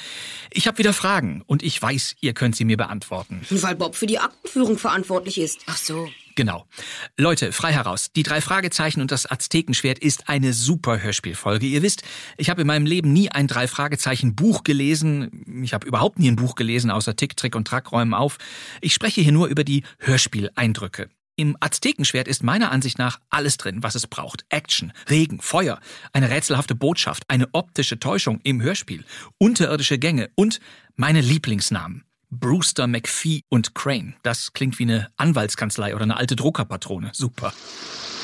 Ich 0.50 0.66
habe 0.66 0.78
wieder 0.78 0.94
Fragen 0.94 1.42
und 1.46 1.62
ich 1.62 1.82
weiß, 1.82 2.16
ihr 2.22 2.32
könnt 2.32 2.56
sie 2.56 2.64
mir 2.64 2.78
beantworten. 2.78 3.42
Weil 3.50 3.74
Bob 3.74 3.94
für 3.94 4.06
die 4.06 4.18
Aktenführung 4.18 4.78
verantwortlich 4.78 5.36
ist. 5.38 5.64
Ach 5.66 5.76
so. 5.76 6.08
Genau. 6.34 6.64
Leute, 7.18 7.52
frei 7.52 7.74
heraus. 7.74 8.10
Die 8.16 8.22
drei 8.22 8.40
Fragezeichen 8.40 9.02
und 9.02 9.12
das 9.12 9.30
Aztekenschwert 9.30 9.98
ist 9.98 10.30
eine 10.30 10.54
super 10.54 11.02
Hörspielfolge. 11.02 11.66
Ihr 11.66 11.82
wisst, 11.82 12.04
ich 12.38 12.48
habe 12.48 12.62
in 12.62 12.66
meinem 12.66 12.86
Leben 12.86 13.12
nie 13.12 13.30
ein 13.30 13.48
drei 13.48 13.68
Fragezeichen 13.68 14.34
Buch 14.34 14.64
gelesen. 14.64 15.44
Ich 15.62 15.74
habe 15.74 15.86
überhaupt 15.86 16.18
nie 16.18 16.30
ein 16.30 16.36
Buch 16.36 16.54
gelesen, 16.54 16.90
außer 16.90 17.16
Tick, 17.16 17.36
Trick 17.36 17.54
und 17.54 17.68
Track 17.68 17.92
räumen 17.92 18.14
auf. 18.14 18.38
Ich 18.80 18.94
spreche 18.94 19.20
hier 19.20 19.32
nur 19.32 19.48
über 19.48 19.62
die 19.62 19.82
Hörspieleindrücke. 19.98 21.10
Im 21.38 21.56
Aztekenschwert 21.60 22.26
ist 22.26 22.42
meiner 22.42 22.72
Ansicht 22.72 22.98
nach 22.98 23.20
alles 23.30 23.58
drin, 23.58 23.84
was 23.84 23.94
es 23.94 24.08
braucht. 24.08 24.44
Action, 24.48 24.92
Regen, 25.08 25.40
Feuer, 25.40 25.78
eine 26.12 26.30
rätselhafte 26.30 26.74
Botschaft, 26.74 27.22
eine 27.28 27.46
optische 27.52 28.00
Täuschung 28.00 28.40
im 28.42 28.60
Hörspiel, 28.60 29.04
unterirdische 29.38 30.00
Gänge 30.00 30.30
und 30.34 30.58
meine 30.96 31.20
Lieblingsnamen. 31.20 32.02
Brewster, 32.30 32.88
McPhee 32.88 33.42
und 33.50 33.76
Crane. 33.76 34.16
Das 34.24 34.52
klingt 34.52 34.80
wie 34.80 34.82
eine 34.82 35.12
Anwaltskanzlei 35.16 35.94
oder 35.94 36.02
eine 36.02 36.16
alte 36.16 36.34
Druckerpatrone. 36.34 37.12
Super. 37.14 37.54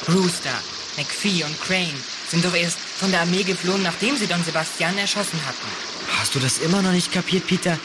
Brewster, 0.07 0.51
McPhee 0.97 1.45
und 1.45 1.61
Crane 1.61 1.95
sind 2.27 2.45
doch 2.45 2.57
erst 2.57 2.81
von 2.81 3.13
der 3.13 3.21
Armee 3.21 3.45
geflohen, 3.45 3.85
nachdem 3.85 4.17
sie 4.17 4.27
Don 4.27 4.43
Sebastian 4.43 4.99
erschossen 4.99 5.39
hatten. 5.47 5.69
Hast 6.19 6.35
du 6.35 6.41
das 6.41 6.59
immer 6.59 6.83
noch 6.83 6.91
nicht 6.91 7.13
kapiert, 7.13 7.47
Peter? 7.47 7.79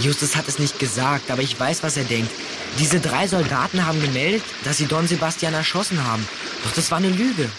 Justus 0.00 0.34
hat 0.34 0.48
es 0.48 0.58
nicht 0.58 0.80
gesagt, 0.80 1.30
aber 1.30 1.42
ich 1.42 1.58
weiß, 1.58 1.84
was 1.84 1.96
er 1.96 2.04
denkt. 2.04 2.32
Diese 2.78 3.00
drei 3.00 3.26
Soldaten 3.26 3.84
haben 3.84 4.00
gemeldet, 4.00 4.42
dass 4.64 4.78
sie 4.78 4.86
Don 4.86 5.06
Sebastian 5.06 5.54
erschossen 5.54 6.02
haben. 6.04 6.26
Doch 6.64 6.72
das 6.72 6.90
war 6.90 6.98
eine 6.98 7.10
Lüge. 7.10 7.50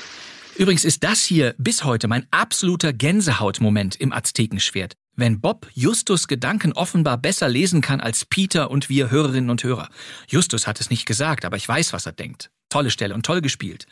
Übrigens 0.55 0.85
ist 0.85 1.03
das 1.03 1.23
hier 1.23 1.55
bis 1.57 1.83
heute 1.83 2.07
mein 2.07 2.27
absoluter 2.31 2.93
Gänsehautmoment 2.93 3.95
im 3.95 4.11
Aztekenschwert. 4.13 4.93
Wenn 5.15 5.41
Bob 5.41 5.67
Justus 5.73 6.27
Gedanken 6.27 6.73
offenbar 6.73 7.17
besser 7.17 7.47
lesen 7.47 7.81
kann 7.81 8.01
als 8.01 8.25
Peter 8.25 8.71
und 8.71 8.89
wir 8.89 9.11
Hörerinnen 9.11 9.49
und 9.49 9.63
Hörer. 9.63 9.89
Justus 10.27 10.65
hat 10.65 10.79
es 10.79 10.89
nicht 10.89 11.05
gesagt, 11.05 11.45
aber 11.45 11.57
ich 11.57 11.67
weiß, 11.67 11.93
was 11.93 12.05
er 12.07 12.13
denkt. 12.13 12.49
Tolle 12.69 12.89
Stelle 12.89 13.13
und 13.13 13.25
toll 13.25 13.41
gespielt. 13.41 13.85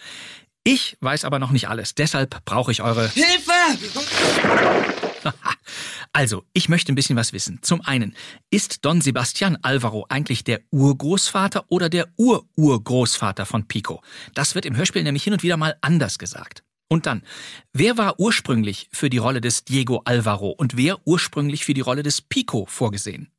Ich 0.64 0.98
weiß 1.02 1.26
aber 1.26 1.40
noch 1.40 1.52
nicht 1.52 1.70
alles, 1.70 1.96
deshalb 1.96 2.44
brauche 2.46 2.72
ich 2.72 2.82
eure 2.82 3.08
Hilfe! 3.10 3.52
Also, 6.14 6.44
ich 6.52 6.68
möchte 6.68 6.92
ein 6.92 6.96
bisschen 6.96 7.16
was 7.16 7.32
wissen. 7.32 7.60
Zum 7.62 7.80
einen, 7.82 8.16
ist 8.50 8.84
Don 8.84 9.00
Sebastian 9.00 9.58
Alvaro 9.62 10.06
eigentlich 10.10 10.44
der 10.44 10.60
Urgroßvater 10.72 11.66
oder 11.70 11.88
der 11.88 12.10
Ururgroßvater 12.18 13.46
von 13.46 13.66
Pico? 13.66 14.02
Das 14.34 14.54
wird 14.54 14.66
im 14.66 14.76
Hörspiel 14.76 15.04
nämlich 15.04 15.24
hin 15.24 15.32
und 15.32 15.42
wieder 15.42 15.56
mal 15.56 15.78
anders 15.80 16.20
gesagt. 16.20 16.64
Und 16.90 17.06
dann, 17.06 17.24
wer 17.72 17.98
war 17.98 18.20
ursprünglich 18.20 18.90
für 18.92 19.10
die 19.10 19.20
Rolle 19.20 19.40
des 19.40 19.64
Diego 19.64 20.02
Alvaro 20.04 20.50
und 20.50 20.76
wer 20.76 21.00
ursprünglich 21.08 21.64
für 21.64 21.74
die 21.74 21.80
Rolle 21.80 22.04
des 22.04 22.22
Pico 22.22 22.66
vorgesehen? 22.66 23.31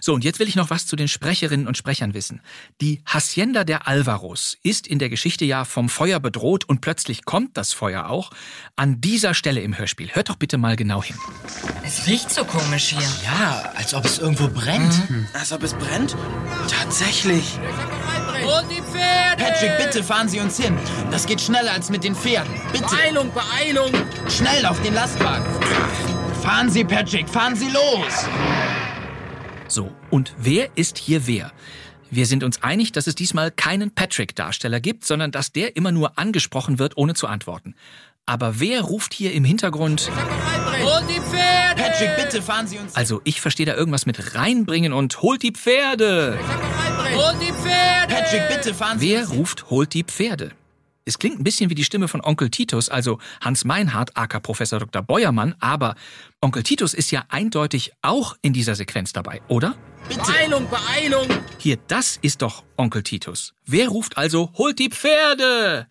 So, 0.00 0.14
und 0.14 0.24
jetzt 0.24 0.38
will 0.38 0.48
ich 0.48 0.56
noch 0.56 0.70
was 0.70 0.86
zu 0.86 0.96
den 0.96 1.08
Sprecherinnen 1.08 1.66
und 1.66 1.76
Sprechern 1.76 2.14
wissen. 2.14 2.40
Die 2.80 3.02
Hacienda 3.06 3.64
der 3.64 3.88
Alvaros 3.88 4.58
ist 4.62 4.86
in 4.86 4.98
der 4.98 5.08
Geschichte 5.08 5.44
ja 5.44 5.64
vom 5.64 5.88
Feuer 5.88 6.20
bedroht 6.20 6.64
und 6.68 6.80
plötzlich 6.80 7.24
kommt 7.24 7.56
das 7.56 7.72
Feuer 7.72 8.06
auch 8.08 8.30
an 8.76 9.00
dieser 9.00 9.34
Stelle 9.34 9.60
im 9.60 9.76
Hörspiel. 9.76 10.10
Hört 10.12 10.28
doch 10.28 10.36
bitte 10.36 10.58
mal 10.58 10.76
genau 10.76 11.02
hin. 11.02 11.16
Es 11.84 12.06
riecht 12.06 12.30
so 12.30 12.44
komisch 12.44 12.88
hier. 12.88 13.08
Ja, 13.24 13.72
als 13.74 13.94
ob 13.94 14.04
es 14.04 14.18
irgendwo 14.18 14.48
brennt. 14.48 14.94
Als 15.32 15.52
ob 15.52 15.62
es 15.62 15.74
brennt? 15.74 16.16
Tatsächlich. 16.68 17.58
Und 18.42 18.70
die 18.70 18.82
Pferde! 18.82 19.42
Patrick, 19.42 19.78
bitte 19.78 20.02
fahren 20.02 20.28
Sie 20.28 20.40
uns 20.40 20.58
hin. 20.58 20.76
Das 21.10 21.26
geht 21.26 21.40
schneller 21.40 21.72
als 21.72 21.90
mit 21.90 22.04
den 22.04 22.14
Pferden. 22.14 22.52
Bitte. 22.72 22.84
Beeilung, 22.84 23.32
Beeilung. 23.32 23.90
Schnell 24.28 24.66
auf 24.66 24.80
den 24.82 24.94
Lastwagen. 24.94 25.46
Fahren 26.42 26.70
Sie, 26.70 26.84
Patrick, 26.84 27.28
fahren 27.28 27.54
Sie 27.54 27.68
los. 27.68 28.26
So, 29.72 29.90
und 30.10 30.34
wer 30.36 30.68
ist 30.76 30.98
hier 30.98 31.26
wer? 31.26 31.50
Wir 32.10 32.26
sind 32.26 32.44
uns 32.44 32.62
einig, 32.62 32.92
dass 32.92 33.06
es 33.06 33.14
diesmal 33.14 33.50
keinen 33.50 33.90
Patrick-Darsteller 33.90 34.80
gibt, 34.80 35.06
sondern 35.06 35.30
dass 35.30 35.50
der 35.50 35.76
immer 35.76 35.92
nur 35.92 36.18
angesprochen 36.18 36.78
wird, 36.78 36.98
ohne 36.98 37.14
zu 37.14 37.26
antworten. 37.26 37.74
Aber 38.26 38.60
wer 38.60 38.82
ruft 38.82 39.14
hier 39.14 39.32
im 39.32 39.44
Hintergrund? 39.44 40.10
Und 40.10 41.08
die 41.08 41.20
Pferde! 41.20 41.82
Patrick, 41.82 42.10
bitte 42.16 42.42
fahren 42.42 42.66
Sie 42.66 42.76
uns. 42.76 42.94
Also, 42.94 43.22
ich 43.24 43.40
verstehe 43.40 43.64
da 43.64 43.74
irgendwas 43.74 44.04
mit 44.04 44.34
reinbringen 44.34 44.92
und 44.92 45.22
holt 45.22 45.42
die 45.42 45.52
Pferde. 45.52 46.38
Und 47.14 47.40
die 47.40 47.52
Pferde! 47.54 48.14
Patrick, 48.14 48.42
bitte 48.50 48.74
fahren 48.74 48.98
Sie 48.98 49.08
Wer 49.08 49.26
ruft 49.28 49.70
holt 49.70 49.94
die 49.94 50.04
Pferde? 50.04 50.52
Es 51.04 51.18
klingt 51.18 51.40
ein 51.40 51.44
bisschen 51.44 51.68
wie 51.68 51.74
die 51.74 51.84
Stimme 51.84 52.06
von 52.06 52.20
Onkel 52.20 52.48
Titus, 52.48 52.88
also 52.88 53.18
Hans 53.40 53.64
Meinhardt, 53.64 54.16
aka 54.16 54.38
Professor 54.38 54.78
Dr. 54.78 55.02
Beuermann, 55.02 55.56
aber 55.58 55.96
Onkel 56.40 56.62
Titus 56.62 56.94
ist 56.94 57.10
ja 57.10 57.24
eindeutig 57.28 57.92
auch 58.02 58.36
in 58.40 58.52
dieser 58.52 58.76
Sequenz 58.76 59.12
dabei, 59.12 59.42
oder? 59.48 59.74
Beeilung, 60.08 60.68
Beeilung. 60.68 61.26
Hier, 61.58 61.78
das 61.88 62.18
ist 62.22 62.42
doch 62.42 62.64
Onkel 62.76 63.02
Titus. 63.02 63.54
Wer 63.64 63.88
ruft 63.88 64.16
also, 64.16 64.52
holt 64.54 64.78
die 64.78 64.90
Pferde? 64.90 65.88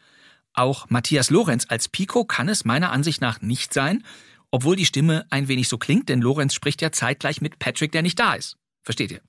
Auch 0.53 0.89
Matthias 0.89 1.29
Lorenz 1.29 1.65
als 1.67 1.89
Pico 1.89 2.23
kann 2.23 2.47
es 2.47 2.63
meiner 2.63 2.91
Ansicht 2.91 3.19
nach 3.19 3.41
nicht 3.41 3.73
sein, 3.73 4.03
obwohl 4.49 4.77
die 4.77 4.85
Stimme 4.85 5.25
ein 5.29 5.49
wenig 5.49 5.67
so 5.67 5.77
klingt, 5.77 6.07
denn 6.07 6.21
Lorenz 6.21 6.53
spricht 6.53 6.81
ja 6.81 6.91
zeitgleich 6.91 7.41
mit 7.41 7.59
Patrick, 7.59 7.91
der 7.91 8.01
nicht 8.01 8.19
da 8.19 8.33
ist. 8.33 8.57
Versteht 8.83 9.11
ihr? 9.11 9.21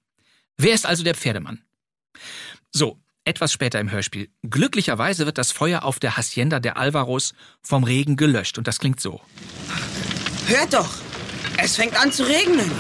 Wer 0.56 0.74
ist 0.74 0.86
also 0.86 1.02
der 1.02 1.14
Pferdemann? 1.14 1.62
So, 2.70 2.98
etwas 3.24 3.52
später 3.52 3.80
im 3.80 3.90
Hörspiel. 3.90 4.28
Glücklicherweise 4.42 5.26
wird 5.26 5.38
das 5.38 5.52
Feuer 5.52 5.85
auf 5.85 5.98
der 5.98 6.16
Hacienda 6.16 6.61
der 6.61 6.76
Alvaros 6.76 7.35
vom 7.61 7.85
Regen 7.85 8.16
gelöscht 8.16 8.58
und 8.58 8.66
das 8.66 8.78
klingt 8.78 9.00
so. 9.00 9.20
Hört 10.46 10.74
doch! 10.74 10.90
Es 11.58 11.76
fängt 11.76 12.00
an 12.00 12.11
zu 12.11 12.24
regnen. 12.24 12.70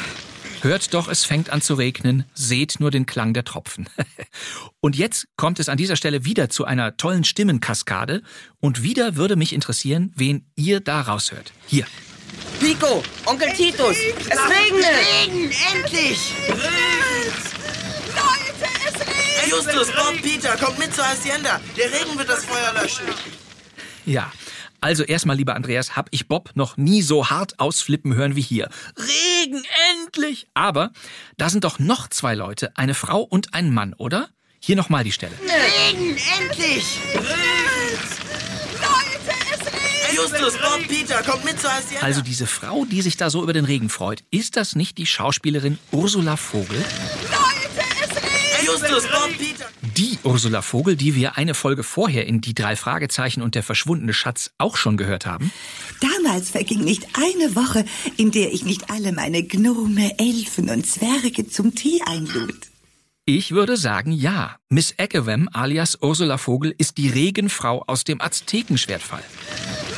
Hört 0.62 0.94
doch, 0.94 1.08
es 1.08 1.24
fängt 1.24 1.50
an 1.50 1.60
zu 1.60 1.74
regnen, 1.74 2.24
seht 2.34 2.76
nur 2.78 2.90
den 2.90 3.04
Klang 3.04 3.34
der 3.34 3.44
Tropfen. 3.44 3.88
und 4.80 4.96
jetzt 4.96 5.26
kommt 5.36 5.58
es 5.58 5.68
an 5.68 5.76
dieser 5.76 5.96
Stelle 5.96 6.24
wieder 6.24 6.48
zu 6.50 6.64
einer 6.64 6.96
tollen 6.96 7.24
Stimmenkaskade 7.24 8.22
und 8.60 8.82
wieder 8.82 9.16
würde 9.16 9.36
mich 9.36 9.52
interessieren, 9.52 10.12
wen 10.14 10.46
ihr 10.54 10.80
da 10.80 11.00
raushört. 11.00 11.52
Hier. 11.66 11.86
Pico, 12.60 13.02
Onkel 13.26 13.52
Titus, 13.52 13.96
es 13.96 14.38
regnet! 14.38 14.86
Regen, 15.24 15.50
endlich! 15.74 16.32
Es 16.46 16.54
regnet! 16.54 17.61
Justus, 19.52 19.88
Bob, 19.88 20.22
Peter, 20.22 20.56
kommt 20.56 20.78
mit 20.78 20.94
zur 20.94 21.06
Hacienda. 21.06 21.60
Der 21.76 21.92
Regen 21.92 22.16
wird 22.16 22.26
das 22.26 22.46
Feuer 22.46 22.72
löschen. 22.72 23.04
Ja. 24.06 24.32
Also 24.80 25.04
erstmal, 25.04 25.36
lieber 25.36 25.54
Andreas, 25.54 25.94
hab 25.94 26.08
ich 26.10 26.26
Bob 26.26 26.52
noch 26.54 26.78
nie 26.78 27.02
so 27.02 27.28
hart 27.28 27.60
ausflippen 27.60 28.14
hören 28.14 28.34
wie 28.34 28.40
hier. 28.40 28.70
Regen, 28.96 29.62
endlich! 30.00 30.46
Aber 30.54 30.90
da 31.36 31.50
sind 31.50 31.64
doch 31.64 31.78
noch 31.78 32.08
zwei 32.08 32.34
Leute, 32.34 32.72
eine 32.76 32.94
Frau 32.94 33.20
und 33.20 33.52
ein 33.52 33.72
Mann, 33.74 33.92
oder? 33.92 34.30
Hier 34.58 34.74
nochmal 34.74 35.04
die 35.04 35.12
Stelle. 35.12 35.34
Regen, 35.42 36.16
endlich! 36.40 36.98
Leute, 37.14 37.28
es 39.52 39.66
regnet! 39.66 40.14
Justus, 40.14 40.54
Bob, 40.54 40.88
Peter, 40.88 41.22
kommt 41.22 41.44
mit 41.44 41.60
zur 41.60 41.70
Hacienda. 41.70 42.06
Also 42.06 42.22
diese 42.22 42.46
Frau, 42.46 42.86
die 42.86 43.02
sich 43.02 43.18
da 43.18 43.28
so 43.28 43.42
über 43.42 43.52
den 43.52 43.66
Regen 43.66 43.90
freut, 43.90 44.24
ist 44.30 44.56
das 44.56 44.74
nicht 44.74 44.96
die 44.96 45.06
Schauspielerin 45.06 45.78
Ursula 45.90 46.36
Vogel? 46.36 46.82
Justus, 48.72 49.06
Bob, 49.08 49.28
Peter. 49.38 49.66
Die 49.82 50.18
Ursula 50.22 50.62
Vogel, 50.62 50.96
die 50.96 51.14
wir 51.14 51.36
eine 51.36 51.52
Folge 51.52 51.82
vorher 51.82 52.26
in 52.26 52.40
Die 52.40 52.54
drei 52.54 52.74
Fragezeichen 52.74 53.42
und 53.42 53.54
der 53.54 53.62
verschwundene 53.62 54.14
Schatz 54.14 54.50
auch 54.56 54.78
schon 54.78 54.96
gehört 54.96 55.26
haben? 55.26 55.52
Damals 56.00 56.48
verging 56.48 56.80
nicht 56.80 57.06
eine 57.12 57.54
Woche, 57.54 57.84
in 58.16 58.30
der 58.30 58.50
ich 58.50 58.64
nicht 58.64 58.88
alle 58.88 59.12
meine 59.12 59.42
Gnome, 59.42 60.18
Elfen 60.18 60.70
und 60.70 60.86
Zwerge 60.86 61.46
zum 61.48 61.74
Tee 61.74 62.00
einlud. 62.06 62.56
Ich 63.26 63.50
würde 63.50 63.76
sagen, 63.76 64.10
ja. 64.10 64.56
Miss 64.70 64.92
Eckewem 64.96 65.50
alias 65.52 65.98
Ursula 66.00 66.38
Vogel 66.38 66.74
ist 66.78 66.96
die 66.96 67.10
Regenfrau 67.10 67.84
aus 67.86 68.04
dem 68.04 68.22
Aztekenschwertfall. 68.22 69.22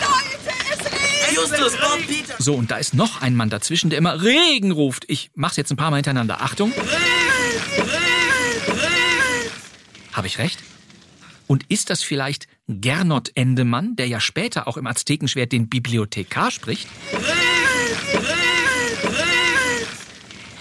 Leute, 0.00 0.52
es 0.72 0.84
regnet! 0.84 1.36
Justus, 1.36 1.80
Bob, 1.80 2.06
Peter. 2.08 2.34
So, 2.38 2.54
und 2.54 2.72
da 2.72 2.78
ist 2.78 2.94
noch 2.94 3.22
ein 3.22 3.36
Mann 3.36 3.50
dazwischen, 3.50 3.90
der 3.90 4.00
immer 4.00 4.20
Regen 4.20 4.72
ruft. 4.72 5.04
Ich 5.06 5.30
mach's 5.36 5.56
jetzt 5.56 5.70
ein 5.70 5.76
paar 5.76 5.90
Mal 5.90 5.98
hintereinander. 5.98 6.40
Achtung. 6.42 6.72
Habe 10.14 10.28
ich 10.28 10.38
recht? 10.38 10.60
Und 11.46 11.64
ist 11.68 11.90
das 11.90 12.02
vielleicht 12.02 12.46
Gernot 12.68 13.32
Endemann, 13.34 13.96
der 13.96 14.06
ja 14.08 14.20
später 14.20 14.66
auch 14.66 14.78
im 14.78 14.86
Aztekenschwert 14.86 15.52
den 15.52 15.68
Bibliothekar 15.68 16.50
spricht? 16.50 16.88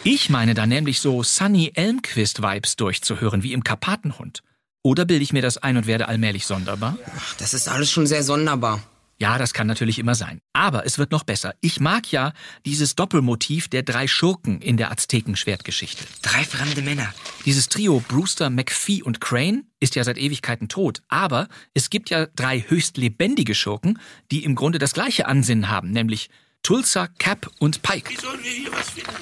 Ich 0.03 0.29
meine 0.29 0.53
da 0.53 0.65
nämlich 0.65 0.99
so 0.99 1.23
Sunny 1.23 1.71
Elmquist-Vibes 1.75 2.75
durchzuhören, 2.75 3.43
wie 3.43 3.53
im 3.53 3.63
Karpatenhund. 3.63 4.43
Oder 4.81 5.05
bilde 5.05 5.23
ich 5.23 5.31
mir 5.31 5.41
das 5.41 5.57
ein 5.57 5.77
und 5.77 5.87
werde 5.87 6.09
allmählich 6.09 6.45
sonderbar? 6.45 6.97
Das 7.37 7.53
ist 7.53 7.69
alles 7.69 7.89
schon 7.89 8.05
sehr 8.05 8.23
sonderbar. 8.23 8.83
Ja, 9.23 9.37
das 9.37 9.53
kann 9.53 9.67
natürlich 9.67 9.99
immer 9.99 10.15
sein. 10.15 10.41
Aber 10.51 10.85
es 10.85 10.97
wird 10.97 11.11
noch 11.11 11.23
besser. 11.23 11.55
Ich 11.61 11.79
mag 11.79 12.11
ja 12.11 12.33
dieses 12.65 12.95
Doppelmotiv 12.95 13.69
der 13.69 13.81
drei 13.81 14.05
Schurken 14.05 14.61
in 14.61 14.75
der 14.75 14.91
Aztekenschwertgeschichte. 14.91 16.03
Drei 16.21 16.43
fremde 16.43 16.81
Männer. 16.81 17.13
Dieses 17.45 17.69
Trio 17.69 18.03
Brewster, 18.05 18.49
McPhee 18.49 19.01
und 19.01 19.21
Crane 19.21 19.63
ist 19.79 19.95
ja 19.95 20.03
seit 20.03 20.17
Ewigkeiten 20.17 20.67
tot. 20.67 21.03
Aber 21.07 21.47
es 21.73 21.89
gibt 21.89 22.09
ja 22.09 22.25
drei 22.35 22.65
höchst 22.67 22.97
lebendige 22.97 23.55
Schurken, 23.55 23.97
die 24.29 24.43
im 24.43 24.55
Grunde 24.55 24.77
das 24.77 24.91
gleiche 24.91 25.25
Ansinnen 25.25 25.69
haben, 25.69 25.91
nämlich 25.91 26.29
Tulsa, 26.61 27.07
Cap 27.17 27.49
und 27.59 27.81
Pike. 27.81 28.09
Wie 28.09 28.17
sollen 28.17 28.43
wir 28.43 28.51
hier 28.51 28.73
was 28.73 28.89
finden? 28.89 29.13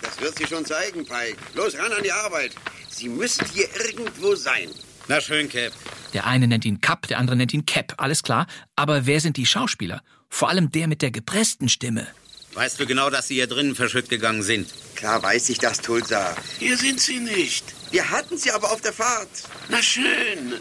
Das 0.00 0.18
wird 0.22 0.38
sich 0.38 0.48
schon 0.48 0.64
zeigen, 0.64 1.04
Pike. 1.04 1.36
Los, 1.54 1.76
ran 1.76 1.92
an 1.92 2.02
die 2.02 2.12
Arbeit. 2.12 2.52
Sie 2.88 3.10
müssen 3.10 3.44
hier 3.52 3.68
irgendwo 3.84 4.34
sein. 4.34 4.70
Na 5.06 5.20
schön, 5.20 5.50
Cap. 5.50 5.74
Der 6.12 6.26
eine 6.26 6.46
nennt 6.46 6.64
ihn 6.64 6.80
Cap, 6.80 7.06
der 7.06 7.18
andere 7.18 7.36
nennt 7.36 7.54
ihn 7.54 7.66
Cap, 7.66 7.94
alles 7.98 8.22
klar. 8.22 8.46
Aber 8.76 9.06
wer 9.06 9.20
sind 9.20 9.36
die 9.36 9.46
Schauspieler? 9.46 10.02
Vor 10.28 10.48
allem 10.48 10.70
der 10.70 10.88
mit 10.88 11.02
der 11.02 11.10
gepressten 11.10 11.68
Stimme. 11.68 12.06
Weißt 12.54 12.80
du 12.80 12.86
genau, 12.86 13.10
dass 13.10 13.28
sie 13.28 13.34
hier 13.34 13.46
drinnen 13.46 13.76
verschütt 13.76 14.08
gegangen 14.08 14.42
sind? 14.42 14.68
Klar 14.96 15.22
weiß 15.22 15.50
ich 15.50 15.58
das, 15.58 15.80
Tulsa. 15.80 16.34
Hier 16.58 16.76
sind 16.76 17.00
sie 17.00 17.20
nicht. 17.20 17.64
Wir 17.92 18.10
hatten 18.10 18.36
sie 18.36 18.50
aber 18.50 18.72
auf 18.72 18.80
der 18.80 18.92
Fahrt. 18.92 19.28
Na 19.68 19.80
schön. 19.80 20.54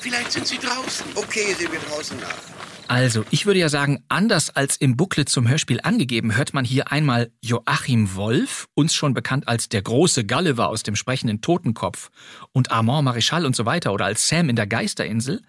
Vielleicht 0.00 0.32
sind 0.32 0.46
sie 0.46 0.58
draußen. 0.58 1.06
Okay, 1.14 1.54
sehen 1.58 1.72
wir 1.72 1.80
draußen 1.80 2.18
nach. 2.18 2.53
Also, 2.86 3.24
ich 3.30 3.46
würde 3.46 3.60
ja 3.60 3.70
sagen, 3.70 4.04
anders 4.08 4.50
als 4.50 4.76
im 4.76 4.96
Booklet 4.96 5.28
zum 5.28 5.48
Hörspiel 5.48 5.80
angegeben, 5.82 6.36
hört 6.36 6.52
man 6.52 6.66
hier 6.66 6.92
einmal 6.92 7.30
Joachim 7.40 8.14
Wolf, 8.14 8.68
uns 8.74 8.94
schon 8.94 9.14
bekannt 9.14 9.48
als 9.48 9.70
der 9.70 9.80
große 9.80 10.26
Gulliver 10.26 10.68
aus 10.68 10.82
dem 10.82 10.94
sprechenden 10.94 11.40
Totenkopf, 11.40 12.10
und 12.52 12.70
Armand 12.70 13.04
Marischal 13.04 13.46
und 13.46 13.56
so 13.56 13.64
weiter 13.64 13.92
oder 13.92 14.04
als 14.04 14.28
Sam 14.28 14.50
in 14.50 14.56
der 14.56 14.66
Geisterinsel, 14.66 15.40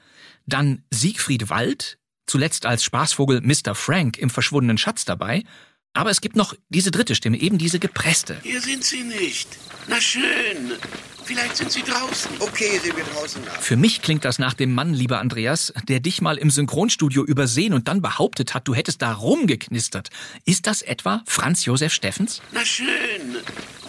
dann 0.45 0.83
Siegfried 0.91 1.49
Wald, 1.49 1.99
zuletzt 2.25 2.65
als 2.65 2.83
Spaßvogel 2.85 3.41
Mr. 3.41 3.75
Frank 3.75 4.17
im 4.17 4.29
verschwundenen 4.29 4.77
Schatz 4.77 5.03
dabei, 5.03 5.43
aber 5.95 6.09
es 6.09 6.21
gibt 6.21 6.35
noch 6.35 6.53
diese 6.69 6.91
dritte 6.91 7.15
Stimme, 7.15 7.39
eben 7.39 7.57
diese 7.57 7.79
gepresste. 7.79 8.37
Hier 8.43 8.61
sind 8.61 8.83
sie 8.83 9.03
nicht. 9.03 9.47
Na 9.87 9.99
schön. 10.01 10.73
Vielleicht 11.23 11.57
sind 11.57 11.71
sie 11.71 11.81
draußen. 11.81 12.29
Okay, 12.39 12.79
sehen 12.83 12.95
wir 12.95 13.03
draußen 13.03 13.43
nach. 13.43 13.59
Für 13.59 13.75
mich 13.75 14.03
klingt 14.03 14.23
das 14.25 14.37
nach 14.37 14.53
dem 14.53 14.73
Mann, 14.75 14.93
lieber 14.93 15.19
Andreas, 15.19 15.73
der 15.87 15.99
dich 15.99 16.21
mal 16.21 16.37
im 16.37 16.51
Synchronstudio 16.51 17.25
übersehen 17.25 17.73
und 17.73 17.87
dann 17.87 18.03
behauptet 18.03 18.53
hat, 18.53 18.67
du 18.67 18.75
hättest 18.75 19.01
da 19.01 19.11
rumgeknistert. 19.13 20.09
Ist 20.45 20.67
das 20.67 20.83
etwa 20.83 21.23
Franz 21.25 21.65
Josef 21.65 21.93
Steffens? 21.93 22.43
Na 22.51 22.63
schön. 22.63 23.37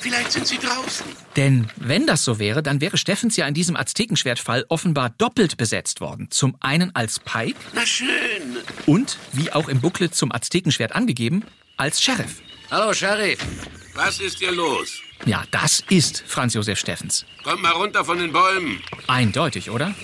Vielleicht 0.01 0.33
sind 0.33 0.47
sie 0.47 0.57
draußen. 0.57 1.05
Denn 1.37 1.69
wenn 1.77 2.07
das 2.07 2.25
so 2.25 2.39
wäre, 2.39 2.63
dann 2.63 2.81
wäre 2.81 2.97
Steffens 2.97 3.37
ja 3.37 3.47
in 3.47 3.55
diesem 3.55 3.77
Aztekenschwertfall 3.77 4.65
offenbar 4.71 5.11
doppelt 5.11 5.59
besetzt 5.59 6.01
worden. 6.01 6.29
Zum 6.31 6.57
einen 6.61 6.95
als 6.95 7.19
Pike 7.19 7.59
Na 7.75 7.85
schön. 7.85 8.09
und, 8.87 9.19
wie 9.33 9.53
auch 9.53 9.69
im 9.69 9.81
Booklet 9.83 10.15
zum 10.15 10.33
Aztekenschwert 10.33 10.93
angegeben, 10.95 11.45
als 11.77 12.01
Sheriff. 12.01 12.43
Hallo, 12.71 12.93
Sheriff. 12.93 13.39
Was 13.95 14.21
ist 14.21 14.39
hier 14.39 14.53
los? 14.53 15.01
Ja, 15.25 15.45
das 15.51 15.83
ist 15.89 16.23
Franz 16.27 16.55
Josef 16.55 16.79
Steffens. 16.79 17.25
Kommt 17.43 17.63
mal 17.63 17.73
runter 17.73 18.05
von 18.05 18.19
den 18.19 18.33
Bäumen. 18.33 18.83
Eindeutig, 19.07 19.71
oder? 19.71 19.95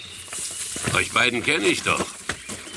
Euch 0.94 1.12
beiden 1.12 1.42
kenne 1.42 1.66
ich 1.66 1.82
doch. 1.82 2.04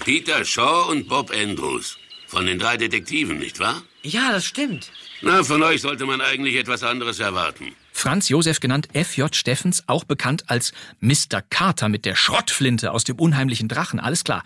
Peter 0.03 0.43
Shaw 0.43 0.89
und 0.89 1.07
Bob 1.07 1.31
Andrews. 1.31 1.97
Von 2.27 2.45
den 2.45 2.59
drei 2.59 2.77
Detektiven, 2.77 3.39
nicht 3.39 3.59
wahr? 3.59 3.81
Ja, 4.03 4.31
das 4.31 4.45
stimmt. 4.45 4.91
Na, 5.21 5.43
von 5.43 5.63
euch 5.63 5.81
sollte 5.81 6.05
man 6.05 6.21
eigentlich 6.21 6.55
etwas 6.55 6.83
anderes 6.83 7.19
erwarten. 7.19 7.75
Franz 7.93 8.29
Josef 8.29 8.59
genannt 8.59 8.89
F.J. 8.93 9.33
Steffens, 9.35 9.83
auch 9.87 10.03
bekannt 10.03 10.43
als 10.47 10.73
Mr. 10.99 11.41
Carter 11.49 11.87
mit 11.87 12.05
der 12.05 12.15
Schrottflinte 12.15 12.91
aus 12.91 13.03
dem 13.05 13.17
unheimlichen 13.17 13.69
Drachen, 13.69 13.99
alles 13.99 14.23
klar. 14.23 14.43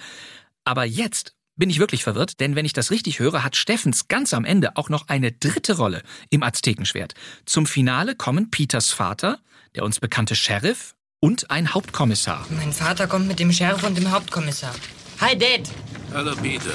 Aber 0.63 0.85
jetzt 0.85 1.33
bin 1.59 1.69
ich 1.69 1.79
wirklich 1.79 2.03
verwirrt, 2.03 2.39
denn 2.39 2.55
wenn 2.55 2.65
ich 2.65 2.73
das 2.73 2.89
richtig 2.89 3.19
höre, 3.19 3.43
hat 3.43 3.55
Steffens 3.55 4.07
ganz 4.07 4.33
am 4.33 4.45
Ende 4.45 4.77
auch 4.77 4.89
noch 4.89 5.09
eine 5.09 5.31
dritte 5.31 5.77
Rolle 5.77 6.01
im 6.29 6.41
Aztekenschwert. 6.41 7.13
Zum 7.45 7.65
Finale 7.65 8.15
kommen 8.15 8.49
Peters 8.49 8.89
Vater, 8.91 9.39
der 9.75 9.83
uns 9.83 9.99
bekannte 9.99 10.35
Sheriff 10.35 10.95
und 11.19 11.51
ein 11.51 11.73
Hauptkommissar. 11.73 12.47
Mein 12.49 12.71
Vater 12.71 13.07
kommt 13.07 13.27
mit 13.27 13.39
dem 13.39 13.51
Sheriff 13.51 13.83
und 13.83 13.97
dem 13.97 14.09
Hauptkommissar. 14.09 14.73
Hi, 15.19 15.37
Dad. 15.37 15.69
Hallo, 16.13 16.33
Peter. 16.41 16.71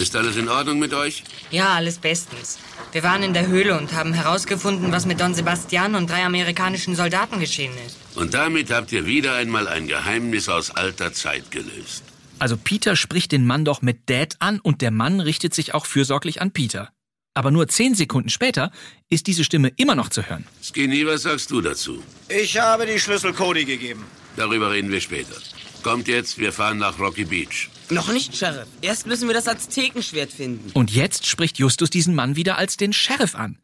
Ist 0.00 0.16
alles 0.16 0.36
in 0.36 0.48
Ordnung 0.48 0.78
mit 0.78 0.94
euch? 0.94 1.22
Ja, 1.50 1.74
alles 1.74 1.98
bestens. 1.98 2.58
Wir 2.92 3.02
waren 3.02 3.22
in 3.22 3.34
der 3.34 3.46
Höhle 3.46 3.76
und 3.78 3.92
haben 3.92 4.14
herausgefunden, 4.14 4.90
was 4.90 5.04
mit 5.04 5.20
Don 5.20 5.34
Sebastian 5.34 5.96
und 5.96 6.08
drei 6.08 6.24
amerikanischen 6.24 6.96
Soldaten 6.96 7.40
geschehen 7.40 7.72
ist. 7.86 7.98
Und 8.14 8.32
damit 8.32 8.70
habt 8.70 8.90
ihr 8.92 9.04
wieder 9.04 9.34
einmal 9.34 9.68
ein 9.68 9.86
Geheimnis 9.86 10.48
aus 10.48 10.70
alter 10.70 11.12
Zeit 11.12 11.50
gelöst. 11.50 12.05
Also 12.38 12.56
Peter 12.56 12.96
spricht 12.96 13.32
den 13.32 13.46
Mann 13.46 13.64
doch 13.64 13.82
mit 13.82 14.10
Dad 14.10 14.36
an 14.40 14.60
und 14.60 14.82
der 14.82 14.90
Mann 14.90 15.20
richtet 15.20 15.54
sich 15.54 15.74
auch 15.74 15.86
fürsorglich 15.86 16.42
an 16.42 16.52
Peter. 16.52 16.90
Aber 17.34 17.50
nur 17.50 17.68
zehn 17.68 17.94
Sekunden 17.94 18.30
später 18.30 18.70
ist 19.08 19.26
diese 19.26 19.44
Stimme 19.44 19.72
immer 19.76 19.94
noch 19.94 20.08
zu 20.08 20.22
hören. 20.22 20.46
Skinny, 20.62 21.06
was 21.06 21.22
sagst 21.22 21.50
du 21.50 21.60
dazu? 21.60 22.02
Ich 22.28 22.58
habe 22.58 22.86
die 22.86 22.98
Schlüssel 22.98 23.32
Cody 23.32 23.64
gegeben. 23.64 24.04
Darüber 24.36 24.70
reden 24.70 24.90
wir 24.90 25.00
später. 25.00 25.36
Kommt 25.82 26.08
jetzt, 26.08 26.38
wir 26.38 26.52
fahren 26.52 26.78
nach 26.78 26.98
Rocky 26.98 27.24
Beach. 27.24 27.68
Noch 27.90 28.12
nicht, 28.12 28.36
Sheriff. 28.36 28.66
Erst 28.82 29.06
müssen 29.06 29.28
wir 29.28 29.34
das 29.34 29.48
Aztekenschwert 29.48 30.32
finden. 30.32 30.70
Und 30.72 30.90
jetzt 30.90 31.26
spricht 31.26 31.58
Justus 31.58 31.90
diesen 31.90 32.14
Mann 32.14 32.36
wieder 32.36 32.58
als 32.58 32.76
den 32.76 32.92
Sheriff 32.92 33.34
an. 33.34 33.58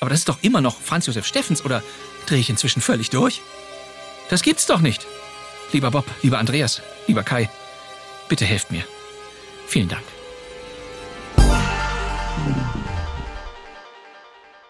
Aber 0.00 0.10
das 0.10 0.20
ist 0.20 0.28
doch 0.28 0.38
immer 0.42 0.60
noch 0.60 0.80
Franz 0.80 1.06
Josef 1.06 1.26
Steffens, 1.26 1.64
oder 1.64 1.82
drehe 2.26 2.38
ich 2.38 2.50
inzwischen 2.50 2.82
völlig 2.82 3.10
durch? 3.10 3.40
Das 4.28 4.42
gibt's 4.42 4.66
doch 4.66 4.80
nicht. 4.80 5.06
Lieber 5.72 5.90
Bob, 5.90 6.06
lieber 6.22 6.38
Andreas, 6.38 6.82
lieber 7.06 7.22
Kai, 7.22 7.48
bitte 8.28 8.44
helft 8.44 8.70
mir. 8.70 8.84
Vielen 9.66 9.88
Dank. 9.88 10.04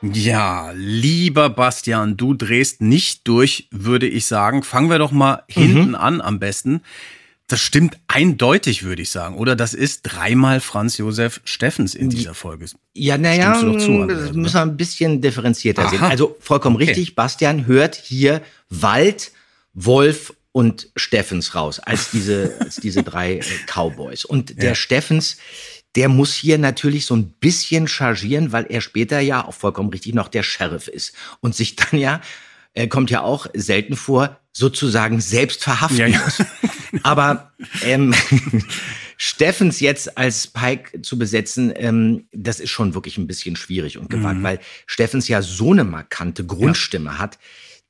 Ja, 0.02 0.70
lieber 0.74 1.48
Bastian, 1.50 2.16
du 2.16 2.34
drehst 2.34 2.80
nicht 2.80 3.26
durch, 3.26 3.68
würde 3.70 4.06
ich 4.06 4.26
sagen. 4.26 4.62
Fangen 4.62 4.90
wir 4.90 4.98
doch 4.98 5.10
mal 5.10 5.42
hinten 5.48 5.94
an 5.94 6.20
am 6.20 6.38
besten. 6.38 6.82
Das 7.48 7.60
stimmt 7.60 7.96
eindeutig, 8.08 8.82
würde 8.82 9.02
ich 9.02 9.10
sagen. 9.10 9.36
Oder 9.36 9.54
das 9.56 9.72
ist 9.72 10.02
dreimal 10.02 10.60
Franz 10.60 10.98
Josef 10.98 11.40
Steffens 11.44 11.94
in 11.94 12.10
dieser 12.10 12.34
Folge. 12.34 12.66
Ja, 12.92 13.16
naja, 13.18 13.54
zu, 13.58 13.72
das 13.72 13.84
Andreas, 13.88 14.32
müssen 14.32 14.54
wir 14.54 14.62
ein 14.62 14.76
bisschen 14.76 15.20
differenzierter 15.20 15.82
Aha. 15.82 15.90
sehen. 15.90 16.02
Also 16.02 16.36
vollkommen 16.40 16.76
Okay. 16.76 16.86
richtig, 16.86 17.14
Bastian 17.14 17.66
hört 17.66 17.94
hier 17.94 18.42
Wald, 18.68 19.30
Wolf 19.74 20.34
und 20.56 20.88
Steffens 20.96 21.54
raus, 21.54 21.80
als 21.80 22.10
diese, 22.12 22.56
als 22.60 22.76
diese 22.76 23.02
drei 23.02 23.34
äh, 23.38 23.42
Cowboys. 23.66 24.24
Und 24.24 24.56
der 24.62 24.70
Ja. 24.70 24.74
Steffens, 24.74 25.36
der 25.96 26.08
muss 26.08 26.32
hier 26.34 26.56
natürlich 26.56 27.04
so 27.04 27.14
ein 27.14 27.30
bisschen 27.32 27.88
chargieren, 27.88 28.52
weil 28.52 28.64
er 28.70 28.80
später 28.80 29.20
ja 29.20 29.44
auch 29.46 29.52
vollkommen 29.52 29.90
richtig 29.90 30.14
noch 30.14 30.28
der 30.28 30.42
Sheriff 30.42 30.88
ist 30.88 31.12
und 31.40 31.54
sich 31.54 31.76
dann 31.76 32.00
ja, 32.00 32.22
er 32.72 32.88
kommt 32.88 33.10
ja 33.10 33.20
auch 33.20 33.46
selten 33.54 33.96
vor, 33.96 34.40
sozusagen 34.54 35.20
selbst 35.20 35.62
verhaften 35.62 35.98
Ja, 35.98 36.06
ja. 36.06 36.20
muss. 36.24 36.42
Aber 37.02 37.52
ähm, 37.82 38.14
Steffens 39.18 39.80
jetzt 39.80 40.16
als 40.18 40.46
Pike 40.46 41.02
zu 41.02 41.18
besetzen, 41.18 41.70
ähm, 41.76 42.28
das 42.32 42.60
ist 42.60 42.70
schon 42.70 42.94
wirklich 42.94 43.18
ein 43.18 43.26
bisschen 43.26 43.56
schwierig 43.56 43.98
und 43.98 44.08
gewagt, 44.10 44.38
Mhm. 44.38 44.42
weil 44.42 44.60
Steffens 44.86 45.28
ja 45.28 45.42
so 45.42 45.72
eine 45.72 45.84
markante 45.84 46.44
Grundstimme 46.46 47.18
hat, 47.18 47.38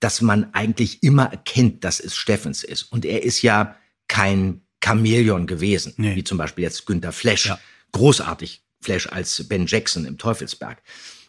dass 0.01 0.21
man 0.21 0.53
eigentlich 0.55 1.03
immer 1.03 1.25
erkennt, 1.31 1.85
dass 1.85 2.01
es 2.01 2.17
Steffens 2.17 2.63
ist. 2.63 2.85
Und 2.85 3.05
er 3.05 3.23
ist 3.23 3.43
ja 3.43 3.77
kein 4.09 4.63
Chamäleon 4.85 5.47
gewesen, 5.47 5.95
wie 5.97 6.25
zum 6.25 6.39
Beispiel 6.39 6.65
jetzt 6.65 6.87
Günther 6.87 7.13
Flash. 7.13 7.53
Großartig 7.93 8.63
Flash 8.81 9.09
als 9.11 9.49
Ben 9.49 9.67
Jackson 9.67 10.05
im 10.05 10.19
Teufelsberg. 10.19 10.83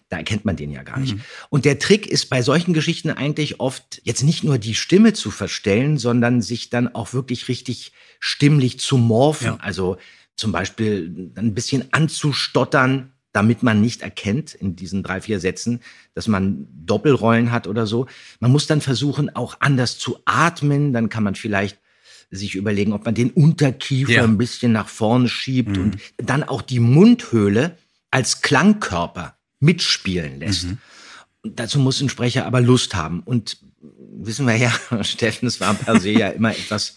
Da 0.09 0.17
erkennt 0.17 0.45
man 0.45 0.55
den 0.55 0.71
ja 0.71 0.83
gar 0.83 0.99
nicht. 0.99 1.15
Und 1.49 1.65
der 1.65 1.79
Trick 1.79 2.07
ist 2.07 2.27
bei 2.27 2.41
solchen 2.41 2.73
Geschichten 2.73 3.09
eigentlich 3.09 3.59
oft 3.59 4.01
jetzt 4.03 4.23
nicht 4.23 4.43
nur 4.43 4.57
die 4.57 4.75
Stimme 4.75 5.13
zu 5.13 5.31
verstellen, 5.31 5.97
sondern 5.97 6.41
sich 6.41 6.69
dann 6.69 6.93
auch 6.93 7.13
wirklich 7.13 7.47
richtig 7.47 7.91
stimmlich 8.19 8.79
zu 8.79 8.97
morphen. 8.97 9.59
Also 9.59 9.97
zum 10.35 10.51
Beispiel 10.51 11.31
ein 11.35 11.53
bisschen 11.53 11.91
anzustottern, 11.93 13.13
damit 13.37 13.61
man 13.61 13.79
nicht 13.81 14.01
erkennt 14.01 14.55
in 14.55 14.75
diesen 14.75 15.03
drei, 15.03 15.21
vier 15.21 15.39
Sätzen, 15.39 15.81
dass 16.15 16.27
man 16.27 16.67
Doppelrollen 16.87 17.51
hat 17.51 17.67
oder 17.67 17.85
so. 17.85 18.07
Man 18.39 18.51
muss 18.51 18.65
dann 18.65 18.81
versuchen, 18.81 19.35
auch 19.35 19.57
anders 19.59 19.99
zu 19.99 20.17
atmen. 20.25 20.91
Dann 20.91 21.09
kann 21.09 21.23
man 21.23 21.35
vielleicht 21.35 21.77
sich 22.31 22.55
überlegen, 22.55 22.93
ob 22.93 23.05
man 23.05 23.13
den 23.13 23.29
Unterkiefer 23.29 24.11
Ja. 24.11 24.23
ein 24.23 24.39
bisschen 24.39 24.71
nach 24.71 24.87
vorne 24.87 25.29
schiebt 25.29 25.77
und 25.77 25.97
dann 26.17 26.41
auch 26.41 26.63
die 26.63 26.79
Mundhöhle 26.79 27.77
als 28.09 28.41
Klangkörper 28.41 29.37
mitspielen 29.59 30.39
lässt. 30.39 30.65
Und 31.43 31.59
dazu 31.59 31.77
muss 31.77 32.01
ein 32.01 32.09
Sprecher 32.09 32.47
aber 32.47 32.59
Lust 32.59 32.95
haben. 32.95 33.19
Und 33.21 33.59
wissen 34.19 34.47
wir 34.47 34.55
ja, 34.55 34.73
Steffens 35.03 35.59
war 35.59 35.75
per 35.75 35.99
se 35.99 36.09
ja 36.09 36.29
immer 36.29 36.49
etwas 36.57 36.95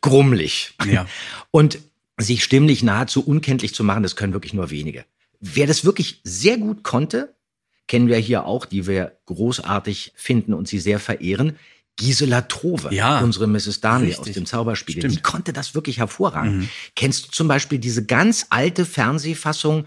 grummelig. 0.00 0.74
Ja. 0.86 1.06
Und 1.50 1.80
sich 2.16 2.44
stimmlich 2.44 2.84
nahezu 2.84 3.26
unkenntlich 3.26 3.74
zu 3.74 3.82
machen, 3.82 4.04
das 4.04 4.14
können 4.14 4.34
wirklich 4.34 4.54
nur 4.54 4.70
wenige. 4.70 5.04
Wer 5.46 5.66
das 5.66 5.84
wirklich 5.84 6.20
sehr 6.24 6.56
gut 6.56 6.82
konnte, 6.84 7.34
kennen 7.86 8.08
wir 8.08 8.16
hier 8.16 8.46
auch, 8.46 8.64
die 8.64 8.86
wir 8.86 9.18
großartig 9.26 10.12
finden 10.16 10.54
und 10.54 10.66
sie 10.68 10.78
sehr 10.78 10.98
verehren, 10.98 11.58
Gisela 11.96 12.40
Trove, 12.42 12.92
Ja. 12.94 13.20
unsere 13.20 13.46
Mrs. 13.46 13.80
Darnley 13.80 14.08
Richtig. 14.08 14.28
aus 14.30 14.34
dem 14.34 14.46
Zauberspiegel, 14.46 15.02
Stimmt. 15.02 15.16
die 15.16 15.22
konnte 15.22 15.52
das 15.52 15.74
wirklich 15.74 15.98
hervorragend. 15.98 16.62
Mhm. 16.62 16.68
Kennst 16.96 17.26
du 17.26 17.30
zum 17.30 17.46
Beispiel 17.46 17.78
diese 17.78 18.04
ganz 18.06 18.46
alte 18.48 18.86
Fernsehfassung 18.86 19.86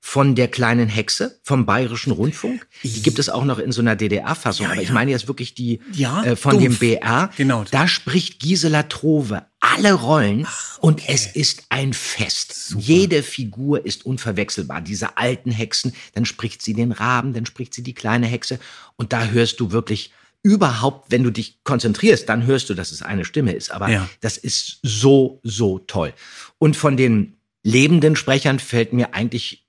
von 0.00 0.34
der 0.36 0.48
kleinen 0.48 0.88
Hexe 0.88 1.40
vom 1.42 1.66
Bayerischen 1.66 2.12
Rundfunk? 2.12 2.66
Die 2.84 3.02
gibt 3.02 3.18
es 3.18 3.28
auch 3.28 3.44
noch 3.44 3.58
in 3.58 3.72
so 3.72 3.80
einer 3.80 3.96
DDR-Fassung, 3.96 4.66
aber 4.66 4.80
ich 4.80 4.90
meine 4.90 5.10
jetzt 5.10 5.26
wirklich 5.26 5.54
die 5.54 5.80
Ja, 5.92 6.22
äh, 6.24 6.36
von 6.36 6.58
dem 6.58 6.66
dumpf. 6.72 6.78
BR. 6.80 7.30
Genau. 7.36 7.64
Da 7.70 7.88
spricht 7.88 8.38
Gisela 8.38 8.84
Trove 8.84 9.42
alle 9.60 9.94
Rollen 9.94 10.46
und 10.80 11.08
es 11.08 11.26
ist 11.26 11.64
ein 11.70 11.92
Fest. 11.92 12.76
Jede 12.78 13.22
Figur 13.24 13.84
ist 13.84 14.06
unverwechselbar. 14.06 14.80
Diese 14.80 15.16
alten 15.16 15.50
Hexen, 15.50 15.92
dann 16.14 16.24
spricht 16.24 16.62
sie 16.62 16.72
den 16.74 16.92
Raben, 16.92 17.32
dann 17.32 17.46
spricht 17.46 17.74
sie 17.74 17.82
die 17.82 17.94
kleine 17.94 18.26
Hexe 18.26 18.60
und 18.94 19.12
da 19.12 19.26
hörst 19.26 19.58
du 19.58 19.72
wirklich 19.72 20.12
überhaupt, 20.44 21.10
wenn 21.10 21.24
du 21.24 21.30
dich 21.30 21.58
konzentrierst, 21.64 22.28
dann 22.28 22.46
hörst 22.46 22.70
du, 22.70 22.74
dass 22.74 22.92
es 22.92 23.02
eine 23.02 23.24
Stimme 23.24 23.50
ist. 23.52 23.72
Aber 23.72 23.88
Ja. 23.90 24.08
das 24.20 24.36
ist 24.36 24.78
so, 24.84 25.40
so 25.42 25.80
toll. 25.80 26.12
Und 26.58 26.76
von 26.76 26.96
den 26.96 27.36
lebenden 27.64 28.14
Sprechern 28.14 28.60
fällt 28.60 28.92
mir 28.92 29.12
eigentlich, 29.14 29.65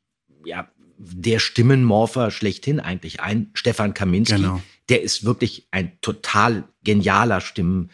ja, 0.47 0.67
der 0.97 1.39
Stimmenmorpher 1.39 2.31
schlechthin 2.31 2.79
eigentlich 2.79 3.19
ein, 3.21 3.51
Stefan 3.53 3.93
Kaminski. 3.93 4.35
Genau. 4.37 4.61
Der 4.89 5.01
ist 5.03 5.25
wirklich 5.25 5.67
ein 5.71 5.99
total 6.01 6.63
genialer 6.83 7.37
Mhm. 7.37 7.91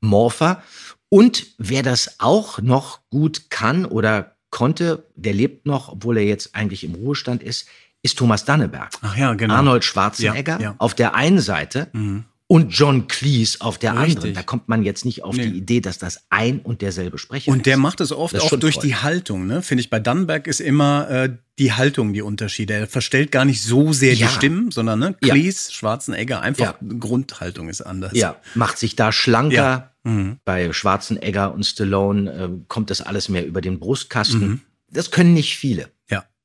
Stimmenmorpher. 0.00 0.62
Und 1.08 1.46
wer 1.58 1.82
das 1.82 2.16
auch 2.20 2.58
noch 2.60 3.00
gut 3.10 3.48
kann 3.50 3.84
oder 3.86 4.36
konnte, 4.50 5.06
der 5.14 5.32
lebt 5.34 5.66
noch, 5.66 5.88
obwohl 5.90 6.18
er 6.18 6.24
jetzt 6.24 6.54
eigentlich 6.54 6.84
im 6.84 6.94
Ruhestand 6.94 7.42
ist, 7.42 7.68
ist 8.02 8.18
Thomas 8.18 8.44
Danneberg. 8.44 8.90
Ach 9.00 9.16
ja, 9.16 9.32
genau. 9.34 9.54
Arnold 9.54 9.84
Schwarzenegger 9.84 10.54
Ja, 10.56 10.60
ja. 10.60 10.74
auf 10.78 10.94
der 10.94 11.14
einen 11.14 11.38
Seite 11.40 11.88
Mhm. 11.92 12.24
Und 12.52 12.68
John 12.68 13.08
Cleese 13.08 13.62
auf 13.62 13.78
der 13.78 13.96
Richtig. 13.98 14.16
anderen. 14.16 14.34
Da 14.34 14.42
kommt 14.42 14.68
man 14.68 14.82
jetzt 14.82 15.06
nicht 15.06 15.24
auf 15.24 15.34
Nee. 15.34 15.46
die 15.46 15.56
Idee, 15.56 15.80
dass 15.80 15.96
das 15.96 16.26
ein 16.28 16.58
und 16.60 16.82
derselbe 16.82 17.16
Sprecher 17.16 17.50
Und 17.50 17.64
der 17.64 17.74
ist. 17.76 17.80
macht 17.80 18.00
es 18.02 18.12
oft 18.12 18.34
Das 18.34 18.44
ist 18.44 18.52
auch 18.52 18.58
durch 18.60 18.74
toll. 18.74 18.84
die 18.84 18.94
Haltung, 18.96 19.46
ne? 19.46 19.62
Finde 19.62 19.80
ich. 19.80 19.88
Bei 19.88 19.98
Dunberg 20.00 20.46
ist 20.46 20.60
immer 20.60 21.08
äh, 21.10 21.36
die 21.58 21.72
Haltung 21.72 22.12
die 22.12 22.20
Unterschiede. 22.20 22.74
Er 22.74 22.86
verstellt 22.86 23.32
gar 23.32 23.46
nicht 23.46 23.62
so 23.62 23.94
sehr 23.94 24.12
Ja. 24.12 24.26
die 24.26 24.32
Stimmen, 24.34 24.70
sondern 24.70 24.98
ne, 24.98 25.14
Ja. 25.24 25.32
Cleese, 25.32 25.72
Schwarzenegger, 25.72 26.42
einfach 26.42 26.74
Ja. 26.82 26.88
Grundhaltung 27.00 27.70
ist 27.70 27.80
anders. 27.80 28.12
Ja, 28.14 28.36
macht 28.54 28.76
sich 28.76 28.96
da 28.96 29.12
schlanker. 29.12 29.54
Ja. 29.54 29.90
Mhm. 30.04 30.36
Bei 30.44 30.70
Schwarzenegger 30.74 31.54
und 31.54 31.64
Stallone 31.64 32.30
äh, 32.30 32.48
kommt 32.68 32.90
das 32.90 33.00
alles 33.00 33.30
mehr 33.30 33.46
über 33.46 33.62
den 33.62 33.78
Brustkasten. 33.78 34.40
Mhm. 34.46 34.60
Das 34.90 35.10
können 35.10 35.32
nicht 35.32 35.56
viele. 35.56 35.88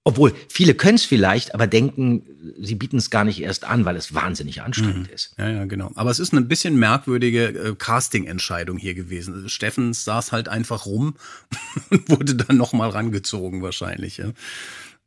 Obwohl, 0.07 0.33
viele 0.47 0.73
können 0.73 0.95
es 0.95 1.03
vielleicht, 1.03 1.53
aber 1.53 1.67
denken, 1.67 2.23
sie 2.61 2.75
bieten 2.75 2.95
es 2.95 3.09
gar 3.09 3.25
nicht 3.25 3.41
erst 3.41 3.65
an, 3.65 3.83
weil 3.83 3.97
es 3.97 4.13
wahnsinnig 4.13 4.61
anstrengend 4.61 5.09
ist. 5.09 5.33
Ja, 5.37 5.49
ja, 5.49 5.65
genau. 5.65 5.91
Aber 5.95 6.09
es 6.11 6.19
ist 6.19 6.31
eine 6.31 6.43
bisschen 6.43 6.77
merkwürdige 6.79 7.47
äh, 7.47 7.75
Casting-Entscheidung 7.77 8.77
hier 8.77 8.93
gewesen. 8.93 9.33
Also 9.33 9.49
Steffens 9.49 10.05
saß 10.05 10.31
halt 10.31 10.47
einfach 10.47 10.85
rum 10.85 11.15
und 11.89 12.07
wurde 12.09 12.35
dann 12.35 12.55
nochmal 12.55 12.89
rangezogen 12.89 13.61
wahrscheinlich. 13.61 14.15
Ja. 14.15 14.31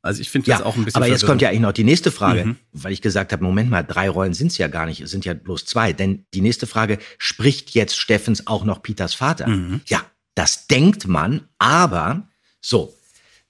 Also 0.02 0.20
ich 0.20 0.28
finde 0.28 0.50
das 0.50 0.60
Ja, 0.60 0.66
auch 0.66 0.76
ein 0.76 0.84
bisschen 0.84 0.96
aber 1.02 1.10
jetzt 1.10 1.24
kommt 1.24 1.40
ja 1.40 1.48
eigentlich 1.48 1.60
noch 1.60 1.72
die 1.72 1.84
nächste 1.84 2.10
Frage, 2.10 2.44
Mhm. 2.44 2.56
weil 2.72 2.92
ich 2.92 3.00
gesagt 3.00 3.32
habe, 3.32 3.42
Moment 3.42 3.70
mal, 3.70 3.82
drei 3.82 4.10
Rollen 4.10 4.34
sind 4.34 4.48
es 4.48 4.58
ja 4.58 4.68
gar 4.68 4.84
nicht, 4.84 5.00
es 5.00 5.10
sind 5.10 5.24
ja 5.24 5.32
bloß 5.32 5.64
zwei. 5.64 5.94
Denn 5.94 6.26
die 6.34 6.42
nächste 6.42 6.66
Frage, 6.66 6.98
spricht 7.16 7.70
jetzt 7.70 7.96
Steffens 7.96 8.46
auch 8.46 8.64
noch 8.64 8.82
Peters 8.82 9.14
Vater? 9.14 9.46
Mhm. 9.48 9.80
Ja, 9.86 10.02
das 10.34 10.66
denkt 10.66 11.06
man, 11.06 11.48
aber 11.58 12.28
so, 12.60 12.94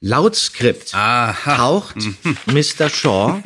laut 0.01 0.35
Skript 0.35 0.91
taucht 0.91 1.97
Mr. 2.47 2.89
Shaw 2.89 3.43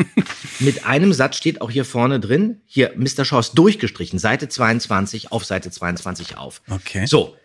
mit 0.61 0.87
einem 0.87 1.13
Satz, 1.13 1.37
steht 1.37 1.61
auch 1.61 1.71
hier 1.71 1.85
vorne 1.85 2.21
drin, 2.21 2.63
hier, 2.67 2.93
Mr. 2.97 3.25
Shaw 3.25 3.41
ist 3.41 3.55
durchgestrichen, 3.55 4.19
Seite 4.19 4.49
22 4.49 5.33
auf 5.33 5.45
Seite 5.45 5.71
22 5.71 6.37
auf. 6.39 6.63
Okay. 6.71 7.07
So, 7.07 7.37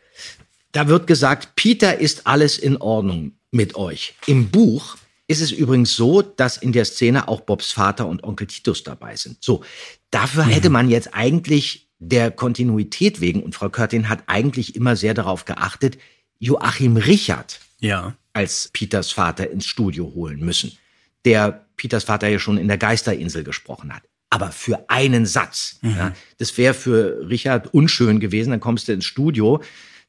da 0.72 0.88
wird 0.88 1.08
gesagt, 1.08 1.56
Peter 1.56 2.00
ist 2.00 2.28
alles 2.28 2.58
in 2.58 2.78
Ordnung 2.78 3.34
mit 3.52 3.76
euch. 3.76 4.14
Im 4.28 4.50
Buch 4.50 4.98
ist 5.28 5.42
es 5.42 5.52
übrigens 5.52 5.96
so, 5.96 6.22
dass 6.22 6.58
in 6.58 6.72
der 6.72 6.86
Szene 6.86 7.28
auch 7.28 7.42
Bobs 7.42 7.72
Vater 7.72 8.08
und 8.08 8.24
Onkel 8.24 8.48
Titus 8.48 8.84
dabei 8.84 9.16
sind. 9.16 9.44
So, 9.44 9.64
dafür 10.12 10.44
hätte 10.44 10.70
man 10.70 10.90
jetzt 10.90 11.14
eigentlich 11.14 11.90
der 12.00 12.32
Kontinuität 12.32 13.22
wegen, 13.22 13.44
und 13.44 13.56
Frau 13.56 13.70
Körtin 13.70 14.10
hat 14.10 14.24
eigentlich 14.28 14.76
immer 14.76 14.96
sehr 14.96 15.14
darauf 15.14 15.46
geachtet, 15.46 15.98
Joachim 16.40 16.96
Richard 16.98 17.60
Ja. 17.80 18.16
als 18.34 18.70
Peters 18.74 19.12
Vater 19.12 19.50
ins 19.50 19.66
Studio 19.66 20.12
holen 20.14 20.40
müssen, 20.40 20.78
der 21.26 21.66
Peters 21.78 22.04
Vater 22.04 22.28
ja 22.28 22.40
schon 22.40 22.58
in 22.58 22.68
der 22.68 22.78
Geisterinsel 22.78 23.44
gesprochen 23.44 23.94
hat. 23.94 24.04
Aber 24.30 24.52
für 24.52 24.86
einen 24.90 25.26
Satz. 25.26 25.80
Ja, 25.82 26.14
das 26.38 26.56
wäre 26.58 26.74
für 26.74 27.28
Richard 27.30 27.74
unschön 27.74 28.20
gewesen. 28.20 28.52
Dann 28.52 28.60
kommst 28.60 28.88
du 28.88 28.94
ins 28.94 29.06
Studio, 29.06 29.62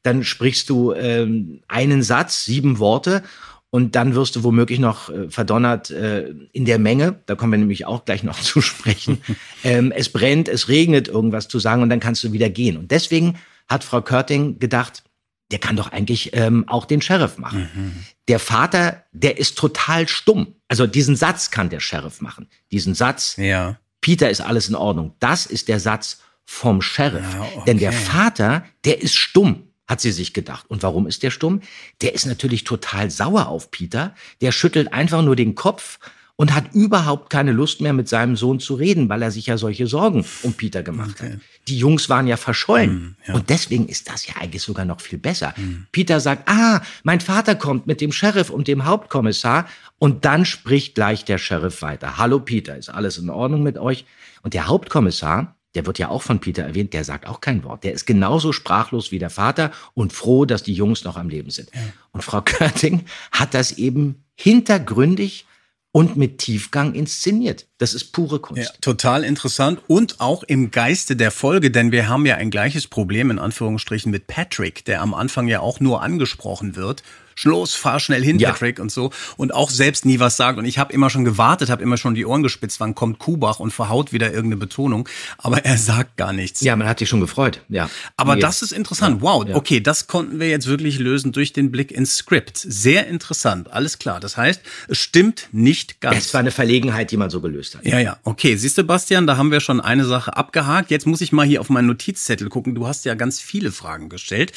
dann 0.03 0.25
sprichst 0.25 0.69
du 0.69 0.93
ähm, 0.93 1.63
einen 1.69 2.03
Satz, 2.03 2.45
sieben 2.45 2.79
Worte. 2.79 3.23
Und 3.71 3.95
dann 3.95 4.17
wirst 4.17 4.35
du 4.35 4.43
womöglich 4.43 4.81
noch 4.81 5.11
äh, 5.11 5.31
verdonnert 5.31 5.91
äh, 5.91 6.35
in 6.53 6.65
der 6.65 6.81
Menge, 6.81 7.21
da 7.27 7.37
kommen 7.37 7.53
wir 7.53 7.59
nämlich 7.59 7.87
auch 7.87 8.05
gleich 8.05 8.25
noch 8.25 8.41
zu 8.43 8.61
sprechen. 8.61 9.23
ähm, 9.63 9.93
es 9.93 10.09
brennt, 10.09 10.49
es 10.49 10.69
regnet, 10.69 11.07
irgendwas 11.07 11.47
zu 11.47 11.61
sagen 11.61 11.81
und 11.83 11.89
dann 11.89 12.01
kannst 12.01 12.25
du 12.25 12.33
wieder 12.33 12.51
gehen. 12.51 12.77
Und 12.77 12.91
deswegen 12.91 13.39
hat 13.69 13.85
Frau 13.85 14.03
Körting 14.03 14.59
gedacht, 14.59 15.05
der 15.51 15.59
kann 15.59 15.77
doch 15.77 15.91
eigentlich 15.93 16.31
ähm, 16.35 16.69
auch 16.69 16.85
den 16.85 17.03
Sheriff 17.03 17.39
machen. 17.39 18.05
Der 18.29 18.39
Vater, 18.39 19.05
der 19.13 19.39
ist 19.39 19.59
total 19.59 20.07
stumm. 20.09 20.55
Also 20.69 20.87
diesen 20.87 21.17
Satz 21.17 21.51
kann 21.51 21.71
der 21.71 21.81
Sheriff 21.81 22.21
machen. 22.21 22.49
Diesen 22.71 22.95
Satz, 22.95 23.37
Ja. 23.37 23.79
Peter 24.01 24.31
ist 24.31 24.41
alles 24.41 24.69
in 24.69 24.75
Ordnung. 24.75 25.15
Das 25.19 25.47
ist 25.47 25.69
der 25.69 25.79
Satz 25.81 26.21
vom 26.45 26.81
Sheriff. 26.83 27.25
Ja, 27.35 27.41
okay. 27.43 27.63
Denn 27.67 27.79
der 27.79 27.93
Vater, 27.93 28.65
der 28.85 29.03
ist 29.03 29.15
stumm, 29.17 29.69
hat 29.87 30.01
sie 30.01 30.13
sich 30.13 30.33
gedacht. 30.33 30.67
Und 30.71 30.83
warum 30.83 31.07
ist 31.07 31.23
der 31.23 31.31
stumm? 31.31 31.61
Der 32.01 32.15
ist 32.15 32.25
natürlich 32.27 32.65
total 32.65 33.11
sauer 33.11 33.49
auf 33.49 33.71
Peter. 33.71 34.15
Der 34.41 34.53
schüttelt 34.53 34.93
einfach 34.93 35.23
nur 35.23 35.37
den 35.37 35.55
Kopf 35.55 35.99
und 36.41 36.55
hat 36.55 36.73
überhaupt 36.73 37.29
keine 37.29 37.53
Lust 37.53 37.83
mehr 37.83 37.93
mit 37.93 38.09
seinem 38.09 38.35
Sohn 38.35 38.61
zu 38.61 38.75
reden, 38.75 39.11
weil 39.11 39.21
er 39.21 39.31
sich 39.31 39.45
ja 39.45 39.59
solche 39.59 39.87
Sorgen 39.87 40.25
um 40.43 40.55
Peter 40.55 40.83
gemacht 40.83 41.21
hat. 41.21 41.33
Die 41.69 41.77
Jungs 41.77 42.09
waren 42.09 42.27
ja 42.27 42.39
verschollen. 42.39 43.19
Und 43.31 43.51
deswegen 43.51 43.87
ist 43.89 44.09
das 44.09 44.27
ja 44.27 44.37
eigentlich 44.41 44.63
sogar 44.63 44.87
noch 44.87 45.03
viel 45.03 45.19
besser. 45.19 45.53
Peter 45.93 46.19
sagt, 46.19 46.49
ah, 46.49 46.81
mein 47.03 47.21
Vater 47.21 47.57
kommt 47.57 47.87
mit 47.87 48.01
dem 48.01 48.11
Sheriff 48.11 48.49
und 48.49 48.69
dem 48.69 48.87
Hauptkommissar. 48.87 49.67
Und 49.99 50.25
dann 50.25 50.47
spricht 50.47 50.95
gleich 50.95 51.27
der 51.27 51.37
Sheriff 51.37 51.83
weiter. 51.83 52.17
Hallo 52.17 52.41
Peter, 52.41 52.75
ist 52.75 52.89
alles 52.89 53.19
in 53.19 53.29
Ordnung 53.29 53.63
mit 53.63 53.77
euch? 53.77 54.07
Und 54.41 54.55
der 54.55 54.67
Hauptkommissar, 54.67 55.57
der 55.75 55.85
wird 55.85 55.99
ja 55.99 56.09
auch 56.09 56.23
von 56.23 56.39
Peter 56.39 56.63
erwähnt, 56.63 56.95
der 56.95 57.05
sagt 57.05 57.27
auch 57.27 57.43
kein 57.43 57.65
Wort. 57.65 57.85
Der 57.85 57.93
ist 57.93 58.07
genauso 58.07 58.53
sprachlos 58.53 59.13
wie 59.13 59.19
der 59.19 59.29
Vater 59.29 59.73
und 59.93 60.15
froh, 60.15 60.47
dass 60.47 60.63
die 60.63 60.73
Jungs 60.73 61.05
noch 61.05 61.19
am 61.19 61.29
Leben 61.29 61.51
sind. 61.51 61.69
Und 62.13 62.25
Frau 62.25 62.41
Körting 62.45 63.05
hat 63.31 63.53
das 63.53 63.73
eben 63.73 64.25
hintergründig 64.37 65.45
und 65.93 66.17
mit 66.17 66.39
Tiefgang 66.39 66.95
inszeniert. 66.95 67.67
Das 67.79 67.95
ist 67.95 68.13
pure 68.13 68.39
Kunst. 68.39 68.63
Ja, 68.63 68.71
total 68.81 69.25
interessant 69.25 69.81
und 69.89 70.21
auch 70.21 70.43
im 70.45 70.71
Geiste 70.71 71.17
der 71.17 71.31
Folge, 71.31 71.71
denn 71.71 71.91
wir 71.91 72.09
haben 72.09 72.27
ja 72.27 72.37
ein 72.37 72.51
gleiches 72.51 72.87
Problem 72.87 73.31
in 73.31 73.39
Anführungsstrichen 73.39 74.11
mit 74.11 74.27
Patrick, 74.27 74.85
der 74.85 75.01
am 75.01 75.15
Anfang 75.15 75.49
ja 75.49 75.61
auch 75.61 75.81
nur 75.81 76.03
angesprochen 76.03 76.77
wird. 76.77 77.03
Schloss, 77.41 77.75
fahr 77.75 78.01
schnell 78.01 78.23
hin, 78.23 78.39
Ja. 78.39 78.51
Patrick 78.51 78.79
und 78.81 78.93
so 78.93 79.11
und 79.39 79.55
auch 79.55 79.71
selbst 79.71 80.05
nie 80.05 80.21
was 80.21 80.37
sagt 80.37 80.59
und 80.59 80.67
ich 80.67 80.79
habe 80.79 80.93
immer 80.93 81.09
schon 81.09 81.25
gewartet, 81.25 81.71
habe 81.71 81.83
immer 81.83 81.97
schon 81.97 82.15
die 82.15 82.27
Ohren 82.27 82.43
gespitzt, 82.43 82.81
wann 82.81 82.95
kommt 82.95 83.19
Kubach 83.19 83.61
und 83.61 83.71
verhaut 83.73 84.13
wieder 84.13 84.27
irgendeine 84.29 84.57
Betonung, 84.59 85.09
aber 85.39 85.65
er 85.65 85.79
sagt 85.79 86.19
gar 86.19 86.35
nichts. 86.35 86.61
Ja, 86.61 86.77
man 86.77 86.87
hat 86.87 86.99
sich 86.99 87.09
schon 87.09 87.21
gefreut. 87.21 87.63
Ja. 87.71 87.89
Aber 88.19 88.35
Jetzt- 88.35 88.43
das 88.43 88.63
ist 88.63 88.73
interessant. 88.73 89.23
Wow, 89.23 89.47
Ja. 89.49 89.57
okay, 89.57 89.81
das 89.81 90.07
konnten 90.07 90.39
wir 90.39 90.51
jetzt 90.51 90.67
wirklich 90.67 90.99
lösen 90.99 91.33
durch 91.33 91.55
den 91.55 91.71
Blick 91.71 91.91
ins 91.93 92.17
Skript. 92.17 92.59
Sehr 92.59 93.07
interessant, 93.07 93.73
alles 93.73 93.99
klar. 93.99 94.21
Das 94.21 94.37
heißt, 94.37 94.61
es 94.89 94.99
stimmt 94.99 95.49
nicht 95.53 96.01
ganz. 96.03 96.17
Das 96.17 96.35
war 96.35 96.41
eine 96.41 96.51
Verlegenheit, 96.51 97.11
die 97.11 97.17
man 97.17 97.31
so 97.31 97.41
gelöst 97.41 97.75
hat. 97.77 97.87
Ja, 97.87 97.99
ja, 98.01 98.19
okay. 98.25 98.57
Siehst 98.57 98.77
du, 98.77 98.85
Bastian, 98.85 99.27
da 99.27 99.37
haben 99.39 99.51
wir 99.51 99.61
schon 99.61 99.81
eine 99.81 100.05
Sache 100.05 100.37
abgehakt. 100.37 100.91
Jetzt 100.91 101.07
muss 101.07 101.23
ich 101.23 101.33
mal 101.33 101.47
hier 101.47 101.63
auf 101.63 101.71
meinen 101.71 101.87
Notizzettel 101.87 102.49
gucken. 102.51 102.75
Du 102.75 102.87
hast 102.87 103.05
ja 103.07 103.15
ganz 103.15 103.41
viele 103.41 103.73
Fragen 103.73 104.09
gestellt. 104.11 104.53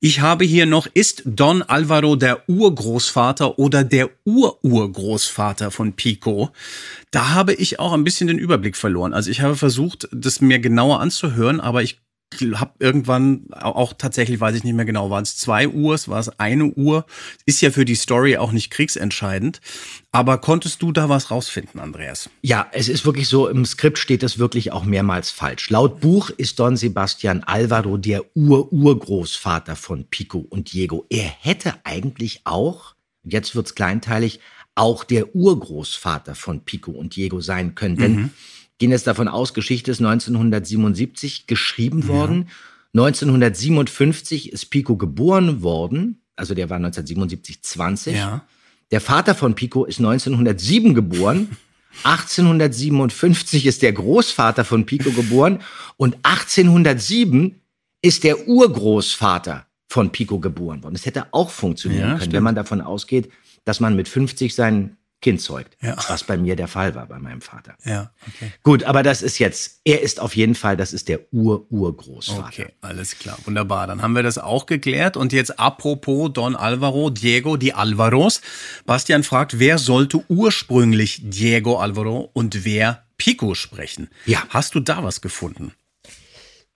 Ich 0.00 0.20
habe 0.20 0.44
hier 0.44 0.66
noch, 0.66 0.86
ist 0.94 1.22
Don 1.24 1.62
Alvaro 1.62 2.14
der 2.16 2.27
Urgroßvater 2.48 3.58
oder 3.58 3.84
der 3.84 4.10
Ururgroßvater 4.24 5.70
von 5.70 5.94
Pico? 5.94 6.50
Da 7.10 7.30
habe 7.30 7.54
ich 7.54 7.78
auch 7.78 7.92
ein 7.92 8.04
bisschen 8.04 8.26
den 8.26 8.38
Überblick 8.38 8.76
verloren. 8.76 9.14
Also 9.14 9.30
ich 9.30 9.40
habe 9.40 9.56
versucht, 9.56 10.08
das 10.12 10.40
mir 10.40 10.58
genauer 10.58 11.00
anzuhören, 11.00 11.60
aber 11.60 11.82
ich 11.82 12.00
habe 12.54 12.72
irgendwann 12.78 13.46
auch 13.52 13.92
tatsächlich, 13.96 14.40
weiß 14.40 14.54
ich 14.56 14.64
nicht 14.64 14.74
mehr 14.74 14.84
genau, 14.84 15.10
waren 15.10 15.22
es 15.22 15.36
zwei 15.36 15.68
Uhr, 15.68 15.98
war 16.06 16.20
es 16.20 16.28
eine 16.38 16.66
Uhr, 16.66 17.06
ist 17.46 17.60
ja 17.60 17.70
für 17.70 17.84
die 17.84 17.94
Story 17.94 18.36
auch 18.36 18.52
nicht 18.52 18.70
kriegsentscheidend. 18.70 19.60
Aber 20.12 20.38
konntest 20.38 20.82
du 20.82 20.92
da 20.92 21.08
was 21.08 21.30
rausfinden, 21.30 21.80
Andreas? 21.80 22.30
Ja, 22.42 22.68
es 22.72 22.88
ist 22.88 23.04
wirklich 23.04 23.28
so, 23.28 23.48
im 23.48 23.64
Skript 23.64 23.98
steht 23.98 24.22
es 24.22 24.38
wirklich 24.38 24.72
auch 24.72 24.84
mehrmals 24.84 25.30
falsch. 25.30 25.70
Laut 25.70 26.00
Buch 26.00 26.30
ist 26.30 26.58
Don 26.58 26.76
Sebastian 26.76 27.44
Alvaro 27.44 27.96
der 27.96 28.24
Ur-Urgroßvater 28.34 29.76
von 29.76 30.04
Pico 30.04 30.38
und 30.38 30.72
Diego. 30.72 31.06
Er 31.08 31.28
hätte 31.40 31.74
eigentlich 31.84 32.42
auch, 32.44 32.94
jetzt 33.24 33.54
wird's 33.54 33.74
kleinteilig, 33.74 34.40
auch 34.74 35.02
der 35.04 35.34
Urgroßvater 35.34 36.34
von 36.34 36.64
Pico 36.64 36.92
und 36.92 37.16
Diego 37.16 37.40
sein 37.40 37.74
können. 37.74 37.96
Denn 37.96 38.30
gehen 38.78 38.90
jetzt 38.90 39.06
davon 39.06 39.28
aus, 39.28 39.54
Geschichte 39.54 39.90
ist 39.90 40.00
1977 40.00 41.46
geschrieben 41.46 42.08
worden. 42.08 42.48
1957 42.94 44.52
ist 44.52 44.66
Pico 44.70 44.96
geboren 44.96 45.62
worden. 45.62 46.22
Also 46.36 46.54
der 46.54 46.70
war 46.70 46.76
1977 46.76 47.62
20. 47.62 48.16
Ja. 48.16 48.44
Der 48.90 49.00
Vater 49.00 49.34
von 49.34 49.54
Pico 49.54 49.84
ist 49.84 49.98
1907 49.98 50.94
geboren. 50.94 51.56
1857 52.04 53.66
ist 53.66 53.82
der 53.82 53.92
Großvater 53.92 54.64
von 54.64 54.86
Pico 54.86 55.10
geboren 55.10 55.60
und 55.96 56.16
1807 56.22 57.60
ist 58.02 58.24
der 58.24 58.46
Urgroßvater 58.48 59.66
von 59.88 60.10
Pico 60.10 60.38
geboren 60.38 60.82
worden. 60.82 60.94
Das 60.94 61.06
hätte 61.06 61.26
auch 61.32 61.50
funktionieren 61.50 62.00
Ja, 62.00 62.06
können, 62.10 62.20
stimmt. 62.20 62.34
wenn 62.34 62.42
man 62.44 62.54
davon 62.54 62.80
ausgeht, 62.80 63.30
dass 63.64 63.80
man 63.80 63.96
mit 63.96 64.08
50 64.08 64.54
sein 64.54 64.96
Kind 65.20 65.40
zeugt. 65.40 65.76
Ja. 65.80 65.96
Was 66.08 66.22
bei 66.22 66.36
mir 66.36 66.54
der 66.54 66.68
Fall 66.68 66.94
war, 66.94 67.06
bei 67.06 67.18
meinem 67.18 67.40
Vater. 67.40 67.74
Ja, 67.84 68.12
okay. 68.26 68.52
Gut, 68.62 68.84
aber 68.84 69.02
das 69.02 69.20
ist 69.20 69.40
jetzt, 69.40 69.80
er 69.84 70.00
ist 70.00 70.20
auf 70.20 70.36
jeden 70.36 70.54
Fall, 70.54 70.76
das 70.76 70.92
ist 70.92 71.08
der 71.08 71.32
Ur-Urgroßvater. 71.32 72.46
Okay, 72.46 72.72
alles 72.82 73.18
klar, 73.18 73.36
wunderbar. 73.44 73.88
Dann 73.88 74.00
haben 74.00 74.14
wir 74.14 74.22
das 74.22 74.38
auch 74.38 74.66
geklärt. 74.66 75.16
Und 75.16 75.32
jetzt 75.32 75.58
apropos 75.58 76.32
Don 76.32 76.54
Alvaro, 76.54 77.10
Diego 77.10 77.56
di 77.56 77.72
Alvaros. 77.72 78.40
Bastian 78.86 79.24
fragt, 79.24 79.58
wer 79.58 79.78
sollte 79.78 80.24
ursprünglich 80.28 81.20
Diego 81.24 81.78
Alvaro 81.78 82.30
und 82.32 82.64
wer 82.64 83.04
Pico 83.16 83.56
sprechen? 83.56 84.10
Ja. 84.24 84.44
Hast 84.50 84.76
du 84.76 84.80
da 84.80 85.02
was 85.02 85.20
gefunden? 85.20 85.72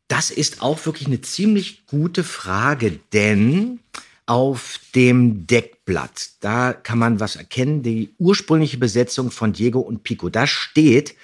Das 0.09 0.33
ist 0.33 0.63
auch 0.63 0.85
wirklich 0.85 1.07
eine 1.07 1.21
ziemlich 1.21 1.87
gute 1.87 2.25
Frage, 2.25 2.99
denn 3.13 3.79
auf 4.27 4.81
dem 4.95 5.47
Deckblatt, 5.47 6.31
da 6.41 6.73
kann 6.73 6.99
man 6.99 7.21
was 7.21 7.37
erkennen, 7.37 7.83
die 7.83 8.15
ursprüngliche 8.19 8.79
Besetzung 8.79 9.31
von 9.31 9.53
Diego 9.53 9.81
und 9.81 10.05
Pico. 10.05 10.29
Da 10.29 10.47
steht, 10.47 11.15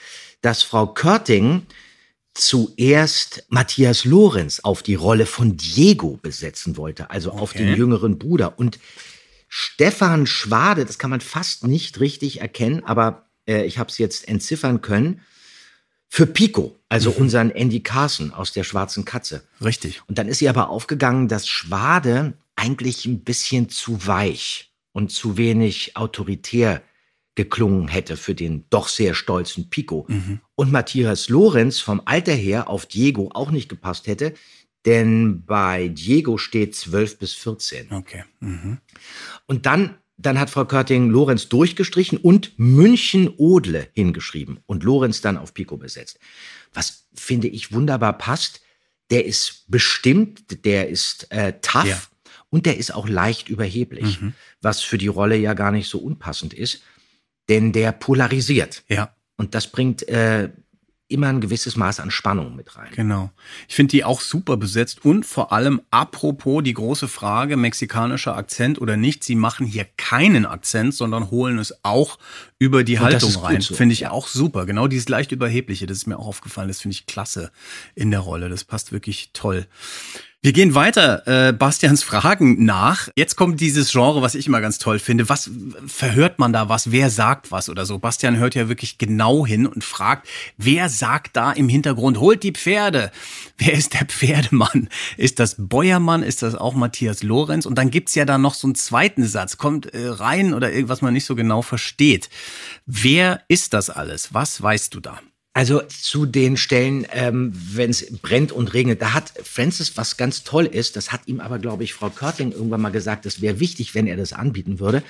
dass 0.42 0.62
Frau 0.62 0.86
Körting 0.88 1.62
zuerst 2.34 3.44
Matthias 3.48 4.04
Lorenz 4.04 4.60
auf 4.60 4.82
die 4.82 4.94
Rolle 4.94 5.26
von 5.26 5.56
Diego 5.56 6.18
besetzen 6.22 6.76
wollte, 6.76 7.10
also 7.10 7.32
auf 7.32 7.52
Okay. 7.52 7.66
den 7.66 7.76
jüngeren 7.76 8.18
Bruder. 8.18 8.58
Und 8.58 8.78
Stefan 9.48 10.26
Schwade, 10.26 10.84
das 10.84 10.98
kann 10.98 11.10
man 11.10 11.20
fast 11.20 11.66
nicht 11.66 12.00
richtig 12.00 12.40
erkennen, 12.40 12.84
aber 12.84 13.26
äh, 13.48 13.64
ich 13.64 13.78
habe 13.78 13.90
es 13.90 13.98
jetzt 13.98 14.28
entziffern 14.28 14.82
können, 14.82 15.20
für 16.10 16.26
Pico, 16.26 16.74
also 16.88 17.10
unseren 17.10 17.50
Andy 17.50 17.80
Carson 17.80 18.32
aus 18.32 18.52
der 18.52 18.64
Schwarzen 18.64 19.04
Katze. 19.04 19.42
Richtig. 19.62 20.02
Und 20.06 20.16
dann 20.18 20.26
ist 20.28 20.40
ihr 20.40 20.48
aber 20.48 20.70
aufgegangen, 20.70 21.28
dass 21.28 21.46
Schwade 21.46 22.32
eigentlich 22.58 23.06
ein 23.06 23.22
bisschen 23.22 23.68
zu 23.68 24.06
weich 24.06 24.72
und 24.92 25.10
zu 25.12 25.36
wenig 25.36 25.96
autoritär 25.96 26.82
geklungen 27.36 27.86
hätte 27.86 28.16
für 28.16 28.34
den 28.34 28.64
doch 28.68 28.88
sehr 28.88 29.14
stolzen 29.14 29.70
Pico. 29.70 30.08
Und 30.56 30.72
Matthias 30.72 31.28
Lorenz 31.28 31.78
vom 31.78 32.02
Alter 32.04 32.34
her 32.34 32.68
auf 32.68 32.86
Diego 32.86 33.30
auch 33.32 33.52
nicht 33.52 33.68
gepasst 33.68 34.08
hätte, 34.08 34.34
denn 34.84 35.44
bei 35.44 35.86
Diego 35.86 36.36
steht 36.36 36.74
12 36.74 37.18
bis 37.18 37.34
14. 37.34 37.92
Okay. 37.92 38.24
Mhm. 38.40 38.78
Und 39.46 39.66
dann, 39.66 39.98
dann 40.16 40.40
hat 40.40 40.50
Frau 40.50 40.64
Körting 40.64 41.10
Lorenz 41.10 41.48
durchgestrichen 41.48 42.18
und 42.18 42.58
München-Odle 42.58 43.88
hingeschrieben 43.92 44.58
und 44.66 44.82
Lorenz 44.82 45.20
dann 45.20 45.36
auf 45.36 45.54
Pico 45.54 45.76
besetzt. 45.76 46.18
Was 46.74 47.06
finde 47.14 47.46
ich 47.46 47.72
wunderbar 47.72 48.18
passt, 48.18 48.62
der 49.10 49.26
ist 49.26 49.64
bestimmt, 49.68 50.64
der 50.64 50.88
ist 50.88 51.30
äh, 51.30 51.52
tough 51.62 51.86
Ja. 51.86 52.02
Und 52.50 52.66
der 52.66 52.76
ist 52.78 52.94
auch 52.94 53.08
leicht 53.08 53.48
überheblich, 53.48 54.20
Mhm. 54.20 54.34
was 54.62 54.80
für 54.80 54.98
die 54.98 55.08
Rolle 55.08 55.36
ja 55.36 55.54
gar 55.54 55.72
nicht 55.72 55.88
so 55.88 55.98
unpassend 55.98 56.54
ist, 56.54 56.82
denn 57.48 57.72
der 57.72 57.92
polarisiert. 57.92 58.82
Ja. 58.88 59.14
Und 59.36 59.54
das 59.54 59.70
bringt 59.70 60.06
äh, 60.08 60.50
immer 61.10 61.28
ein 61.28 61.40
gewisses 61.40 61.74
Maß 61.76 62.00
an 62.00 62.10
Spannung 62.10 62.54
mit 62.54 62.76
rein. 62.76 62.90
Genau. 62.94 63.30
Ich 63.66 63.74
finde 63.74 63.92
die 63.92 64.04
auch 64.04 64.20
super 64.20 64.58
besetzt 64.58 65.04
und 65.06 65.24
vor 65.24 65.52
allem 65.52 65.80
apropos 65.90 66.62
die 66.62 66.74
große 66.74 67.08
Frage, 67.08 67.56
mexikanischer 67.56 68.36
Akzent 68.36 68.78
oder 68.78 68.98
nicht, 68.98 69.24
sie 69.24 69.34
machen 69.34 69.64
hier 69.66 69.86
keinen 69.96 70.44
Akzent, 70.44 70.94
sondern 70.94 71.30
holen 71.30 71.58
es 71.58 71.82
auch 71.82 72.18
über 72.58 72.84
die 72.84 72.96
Und 72.96 73.04
Haltung 73.04 73.34
rein. 73.36 73.60
so, 73.60 73.74
Finde 73.74 73.92
ich 73.92 74.00
ja. 74.00 74.10
auch 74.10 74.28
super. 74.28 74.66
Genau 74.66 74.88
dieses 74.88 75.08
leicht 75.08 75.32
überhebliche, 75.32 75.86
das 75.86 75.98
ist 75.98 76.06
mir 76.06 76.18
auch 76.18 76.26
aufgefallen, 76.26 76.68
das 76.68 76.80
finde 76.80 76.94
ich 76.94 77.06
klasse 77.06 77.50
in 77.94 78.10
der 78.10 78.20
Rolle. 78.20 78.48
Das 78.48 78.64
passt 78.64 78.92
wirklich 78.92 79.30
toll. 79.32 79.66
Wir 80.40 80.52
gehen 80.52 80.76
weiter 80.76 81.48
äh, 81.48 81.52
Bastians 81.52 82.04
Fragen 82.04 82.64
nach. 82.64 83.08
Jetzt 83.16 83.34
kommt 83.34 83.60
dieses 83.60 83.90
Genre, 83.90 84.22
was 84.22 84.36
ich 84.36 84.46
immer 84.46 84.60
ganz 84.60 84.78
toll 84.78 85.00
finde. 85.00 85.28
Was 85.28 85.50
verhört 85.84 86.38
man 86.38 86.52
da 86.52 86.68
was? 86.68 86.92
Wer 86.92 87.10
sagt 87.10 87.50
was 87.50 87.68
oder 87.68 87.84
so? 87.84 87.98
Bastian 87.98 88.36
hört 88.36 88.54
ja 88.54 88.68
wirklich 88.68 88.98
genau 88.98 89.44
hin 89.44 89.66
und 89.66 89.82
fragt, 89.82 90.28
wer 90.56 90.90
sagt 90.90 91.36
da 91.36 91.50
im 91.50 91.68
Hintergrund, 91.68 92.20
holt 92.20 92.44
die 92.44 92.52
Pferde? 92.52 93.10
Wer 93.56 93.72
ist 93.72 93.94
der 93.94 94.06
Pferdemann? 94.06 94.88
Ist 95.16 95.40
das 95.40 95.56
Bäuermann? 95.58 96.22
Ist 96.22 96.42
das 96.42 96.54
auch 96.54 96.74
Matthias 96.74 97.24
Lorenz? 97.24 97.66
Und 97.66 97.76
dann 97.76 97.90
gibt's 97.90 98.14
ja 98.14 98.24
dann 98.24 98.40
noch 98.40 98.54
so 98.54 98.68
einen 98.68 98.76
zweiten 98.76 99.26
Satz, 99.26 99.56
kommt 99.56 99.92
äh, 99.92 100.06
rein 100.06 100.54
oder 100.54 100.70
irgendwas 100.72 101.02
man 101.02 101.14
nicht 101.14 101.24
so 101.24 101.34
genau 101.34 101.62
versteht. 101.62 102.30
Wer 102.86 103.42
ist 103.48 103.74
das 103.74 103.90
alles? 103.90 104.32
Was 104.34 104.60
weißt 104.62 104.94
du 104.94 105.00
da? 105.00 105.20
Also 105.54 105.82
zu 105.88 106.24
den 106.24 106.56
Stellen, 106.56 107.04
ähm, 107.10 107.52
wenn 107.54 107.90
es 107.90 108.06
brennt 108.22 108.52
und 108.52 108.74
regnet, 108.74 109.02
da 109.02 109.12
hat 109.12 109.32
Francis 109.42 109.96
was 109.96 110.16
ganz 110.16 110.44
toll 110.44 110.66
ist, 110.66 110.94
das 110.94 111.10
hat 111.10 111.22
ihm 111.26 111.40
aber, 111.40 111.58
glaube 111.58 111.82
ich, 111.82 111.94
Frau 111.94 112.10
Körting 112.10 112.52
irgendwann 112.52 112.80
mal 112.80 112.90
gesagt, 112.90 113.26
das 113.26 113.40
wäre 113.40 113.58
wichtig, 113.58 113.94
wenn 113.94 114.06
er 114.06 114.16
das 114.16 114.32
anbieten 114.32 114.78
würde. 114.78 115.02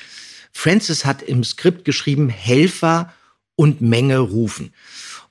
Francis 0.52 1.04
hat 1.04 1.22
im 1.22 1.44
Skript 1.44 1.84
geschrieben, 1.84 2.30
Helfer 2.30 3.12
und 3.56 3.80
Menge 3.82 4.18
rufen. 4.18 4.72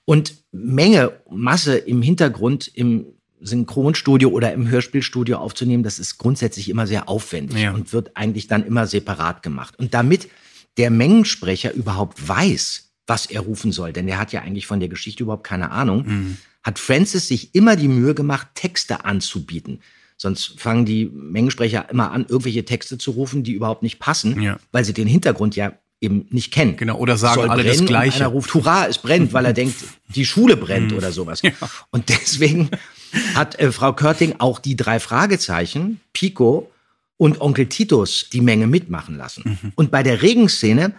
Und 0.06 0.36
Menge, 0.52 1.14
Masse 1.30 1.78
im 1.78 2.02
Hintergrund 2.04 2.70
im 2.74 3.08
Synchronstudio 3.42 4.30
oder 4.30 4.54
im 4.54 4.68
Hörspielstudio 4.70 5.38
aufzunehmen, 5.38 5.84
das 5.84 6.00
ist 6.00 6.18
grundsätzlich 6.18 6.70
immer 6.70 6.88
sehr 6.88 7.10
aufwendig 7.10 7.58
Ja. 7.60 7.72
und 7.74 7.94
wird 7.94 8.12
eigentlich 8.16 8.48
dann 8.48 8.66
immer 8.66 8.88
separat 8.88 9.44
gemacht. 9.44 9.78
Und 9.80 9.94
damit 9.94 10.30
der 10.78 10.90
Mengensprecher 10.92 11.74
überhaupt 11.74 12.28
weiß, 12.28 12.90
was 13.08 13.26
er 13.26 13.42
rufen 13.42 13.72
soll, 13.72 13.94
denn 13.94 14.08
er 14.08 14.18
hat 14.20 14.32
ja 14.34 14.42
eigentlich 14.42 14.68
von 14.68 14.80
der 14.80 14.90
Geschichte 14.90 15.24
überhaupt 15.24 15.46
keine 15.46 15.72
Ahnung, 15.72 16.38
hat 16.64 16.78
Francis 16.80 17.28
sich 17.28 17.56
immer 17.56 17.76
die 17.76 17.88
Mühe 17.88 18.14
gemacht, 18.14 18.48
Texte 18.56 19.06
anzubieten. 19.06 19.80
Sonst 20.18 20.60
fangen 20.60 20.86
die 20.86 21.06
Mengensprecher 21.06 21.90
immer 21.90 22.12
an, 22.12 22.26
irgendwelche 22.28 22.66
Texte 22.66 22.98
zu 22.98 23.12
rufen, 23.12 23.44
die 23.44 23.54
überhaupt 23.54 23.84
nicht 23.84 24.00
passen, 24.00 24.42
Ja. 24.42 24.58
weil 24.72 24.84
sie 24.84 24.94
den 24.94 25.08
Hintergrund 25.08 25.56
ja 25.56 25.74
eben 26.02 26.26
nicht 26.32 26.52
kennen. 26.52 26.76
Genau, 26.76 26.98
oder 26.98 27.18
sagen 27.18 27.36
Soll 27.42 27.50
alle 27.50 27.64
das 27.64 27.72
brennen 27.74 27.82
und 27.82 27.88
Gleiche. 27.88 28.20
Einer 28.20 28.28
ruft 28.28 28.54
Hurra, 28.54 28.88
es 28.88 28.98
brennt, 28.98 29.34
weil 29.34 29.46
er 29.46 29.54
denkt, 29.62 29.76
die 30.14 30.26
Schule 30.26 30.58
brennt 30.58 30.92
oder 30.94 31.12
sowas. 31.12 31.42
Und 31.92 32.10
deswegen 32.10 32.70
hat 33.36 33.60
äh, 33.60 33.72
Frau 33.72 33.94
Körting 33.94 34.36
auch 34.40 34.60
die 34.60 34.76
drei 34.76 35.00
Fragezeichen, 35.00 36.02
Pico 36.14 36.70
und 37.18 37.42
Onkel 37.42 37.68
Titus 37.68 38.30
die 38.32 38.42
Menge 38.42 38.68
mitmachen 38.68 39.16
lassen. 39.18 39.74
Und 39.76 39.92
bei 39.92 40.04
der 40.04 40.22
Regenszene 40.22 40.94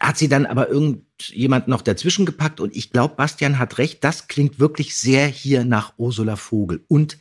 hat 0.00 0.18
sie 0.18 0.28
dann 0.28 0.44
aber 0.46 0.68
irgendjemand 0.68 1.68
noch 1.68 1.80
dazwischen 1.82 2.26
gepackt 2.26 2.60
und 2.60 2.74
ich 2.76 2.90
glaube, 2.90 3.14
Bastian 3.16 3.58
hat 3.58 3.78
recht, 3.78 4.02
das 4.04 4.26
klingt 4.28 4.58
wirklich 4.58 4.96
sehr 4.96 5.26
hier 5.28 5.64
nach 5.64 5.94
Ursula 5.96 6.36
Vogel 6.36 6.84
und 6.88 7.16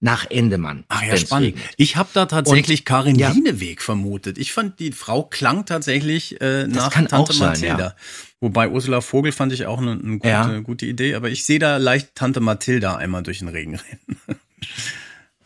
nach 0.00 0.30
Endemann. 0.30 0.84
Ach 0.88 1.02
ja, 1.02 1.16
spannend. 1.16 1.56
regnet. 1.56 1.64
Ich 1.78 1.96
habe 1.96 2.10
da 2.12 2.26
tatsächlich 2.26 2.80
Und- 2.80 2.84
Karin 2.84 3.16
ja. 3.16 3.30
Lieneweg 3.32 3.80
vermutet. 3.82 4.36
Ich 4.38 4.52
fand, 4.52 4.78
die 4.78 4.92
Frau 4.92 5.22
klang 5.24 5.64
tatsächlich 5.66 6.40
äh, 6.42 6.66
nach 6.66 6.90
kann 6.92 7.08
Tante 7.08 7.16
auch 7.16 7.32
sein, 7.32 7.48
Mathilda. 7.50 7.78
ja. 7.78 7.96
Wobei 8.40 8.68
Ursula 8.68 9.00
Vogel 9.00 9.32
fand 9.32 9.52
ich 9.52 9.64
auch 9.66 9.78
eine, 9.78 9.92
eine 9.92 10.18
gute, 10.18 10.28
Ja. 10.28 10.58
gute 10.60 10.84
Idee, 10.86 11.14
aber 11.14 11.30
ich 11.30 11.44
sehe 11.44 11.58
da 11.58 11.78
leicht 11.78 12.14
Tante 12.14 12.40
Mathilda 12.40 12.96
einmal 12.96 13.22
durch 13.22 13.38
den 13.38 13.48
Regen 13.48 13.76
rennen. 13.76 14.20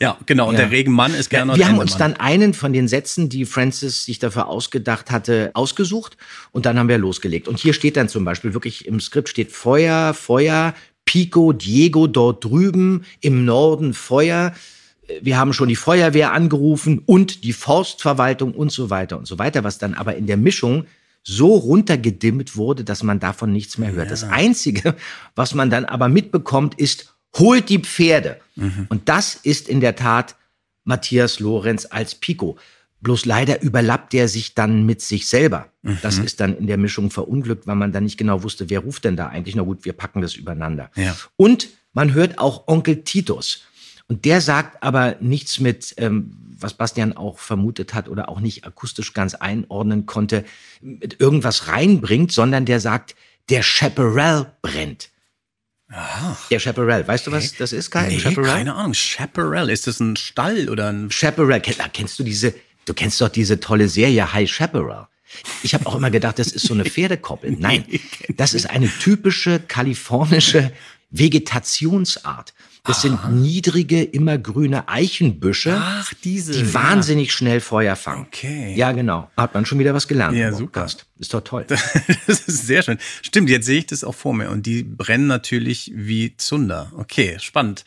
Ja, 0.00 0.16
genau. 0.26 0.48
Und 0.48 0.54
Ja. 0.54 0.60
der 0.60 0.70
Regenmann 0.70 1.12
ist 1.14 1.32
Ja, 1.32 1.40
Gernot 1.40 1.56
wir 1.56 1.68
haben 1.68 1.78
uns 1.78 1.96
dann 1.96 2.14
einen 2.14 2.54
von 2.54 2.72
den 2.72 2.88
Sätzen, 2.88 3.28
die 3.28 3.44
Francis 3.44 4.04
sich 4.04 4.18
dafür 4.18 4.46
ausgedacht 4.48 5.10
hatte, 5.10 5.50
ausgesucht 5.54 6.16
und 6.52 6.66
dann 6.66 6.78
haben 6.78 6.88
wir 6.88 6.98
losgelegt. 6.98 7.48
Und 7.48 7.58
hier 7.58 7.72
steht 7.72 7.96
dann 7.96 8.08
zum 8.08 8.24
Beispiel 8.24 8.54
wirklich 8.54 8.86
im 8.86 9.00
Skript 9.00 9.28
steht 9.28 9.50
Feuer, 9.52 10.14
Feuer, 10.14 10.74
Pico, 11.04 11.52
Diego 11.52 12.06
dort 12.06 12.44
drüben, 12.44 13.04
im 13.20 13.44
Norden 13.44 13.94
Feuer. 13.94 14.52
Wir 15.22 15.38
haben 15.38 15.52
schon 15.54 15.68
die 15.68 15.76
Feuerwehr 15.76 16.32
angerufen 16.32 17.00
und 17.06 17.42
die 17.44 17.54
Forstverwaltung 17.54 18.52
und 18.52 18.70
so 18.70 18.90
weiter 18.90 19.16
und 19.18 19.26
so 19.26 19.38
weiter, 19.38 19.64
was 19.64 19.78
dann 19.78 19.94
aber 19.94 20.16
in 20.16 20.26
der 20.26 20.36
Mischung 20.36 20.84
so 21.24 21.56
runtergedimmt 21.56 22.56
wurde, 22.56 22.84
dass 22.84 23.02
man 23.02 23.20
davon 23.20 23.52
nichts 23.52 23.78
mehr 23.78 23.92
hört. 23.92 24.10
Das 24.10 24.24
Einzige, 24.24 24.94
was 25.34 25.54
man 25.54 25.70
dann 25.70 25.84
aber 25.84 26.08
mitbekommt, 26.08 26.74
ist, 26.74 27.14
holt 27.36 27.68
die 27.68 27.78
Pferde. 27.78 28.40
Und 28.88 29.08
das 29.08 29.34
ist 29.34 29.68
in 29.68 29.80
der 29.80 29.96
Tat 29.96 30.36
Matthias 30.84 31.40
Lorenz 31.40 31.86
als 31.90 32.14
Pico. 32.14 32.58
Bloß 33.00 33.26
leider 33.26 33.62
überlappt 33.62 34.12
er 34.14 34.26
sich 34.26 34.54
dann 34.54 34.84
mit 34.84 35.00
sich 35.00 35.28
selber. 35.28 35.68
Das 36.02 36.18
ist 36.18 36.40
dann 36.40 36.56
in 36.56 36.66
der 36.66 36.78
Mischung 36.78 37.10
verunglückt, 37.10 37.66
weil 37.66 37.76
man 37.76 37.92
dann 37.92 38.04
nicht 38.04 38.16
genau 38.16 38.42
wusste, 38.42 38.70
wer 38.70 38.80
ruft 38.80 39.04
denn 39.04 39.16
da 39.16 39.28
eigentlich. 39.28 39.54
Na 39.54 39.62
gut, 39.62 39.84
wir 39.84 39.92
packen 39.92 40.20
das 40.20 40.34
übereinander. 40.34 40.90
Ja. 40.96 41.16
Und 41.36 41.68
man 41.92 42.14
hört 42.14 42.38
auch 42.38 42.66
Onkel 42.66 43.04
Titus. 43.04 43.62
Und 44.08 44.24
der 44.24 44.40
sagt 44.40 44.82
aber 44.82 45.16
nichts 45.20 45.60
mit, 45.60 45.94
ähm, 45.98 46.32
was 46.58 46.74
Bastian 46.74 47.12
auch 47.12 47.38
vermutet 47.38 47.94
hat 47.94 48.08
oder 48.08 48.28
auch 48.28 48.40
nicht 48.40 48.66
akustisch 48.66 49.12
ganz 49.12 49.34
einordnen 49.34 50.06
konnte, 50.06 50.44
mit 50.80 51.20
irgendwas 51.20 51.68
reinbringt, 51.68 52.32
sondern 52.32 52.64
der 52.64 52.80
sagt, 52.80 53.14
der 53.48 53.62
Chaparral 53.62 54.54
brennt. 54.62 55.10
Der 56.50 56.58
Chaparral. 56.58 57.06
Weißt 57.08 57.26
du, 57.26 57.32
was 57.32 57.54
das 57.54 57.72
ist, 57.72 57.90
Kai? 57.90 58.08
Nee, 58.08 58.18
Chaparral? 58.20 58.50
keine 58.56 58.74
Ahnung. 58.74 58.94
Chaparral, 58.94 59.70
ist 59.70 59.86
das 59.86 60.00
ein 60.00 60.16
Stall 60.16 60.68
oder 60.68 60.88
ein... 60.92 61.10
Chaparral. 61.10 61.60
Ken- 61.60 61.74
Kennst 61.92 62.18
du 62.18 62.24
diese, 62.24 62.54
du 62.84 62.92
kennst 62.94 63.20
doch 63.20 63.28
diese 63.30 63.58
tolle 63.60 63.88
Serie 63.88 64.32
High 64.32 64.50
Chaparral. 64.50 65.08
Ich 65.62 65.74
habe 65.74 65.86
auch 65.86 65.94
immer 65.94 66.10
gedacht, 66.10 66.38
das 66.38 66.48
ist 66.48 66.66
so 66.66 66.74
eine 66.74 66.84
Pferdekoppel. 66.90 67.56
Nein, 67.58 67.84
das 68.36 68.54
ist 68.54 68.68
eine 68.70 68.88
typische 68.88 69.60
kalifornische 69.60 70.72
Vegetationsart. 71.10 72.54
Das 72.84 73.02
sind 73.02 73.32
niedrige, 73.32 74.02
immergrüne 74.02 74.88
Eichenbüsche, 74.88 75.76
Ach, 75.78 76.12
diese. 76.24 76.52
die 76.52 76.72
wahnsinnig 76.72 77.34
schnell 77.34 77.60
Feuer 77.60 77.96
fangen. 77.96 78.26
Okay. 78.28 78.74
Ja, 78.76 78.92
genau. 78.92 79.30
Hat 79.36 79.52
man 79.52 79.66
schon 79.66 79.78
wieder 79.78 79.92
was 79.92 80.08
gelernt. 80.08 80.36
Ja, 80.38 80.52
super. 80.52 80.86
Ist 81.18 81.34
doch 81.34 81.42
toll. 81.42 81.66
Das 82.26 82.40
ist 82.40 82.66
sehr 82.66 82.82
schön. 82.82 82.98
Stimmt, 83.22 83.50
jetzt 83.50 83.66
sehe 83.66 83.78
ich 83.80 83.86
das 83.86 84.04
auch 84.04 84.14
vor 84.14 84.32
mir. 84.32 84.50
Und 84.50 84.64
die 84.64 84.84
brennen 84.84 85.26
natürlich 85.26 85.92
wie 85.94 86.34
Zunder. 86.38 86.90
Okay, 86.96 87.36
spannend. 87.40 87.84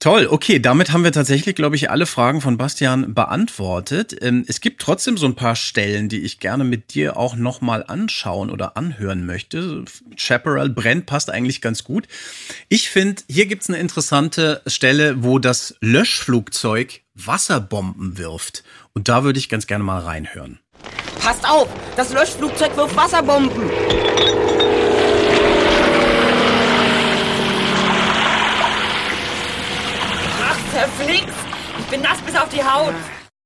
Toll, 0.00 0.28
okay, 0.30 0.60
damit 0.60 0.92
haben 0.92 1.02
wir 1.02 1.10
tatsächlich, 1.10 1.56
glaube 1.56 1.74
ich, 1.74 1.90
alle 1.90 2.06
Fragen 2.06 2.40
von 2.40 2.56
Bastian 2.56 3.14
beantwortet. 3.14 4.16
Ähm, 4.20 4.44
Es 4.46 4.60
gibt 4.60 4.80
trotzdem 4.80 5.16
so 5.16 5.26
ein 5.26 5.34
paar 5.34 5.56
Stellen, 5.56 6.08
die 6.08 6.20
ich 6.20 6.38
gerne 6.38 6.62
mit 6.62 6.94
dir 6.94 7.16
auch 7.16 7.34
nochmal 7.34 7.84
anschauen 7.84 8.50
oder 8.50 8.76
anhören 8.76 9.26
möchte. 9.26 9.84
Chaparral 10.14 10.68
brennt 10.68 11.06
passt 11.06 11.30
eigentlich 11.30 11.60
ganz 11.60 11.82
gut. 11.82 12.06
Ich 12.68 12.90
finde, 12.90 13.22
hier 13.28 13.46
gibt's 13.46 13.68
eine 13.68 13.78
interessante 13.78 14.62
Stelle, 14.68 15.24
wo 15.24 15.40
das 15.40 15.74
Löschflugzeug 15.80 17.00
Wasserbomben 17.16 18.18
wirft. 18.18 18.62
Und 18.94 19.08
da 19.08 19.24
würde 19.24 19.40
ich 19.40 19.48
ganz 19.48 19.66
gerne 19.66 19.82
mal 19.82 19.98
reinhören. 19.98 20.60
Passt 21.18 21.44
auf, 21.44 21.68
das 21.96 22.12
Löschflugzeug 22.12 22.76
wirft 22.76 22.94
Wasserbomben. 22.94 23.68
Verflixt. 30.78 31.34
Ich 31.80 31.86
bin 31.86 32.02
nass 32.02 32.20
bis 32.20 32.36
auf 32.36 32.48
die 32.48 32.62
Haut. 32.62 32.94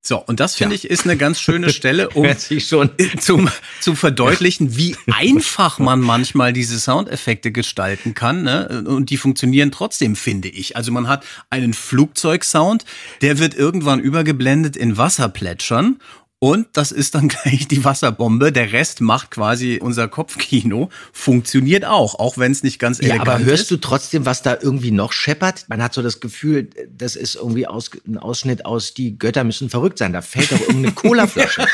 So, 0.04 0.18
und 0.18 0.40
das 0.40 0.56
finde 0.56 0.74
ich 0.74 0.90
ist 0.90 1.04
eine 1.04 1.16
ganz 1.16 1.40
schöne 1.40 1.70
Stelle, 1.70 2.08
um 2.14 2.24
Hört 2.24 2.40
sich 2.40 2.66
schon. 2.66 2.90
zum, 3.20 3.48
zu 3.80 3.94
verdeutlichen, 3.94 4.76
wie 4.76 4.96
einfach 5.12 5.78
man 5.78 6.00
manchmal 6.00 6.52
diese 6.52 6.78
Soundeffekte 6.80 7.52
gestalten 7.52 8.12
kann. 8.12 8.42
Ne? 8.42 8.84
Und 8.86 9.10
die 9.10 9.16
funktionieren 9.16 9.70
trotzdem, 9.70 10.16
finde 10.16 10.48
ich. 10.48 10.76
Also 10.76 10.90
man 10.90 11.06
hat 11.06 11.24
einen 11.50 11.72
Flugzeugsound, 11.72 12.84
der 13.20 13.38
wird 13.38 13.54
irgendwann 13.54 14.00
übergeblendet 14.00 14.76
in 14.76 14.98
Wasserplätschern. 14.98 16.00
Und 16.42 16.66
das 16.72 16.90
ist 16.90 17.14
dann 17.14 17.28
gleich 17.28 17.68
die 17.68 17.84
Wasserbombe. 17.84 18.50
Der 18.50 18.72
Rest 18.72 19.00
macht 19.00 19.30
quasi 19.30 19.78
unser 19.80 20.08
Kopfkino. 20.08 20.88
Funktioniert 21.12 21.84
auch, 21.84 22.16
auch 22.18 22.36
wenn 22.36 22.50
es 22.50 22.64
nicht 22.64 22.80
ganz 22.80 22.98
Ja, 22.98 23.10
elegant 23.10 23.28
aber 23.28 23.44
hörst 23.44 23.62
ist. 23.62 23.70
du 23.70 23.76
trotzdem, 23.76 24.26
was 24.26 24.42
da 24.42 24.58
irgendwie 24.60 24.90
noch 24.90 25.12
scheppert? 25.12 25.66
Man 25.68 25.80
hat 25.80 25.94
so 25.94 26.02
das 26.02 26.18
Gefühl, 26.18 26.68
das 26.98 27.14
ist 27.14 27.36
irgendwie 27.36 27.68
aus, 27.68 27.92
ein 28.08 28.18
Ausschnitt 28.18 28.66
aus 28.66 28.92
Die 28.92 29.16
Götter 29.16 29.44
müssen 29.44 29.70
verrückt 29.70 29.98
sein. 29.98 30.12
Da 30.12 30.20
fällt 30.20 30.50
doch 30.50 30.58
irgendeine 30.60 30.90
Colaflasche 30.96 31.64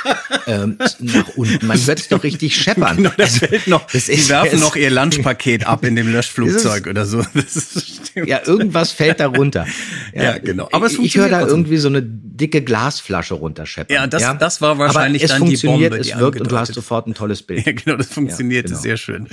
ähm, 0.47 0.77
nach 0.99 1.29
unten. 1.37 1.67
Man 1.67 1.79
hört 1.87 2.01
es 2.01 2.09
doch 2.09 2.23
richtig 2.23 2.55
scheppern. 2.55 2.99
Genau, 2.99 3.11
das 3.17 3.35
Also, 3.37 3.47
fällt 3.47 3.67
noch. 3.69 3.87
das 3.91 4.05
Die 4.05 4.13
ist- 4.13 4.29
werfen 4.29 4.57
es- 4.57 4.61
noch 4.61 4.77
ihr 4.77 4.91
Lunchpaket 4.91 5.67
ab 5.67 5.83
in 5.87 5.97
dem 5.97 6.13
Löschflugzeug 6.13 6.85
Ist 6.85 6.91
oder 6.91 7.07
so. 7.07 7.21
Ist. 7.35 8.13
Ja, 8.27 8.47
irgendwas 8.47 8.93
fällt 8.93 9.21
da 9.21 9.29
runter. 9.29 9.67
Ja, 10.13 10.37
genau. 10.37 10.69
Aber 10.73 10.85
es 10.89 10.93
ich, 10.93 11.01
ich 11.07 11.17
höre 11.17 11.31
da 11.31 11.41
irgendwie 11.41 11.79
so 11.79 11.89
eine 11.89 12.03
dicke 12.03 12.61
Glasflasche 12.61 13.33
runterscheppern. 13.33 13.95
Ja, 13.95 14.07
das- 14.07 14.37
das 14.39 14.58
war 14.61 14.79
wahrscheinlich 14.79 15.25
dann 15.27 15.45
die 15.45 15.57
Bombe, 15.57 15.99
es 15.99 16.09
die 16.09 16.17
wirkt 16.19 16.41
und 16.41 16.51
du 16.51 16.59
hast 16.59 16.75
sofort 16.75 17.07
ein 17.07 17.15
tolles 17.15 17.43
Bild. 17.43 17.67
Ja, 17.67 17.73
genau, 17.73 17.97
das 17.97 18.09
funktioniert 18.09 18.65
Ja, 18.65 18.71
genau. 18.71 18.81
sehr 18.83 18.97
schön. 18.97 19.29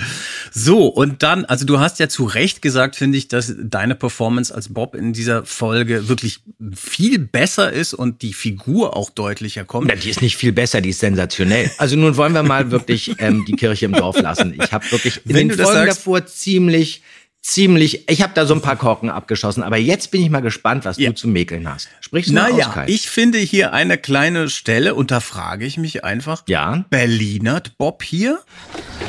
So, 0.52 0.86
und 0.86 1.22
dann, 1.22 1.44
also 1.44 1.64
du 1.64 1.78
hast 1.80 1.98
ja 1.98 2.08
zu 2.08 2.24
Recht 2.24 2.62
gesagt, 2.62 2.96
finde 2.96 3.18
ich, 3.18 3.28
dass 3.28 3.54
deine 3.58 3.94
Performance 3.94 4.54
als 4.54 4.72
Bob 4.72 4.94
in 4.94 5.12
dieser 5.12 5.44
Folge 5.44 6.08
wirklich 6.08 6.40
viel 6.74 7.18
besser 7.18 7.72
ist 7.72 7.94
und 7.94 8.22
die 8.22 8.32
Figur 8.32 8.96
auch 8.96 9.10
deutlicher 9.10 9.64
kommt. 9.64 9.88
Na, 9.88 9.94
die 9.94 10.10
ist 10.10 10.22
nicht 10.22 10.36
viel 10.36 10.52
besser, 10.52 10.80
die 10.80 10.90
ist 10.90 11.00
sensationell. 11.00 11.70
Also 11.78 11.96
nun 11.96 12.16
wollen 12.16 12.32
wir 12.32 12.42
mal 12.42 12.70
wirklich 12.70 13.14
ähm, 13.18 13.44
die 13.46 13.52
Kirche 13.54 13.86
im 13.86 13.92
Dorf 13.92 14.20
lassen. 14.20 14.54
Ich 14.60 14.72
habe 14.72 14.90
wirklich 14.90 15.20
in 15.26 15.34
Wenn 15.34 15.48
den 15.48 15.58
das 15.58 15.66
Folgen 15.66 15.86
sagst- 15.86 15.98
davor 16.00 16.26
ziemlich, 16.26 17.02
ziemlich, 17.46 18.08
ich 18.10 18.22
habe 18.22 18.32
da 18.34 18.44
so 18.44 18.54
ein 18.54 18.60
paar 18.60 18.76
Korken 18.76 19.08
abgeschossen, 19.08 19.62
aber 19.62 19.76
jetzt 19.76 20.10
bin 20.10 20.22
ich 20.22 20.30
mal 20.30 20.40
gespannt, 20.40 20.84
was 20.84 20.96
du 20.96 21.14
zu 21.14 21.28
mäkeln 21.28 21.72
hast. 21.72 21.88
Sprichst 22.00 22.30
du 22.30 22.34
mal 22.34 22.50
aus, 22.50 22.58
Naja, 22.58 22.68
Kai? 22.70 22.86
ich 22.88 23.08
finde 23.08 23.38
hier 23.38 23.72
eine 23.72 23.98
kleine 23.98 24.48
Stelle 24.48 24.94
und 24.94 25.10
da 25.10 25.20
frage 25.20 25.64
ich 25.64 25.76
mich 25.76 26.04
einfach, 26.04 26.42
ja? 26.48 26.84
Berlinert 26.90 27.78
Bob 27.78 28.02
hier? 28.02 28.40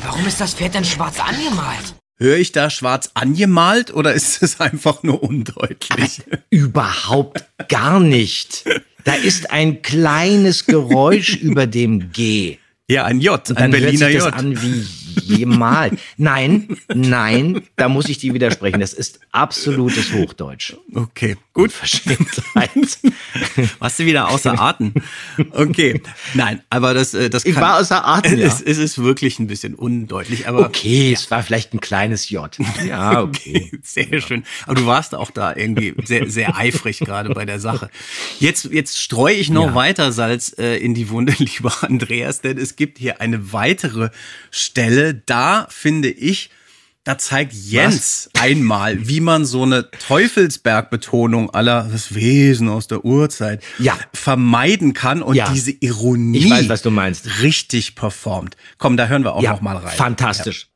Warum 0.03 0.25
ist 0.27 0.39
das 0.39 0.53
Pferd 0.53 0.75
denn 0.75 0.85
schwarz 0.85 1.19
angemalt? 1.19 1.95
Höre 2.19 2.37
ich 2.37 2.51
da 2.51 2.69
schwarz 2.69 3.11
angemalt 3.15 3.93
oder 3.93 4.13
ist 4.13 4.41
es 4.43 4.59
einfach 4.59 5.03
nur 5.03 5.21
undeutlich? 5.23 6.21
Überhaupt 6.49 7.43
gar 7.69 7.99
nicht. 7.99 8.65
Da 9.03 9.13
ist 9.13 9.51
ein 9.51 9.81
kleines 9.81 10.65
Geräusch 10.65 11.35
über 11.41 11.67
dem 11.67 12.11
G. 12.11 12.57
Ja, 12.89 13.05
ein 13.05 13.19
J, 13.19 13.39
ein 13.57 13.71
Berliner 13.71 14.07
sich 14.07 14.15
das 14.15 14.25
J. 14.25 14.33
an 14.33 14.61
wie 14.61 14.87
jemals. 15.15 15.99
Nein, 16.17 16.77
nein, 16.93 17.61
da 17.75 17.89
muss 17.89 18.09
ich 18.09 18.17
dir 18.17 18.33
widersprechen. 18.33 18.79
Das 18.79 18.93
ist 18.93 19.19
absolutes 19.31 20.13
Hochdeutsch. 20.13 20.75
Okay, 20.93 21.37
gut. 21.53 21.71
Verschämtheit. 21.71 22.71
Warst 23.79 23.99
du 23.99 24.05
wieder 24.05 24.29
außer 24.29 24.59
Atem? 24.59 24.93
Okay, 25.51 26.01
nein, 26.33 26.61
aber 26.69 26.93
das, 26.93 27.13
äh, 27.13 27.29
das 27.29 27.45
Ich 27.45 27.53
kann, 27.53 27.63
war 27.63 27.79
außer 27.79 28.05
Atem, 28.07 28.39
ja. 28.39 28.47
Es, 28.47 28.61
es 28.61 28.77
ist 28.77 28.97
wirklich 28.99 29.39
ein 29.39 29.47
bisschen 29.47 29.75
undeutlich, 29.75 30.47
aber 30.47 30.65
Okay, 30.67 31.13
es 31.13 31.29
war 31.31 31.43
vielleicht 31.43 31.73
ein 31.73 31.79
kleines 31.81 32.29
J. 32.29 32.55
Ja, 32.87 33.21
okay. 33.21 33.71
Sehr 33.83 34.21
schön. 34.21 34.43
Aber 34.65 34.75
du 34.75 34.85
warst 34.85 35.13
auch 35.15 35.31
da 35.31 35.55
irgendwie 35.55 35.93
sehr, 36.05 36.29
sehr 36.29 36.55
eifrig 36.55 36.99
gerade 36.99 37.29
bei 37.33 37.45
der 37.45 37.59
Sache. 37.59 37.89
Jetzt, 38.39 38.65
jetzt 38.71 39.01
streue 39.01 39.33
ich 39.35 39.49
noch 39.49 39.67
Ja. 39.67 39.75
weiter 39.75 40.11
Salz 40.11 40.55
äh, 40.57 40.77
in 40.77 40.93
die 40.93 41.09
Wunde, 41.09 41.33
lieber 41.37 41.73
Andreas, 41.81 42.41
denn 42.41 42.57
es 42.57 42.75
gibt 42.75 42.97
hier 42.97 43.21
eine 43.21 43.51
weitere 43.53 44.09
Stelle. 44.51 45.06
Da 45.13 45.67
finde 45.69 46.09
ich, 46.09 46.49
da 47.03 47.17
zeigt 47.17 47.53
Jens 47.53 48.29
einmal, 48.39 49.07
wie 49.07 49.21
man 49.21 49.45
so 49.45 49.63
eine 49.63 49.89
Teufelsberg-Betonung 49.91 51.49
aller 51.51 51.83
das 51.91 52.13
Wesen 52.15 52.67
aus 52.69 52.87
der 52.87 53.05
Urzeit 53.05 53.63
Ja. 53.79 53.97
vermeiden 54.13 54.93
kann 54.93 55.21
und 55.21 55.35
Ja. 55.35 55.51
diese 55.51 55.71
Ironie 55.71 56.37
Ich 56.39 56.49
weiß, 56.49 56.67
was 56.69 56.81
du 56.81 56.91
meinst. 56.91 57.41
richtig 57.41 57.95
performt. 57.95 58.57
Komm, 58.77 58.97
da 58.97 59.07
hören 59.07 59.23
wir 59.23 59.33
auch 59.35 59.41
Ja, 59.43 59.51
noch 59.51 59.61
mal 59.61 59.77
rein. 59.77 59.95
fantastisch. 59.95 60.67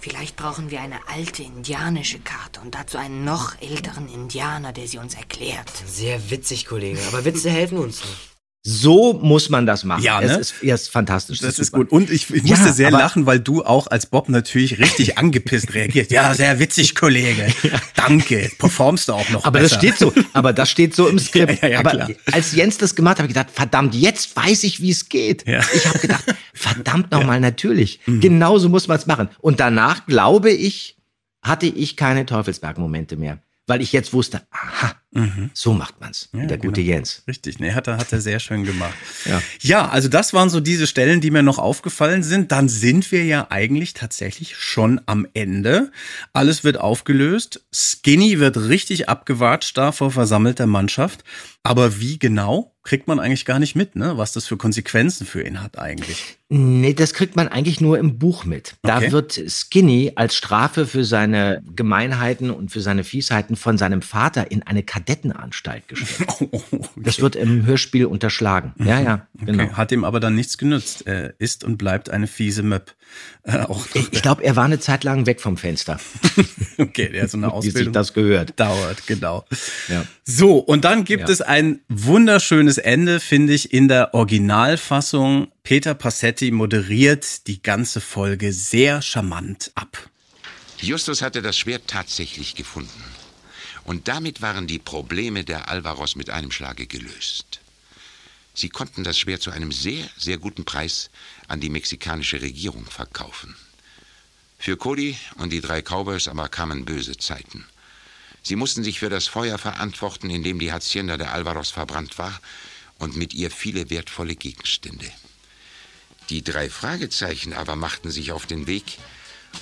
Vielleicht 0.00 0.36
brauchen 0.36 0.70
wir 0.70 0.80
eine 0.80 0.96
alte 1.12 1.42
indianische 1.42 2.20
Karte 2.20 2.60
und 2.60 2.76
dazu 2.76 2.96
einen 2.96 3.24
noch 3.24 3.60
älteren 3.60 4.08
Indianer, 4.08 4.72
der 4.72 4.86
sie 4.86 4.98
uns 4.98 5.14
erklärt. 5.14 5.70
Sehr 5.84 6.30
witzig, 6.30 6.66
Kollege. 6.66 7.00
Aber 7.08 7.24
Witze 7.24 7.50
helfen 7.50 7.78
uns 7.78 8.02
nicht. 8.04 8.35
So 8.68 9.12
muss 9.12 9.48
man 9.48 9.64
das 9.64 9.84
machen. 9.84 10.02
Ja, 10.02 10.20
es 10.20 10.32
ne? 10.32 10.38
ist, 10.38 10.54
ja, 10.60 10.74
ist 10.74 10.88
fantastisch. 10.90 11.38
Das 11.38 11.58
ist 11.60 11.66
super. 11.68 11.78
gut. 11.84 11.92
Und 11.92 12.10
ich, 12.10 12.28
ich 12.34 12.42
Ja, 12.42 12.56
musste 12.56 12.72
sehr 12.72 12.88
aber- 12.88 12.98
lachen, 12.98 13.24
weil 13.24 13.38
du 13.38 13.64
auch 13.64 13.86
als 13.86 14.06
Bob 14.06 14.28
natürlich 14.28 14.78
richtig 14.80 15.18
angepisst 15.18 15.72
reagierst. 15.72 16.10
Ja, 16.10 16.34
sehr 16.34 16.58
witzig, 16.58 16.96
Kollege. 16.96 17.46
Danke. 17.94 18.50
Performst 18.58 19.08
du 19.08 19.12
auch 19.12 19.28
noch 19.30 19.44
Aber 19.44 19.60
besser. 19.60 19.76
das 19.76 19.78
steht 19.84 19.98
so, 19.98 20.12
aber 20.32 20.52
das 20.52 20.68
steht 20.68 20.96
so 20.96 21.06
im 21.06 21.18
Skript. 21.20 21.62
Ja, 21.62 21.68
ja, 21.68 21.74
ja, 21.74 21.78
aber 21.78 21.90
klar. 21.90 22.10
als 22.32 22.52
Jens 22.52 22.76
das 22.78 22.96
gemacht 22.96 23.12
hat, 23.12 23.18
habe 23.20 23.28
ich 23.28 23.34
gedacht, 23.34 23.52
verdammt, 23.54 23.94
jetzt 23.94 24.34
weiß 24.34 24.64
ich, 24.64 24.82
wie 24.82 24.90
es 24.90 25.08
geht. 25.08 25.46
Ja. 25.46 25.60
Ich 25.72 25.86
habe 25.86 26.00
gedacht, 26.00 26.24
verdammt 26.52 27.12
nochmal, 27.12 27.38
natürlich. 27.38 28.00
Genauso 28.06 28.68
muss 28.68 28.88
man 28.88 28.98
es 28.98 29.06
machen. 29.06 29.28
Und 29.40 29.60
danach, 29.60 30.06
glaube 30.06 30.50
ich, 30.50 30.96
hatte 31.42 31.66
ich 31.66 31.96
keine 31.96 32.26
Teufelsberg-Momente 32.26 33.16
mehr. 33.16 33.38
Weil 33.66 33.82
ich 33.82 33.92
jetzt 33.92 34.12
wusste, 34.12 34.42
aha, 34.50 34.94
so 35.54 35.72
macht 35.72 36.00
man's. 36.00 36.28
Ja, 36.32 36.46
der 36.46 36.58
gute 36.58 36.82
genau. 36.82 36.94
Jens. 36.94 37.22
Richtig, 37.26 37.58
ne, 37.58 37.74
hat 37.74 37.86
er, 37.86 37.96
hat 37.96 38.12
er 38.12 38.20
sehr 38.20 38.38
schön 38.40 38.64
gemacht. 38.64 38.94
Ja. 39.24 39.42
ja, 39.60 39.88
also 39.88 40.08
das 40.08 40.34
waren 40.34 40.50
so 40.50 40.60
diese 40.60 40.86
Stellen, 40.86 41.20
die 41.20 41.32
mir 41.32 41.42
noch 41.42 41.58
aufgefallen 41.58 42.22
sind. 42.22 42.52
Dann 42.52 42.68
sind 42.68 43.10
wir 43.10 43.24
ja 43.24 43.48
eigentlich 43.50 43.92
tatsächlich 43.92 44.56
schon 44.56 45.00
am 45.06 45.26
Ende. 45.34 45.90
Alles 46.32 46.62
wird 46.62 46.78
aufgelöst. 46.78 47.66
Skinny 47.74 48.38
wird 48.38 48.56
richtig 48.56 49.08
abgewatscht 49.08 49.76
da 49.76 49.90
vor 49.90 50.12
versammelter 50.12 50.66
Mannschaft. 50.66 51.24
Aber 51.64 51.98
wie 51.98 52.20
genau, 52.20 52.76
kriegt 52.84 53.08
man 53.08 53.18
eigentlich 53.18 53.44
gar 53.44 53.58
nicht 53.58 53.74
mit, 53.74 53.96
ne? 53.96 54.16
Was 54.16 54.30
das 54.30 54.46
für 54.46 54.56
Konsequenzen 54.56 55.26
für 55.26 55.42
ihn 55.42 55.60
hat 55.60 55.76
eigentlich. 55.76 56.38
Nee, 56.48 56.94
das 56.94 57.12
kriegt 57.12 57.34
man 57.34 57.48
eigentlich 57.48 57.80
nur 57.80 57.98
im 57.98 58.18
Buch 58.20 58.44
mit. 58.44 58.76
Da 58.82 58.98
Okay. 58.98 59.10
wird 59.10 59.40
Skinny 59.48 60.12
als 60.14 60.36
Strafe 60.36 60.86
für 60.86 61.04
seine 61.04 61.60
Gemeinheiten 61.74 62.50
und 62.52 62.70
für 62.70 62.80
seine 62.80 63.02
Fiesheiten 63.02 63.56
von 63.56 63.78
seinem 63.78 64.00
Vater 64.00 64.50
in 64.52 64.62
eine 64.62 64.84
Kadettenanstalt 64.84 65.88
gestellt. 65.88 66.30
Das 66.96 67.20
wird 67.20 67.36
im 67.36 67.66
Hörspiel 67.66 68.06
unterschlagen. 68.06 68.72
Ja, 68.78 69.00
ja, 69.00 69.26
genau. 69.44 69.64
Okay. 69.64 69.72
Hat 69.74 69.92
ihm 69.92 70.04
aber 70.04 70.18
dann 70.20 70.34
nichts 70.34 70.56
genützt. 70.58 71.06
Er 71.06 71.34
ist 71.40 71.62
und 71.64 71.78
bleibt 71.78 72.10
eine 72.10 72.26
fiese 72.26 72.62
Möb. 72.62 72.94
Äh, 73.44 73.60
auch 73.60 73.86
Ich, 73.94 74.10
glaube, 74.22 74.42
er 74.42 74.56
war 74.56 74.64
eine 74.64 74.80
Zeit 74.80 75.04
lang 75.04 75.26
weg 75.26 75.40
vom 75.40 75.56
Fenster. 75.56 76.00
okay, 76.78 77.08
der 77.12 77.22
hat 77.22 77.30
so 77.30 77.36
eine 77.38 77.46
Wie 77.46 77.50
sich 77.60 77.68
Ausbildung. 77.70 77.92
das 77.92 78.12
gehört. 78.12 78.58
dauert, 78.58 79.06
genau. 79.06 79.44
Ja. 79.86 80.04
So, 80.24 80.58
und 80.58 80.84
dann 80.84 81.04
gibt 81.04 81.28
Ja. 81.28 81.32
es 81.32 81.40
ein 81.42 81.78
wunderschönes 81.88 82.78
Ende, 82.78 83.20
finde 83.20 83.52
ich, 83.54 83.72
in 83.72 83.86
der 83.86 84.14
Originalfassung. 84.14 85.46
Peter 85.66 85.94
Passetti 85.94 86.52
moderiert 86.52 87.48
die 87.48 87.60
ganze 87.60 88.00
Folge 88.00 88.52
sehr 88.52 89.02
charmant 89.02 89.72
ab. 89.74 89.98
Justus 90.78 91.22
hatte 91.22 91.42
das 91.42 91.58
Schwert 91.58 91.88
tatsächlich 91.88 92.54
gefunden. 92.54 93.02
Und 93.82 94.06
damit 94.06 94.40
waren 94.42 94.68
die 94.68 94.78
Probleme 94.78 95.42
der 95.42 95.68
Alvaros 95.68 96.14
mit 96.14 96.30
einem 96.30 96.52
Schlage 96.52 96.86
gelöst. 96.86 97.58
Sie 98.54 98.68
konnten 98.68 99.02
das 99.02 99.18
Schwert 99.18 99.42
zu 99.42 99.50
einem 99.50 99.72
sehr, 99.72 100.08
sehr 100.16 100.38
guten 100.38 100.64
Preis 100.64 101.10
an 101.48 101.58
die 101.58 101.68
mexikanische 101.68 102.40
Regierung 102.42 102.84
verkaufen. 102.84 103.56
Für 104.60 104.76
Cody 104.76 105.16
und 105.38 105.52
die 105.52 105.62
drei 105.62 105.82
Cowboys 105.82 106.28
aber 106.28 106.48
kamen 106.48 106.84
böse 106.84 107.16
Zeiten. 107.16 107.64
Sie 108.40 108.54
mussten 108.54 108.84
sich 108.84 109.00
für 109.00 109.10
das 109.10 109.26
Feuer 109.26 109.58
verantworten, 109.58 110.30
in 110.30 110.44
dem 110.44 110.60
die 110.60 110.72
Hacienda 110.72 111.16
der 111.16 111.32
Alvaros 111.32 111.70
verbrannt 111.70 112.18
war 112.18 112.40
und 112.98 113.16
mit 113.16 113.34
ihr 113.34 113.50
viele 113.50 113.90
wertvolle 113.90 114.36
Gegenstände. 114.36 115.10
Die 116.30 116.42
drei 116.42 116.68
Fragezeichen 116.68 117.52
aber 117.52 117.76
machten 117.76 118.10
sich 118.10 118.32
auf 118.32 118.46
den 118.46 118.66
Weg, 118.66 118.98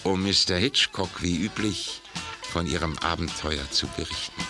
um 0.03 0.23
Mr. 0.23 0.57
Hitchcock 0.57 1.23
wie 1.23 1.37
üblich 1.37 2.01
von 2.43 2.67
ihrem 2.67 2.99
Abenteuer 2.99 3.71
zu 3.71 3.87
berichten. 3.89 4.43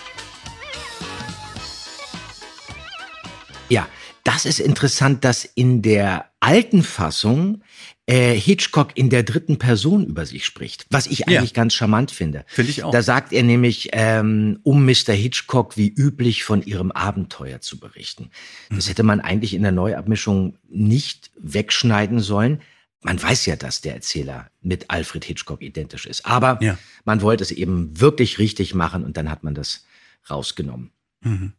Ja, 3.69 3.89
das 4.23 4.45
ist 4.45 4.61
interessant, 4.61 5.25
dass 5.25 5.45
in 5.45 5.83
der 5.83 6.31
alten 6.39 6.83
Fassung 6.85 7.62
äh, 8.07 8.35
Hitchcock 8.35 8.91
in 8.97 9.09
der 9.09 9.23
dritten 9.23 9.59
Person 9.59 10.05
über 10.07 10.27
sich 10.27 10.45
spricht, 10.45 10.85
was 10.91 11.07
ich 11.07 11.27
eigentlich 11.27 11.51
Ja. 11.53 11.55
ganz 11.55 11.73
charmant 11.75 12.11
finde. 12.11 12.45
Finde 12.49 12.71
ich 12.71 12.83
auch. 12.83 12.91
Da 12.91 13.03
sagt 13.03 13.33
er 13.33 13.43
nämlich, 13.43 13.89
ähm, 13.93 14.61
um 14.63 14.85
Mr. 14.85 15.13
Hitchcock 15.15 15.77
wie 15.79 15.89
üblich 15.89 16.45
von 16.45 16.63
ihrem 16.63 16.93
Abenteuer 16.93 17.61
zu 17.63 17.79
berichten. 17.79 18.31
Mhm. 18.69 18.77
Das 18.77 18.89
hätte 18.89 19.03
man 19.05 19.21
eigentlich 19.21 19.55
in 19.55 19.63
der 19.63 19.73
Neuabmischung 19.73 20.59
nicht 20.69 21.31
wegschneiden 21.39 22.21
sollen. 22.21 22.61
Man 23.03 23.23
weiß 23.23 23.47
ja, 23.47 23.57
dass 23.57 23.81
der 23.81 23.95
Erzähler 23.95 24.51
mit 24.61 24.91
Alfred 24.91 25.25
Hitchcock 25.25 25.63
identisch 25.63 26.07
ist. 26.07 26.27
Aber 26.27 26.59
Ja. 26.63 26.79
man 27.05 27.23
wollte 27.23 27.43
es 27.43 27.51
eben 27.53 27.99
wirklich 28.01 28.39
richtig 28.39 28.75
machen 28.75 29.05
und 29.05 29.17
dann 29.17 29.31
hat 29.31 29.45
man 29.45 29.55
das 29.55 29.85
rausgenommen. 30.29 30.91
Mhm. 31.23 31.53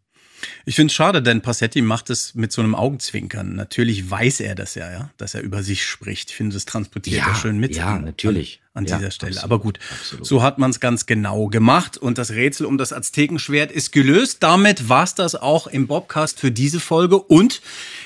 Ich 0.66 0.76
finde 0.76 0.92
es 0.92 0.96
schade, 0.96 1.22
denn 1.22 1.42
Passetti 1.42 1.82
macht 1.82 2.10
es 2.10 2.36
mit 2.36 2.52
so 2.52 2.62
einem 2.62 2.76
Augenzwinkern. 2.76 3.56
Natürlich 3.56 4.10
weiß 4.10 4.40
er 4.40 4.56
das 4.56 4.76
ja, 4.76 4.92
ja, 4.92 5.10
dass 5.18 5.34
er 5.36 5.42
über 5.42 5.64
sich 5.64 5.86
spricht. 5.86 6.30
Ich 6.32 6.36
finde, 6.36 6.54
das 6.54 6.66
transportiert 6.66 7.18
Ja, 7.18 7.28
er 7.30 7.36
schön 7.36 7.58
mit. 7.60 7.76
ja, 7.76 7.96
an- 7.96 8.04
natürlich. 8.06 8.62
An, 8.74 8.86
Ja, 8.86 8.98
dieser 8.98 9.12
Stelle. 9.12 9.32
absolut, 9.38 9.44
Aber 9.46 9.60
gut, 9.64 9.80
absolut. 9.90 10.26
so 10.28 10.44
hat 10.44 10.58
man 10.58 10.70
es 10.70 10.82
ganz 10.82 11.06
genau 11.06 11.48
gemacht 11.48 11.98
und 11.98 12.18
das 12.18 12.32
Rätsel 12.32 12.66
um 12.66 12.78
das 12.78 12.92
Aztekenschwert 12.92 13.72
ist 13.72 13.94
gelöst. 13.94 14.38
Damit 14.42 14.90
war's 14.90 15.16
das 15.16 15.36
auch 15.36 15.68
im 15.68 15.88
Bobcast 15.88 16.42
für 16.42 16.52
diese 16.52 16.82
Folge 16.82 17.18
und 17.18 17.62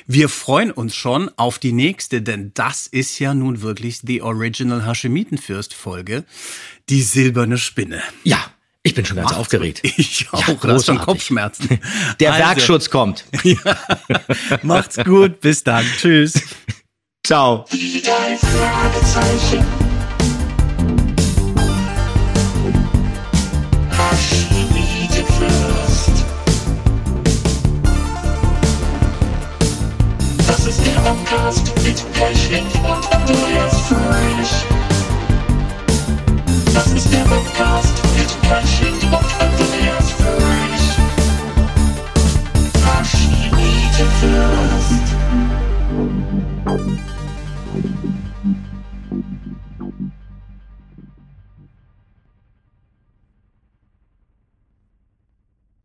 wir 0.05 0.29
freuen 0.29 0.69
uns 0.69 0.95
schon 0.95 1.31
auf 1.37 1.57
die 1.57 1.71
nächste, 1.71 2.21
denn 2.21 2.51
das 2.53 2.85
ist 2.85 3.17
ja 3.17 3.33
nun 3.33 3.61
wirklich 3.63 4.01
die 4.03 4.21
Original 4.21 4.85
Haschemitenfürst-Folge, 4.85 6.23
die 6.89 7.01
silberne 7.01 7.57
Spinne. 7.57 8.01
Ja, 8.23 8.39
ich 8.83 8.95
bin 8.95 9.05
schon 9.05 9.17
ganz 9.17 9.29
Macht's 9.29 9.39
aufgeregt. 9.39 9.81
gut. 9.83 9.93
Ich 9.97 10.27
auch. 10.31 10.47
Ja, 10.47 10.53
du 10.53 10.67
hast 10.71 10.85
schon 10.85 10.95
großartig. 10.97 11.05
Kopfschmerzen. 11.05 11.79
Der 12.19 12.33
Also, 12.33 12.43
Werkschutz 12.45 12.89
kommt. 12.89 13.25
Macht's 14.63 14.97
gut. 15.03 15.39
Bis 15.41 15.63
dann. 15.63 15.85
Tschüss. 15.97 16.33
Ciao. 17.25 17.65
Das 30.47 30.65
ist 30.65 30.85
der 30.85 30.99
Podcast 31.01 31.71
mit 31.83 32.03
Pechling 32.13 32.65
und 32.83 33.13
Andreas 33.13 33.77
Fröhlich. 33.87 34.49
Das 36.73 36.87
ist 36.93 37.11
der 37.13 37.19
Podcast 37.25 38.08
Thank 38.49 38.89
you. 46.99 47.08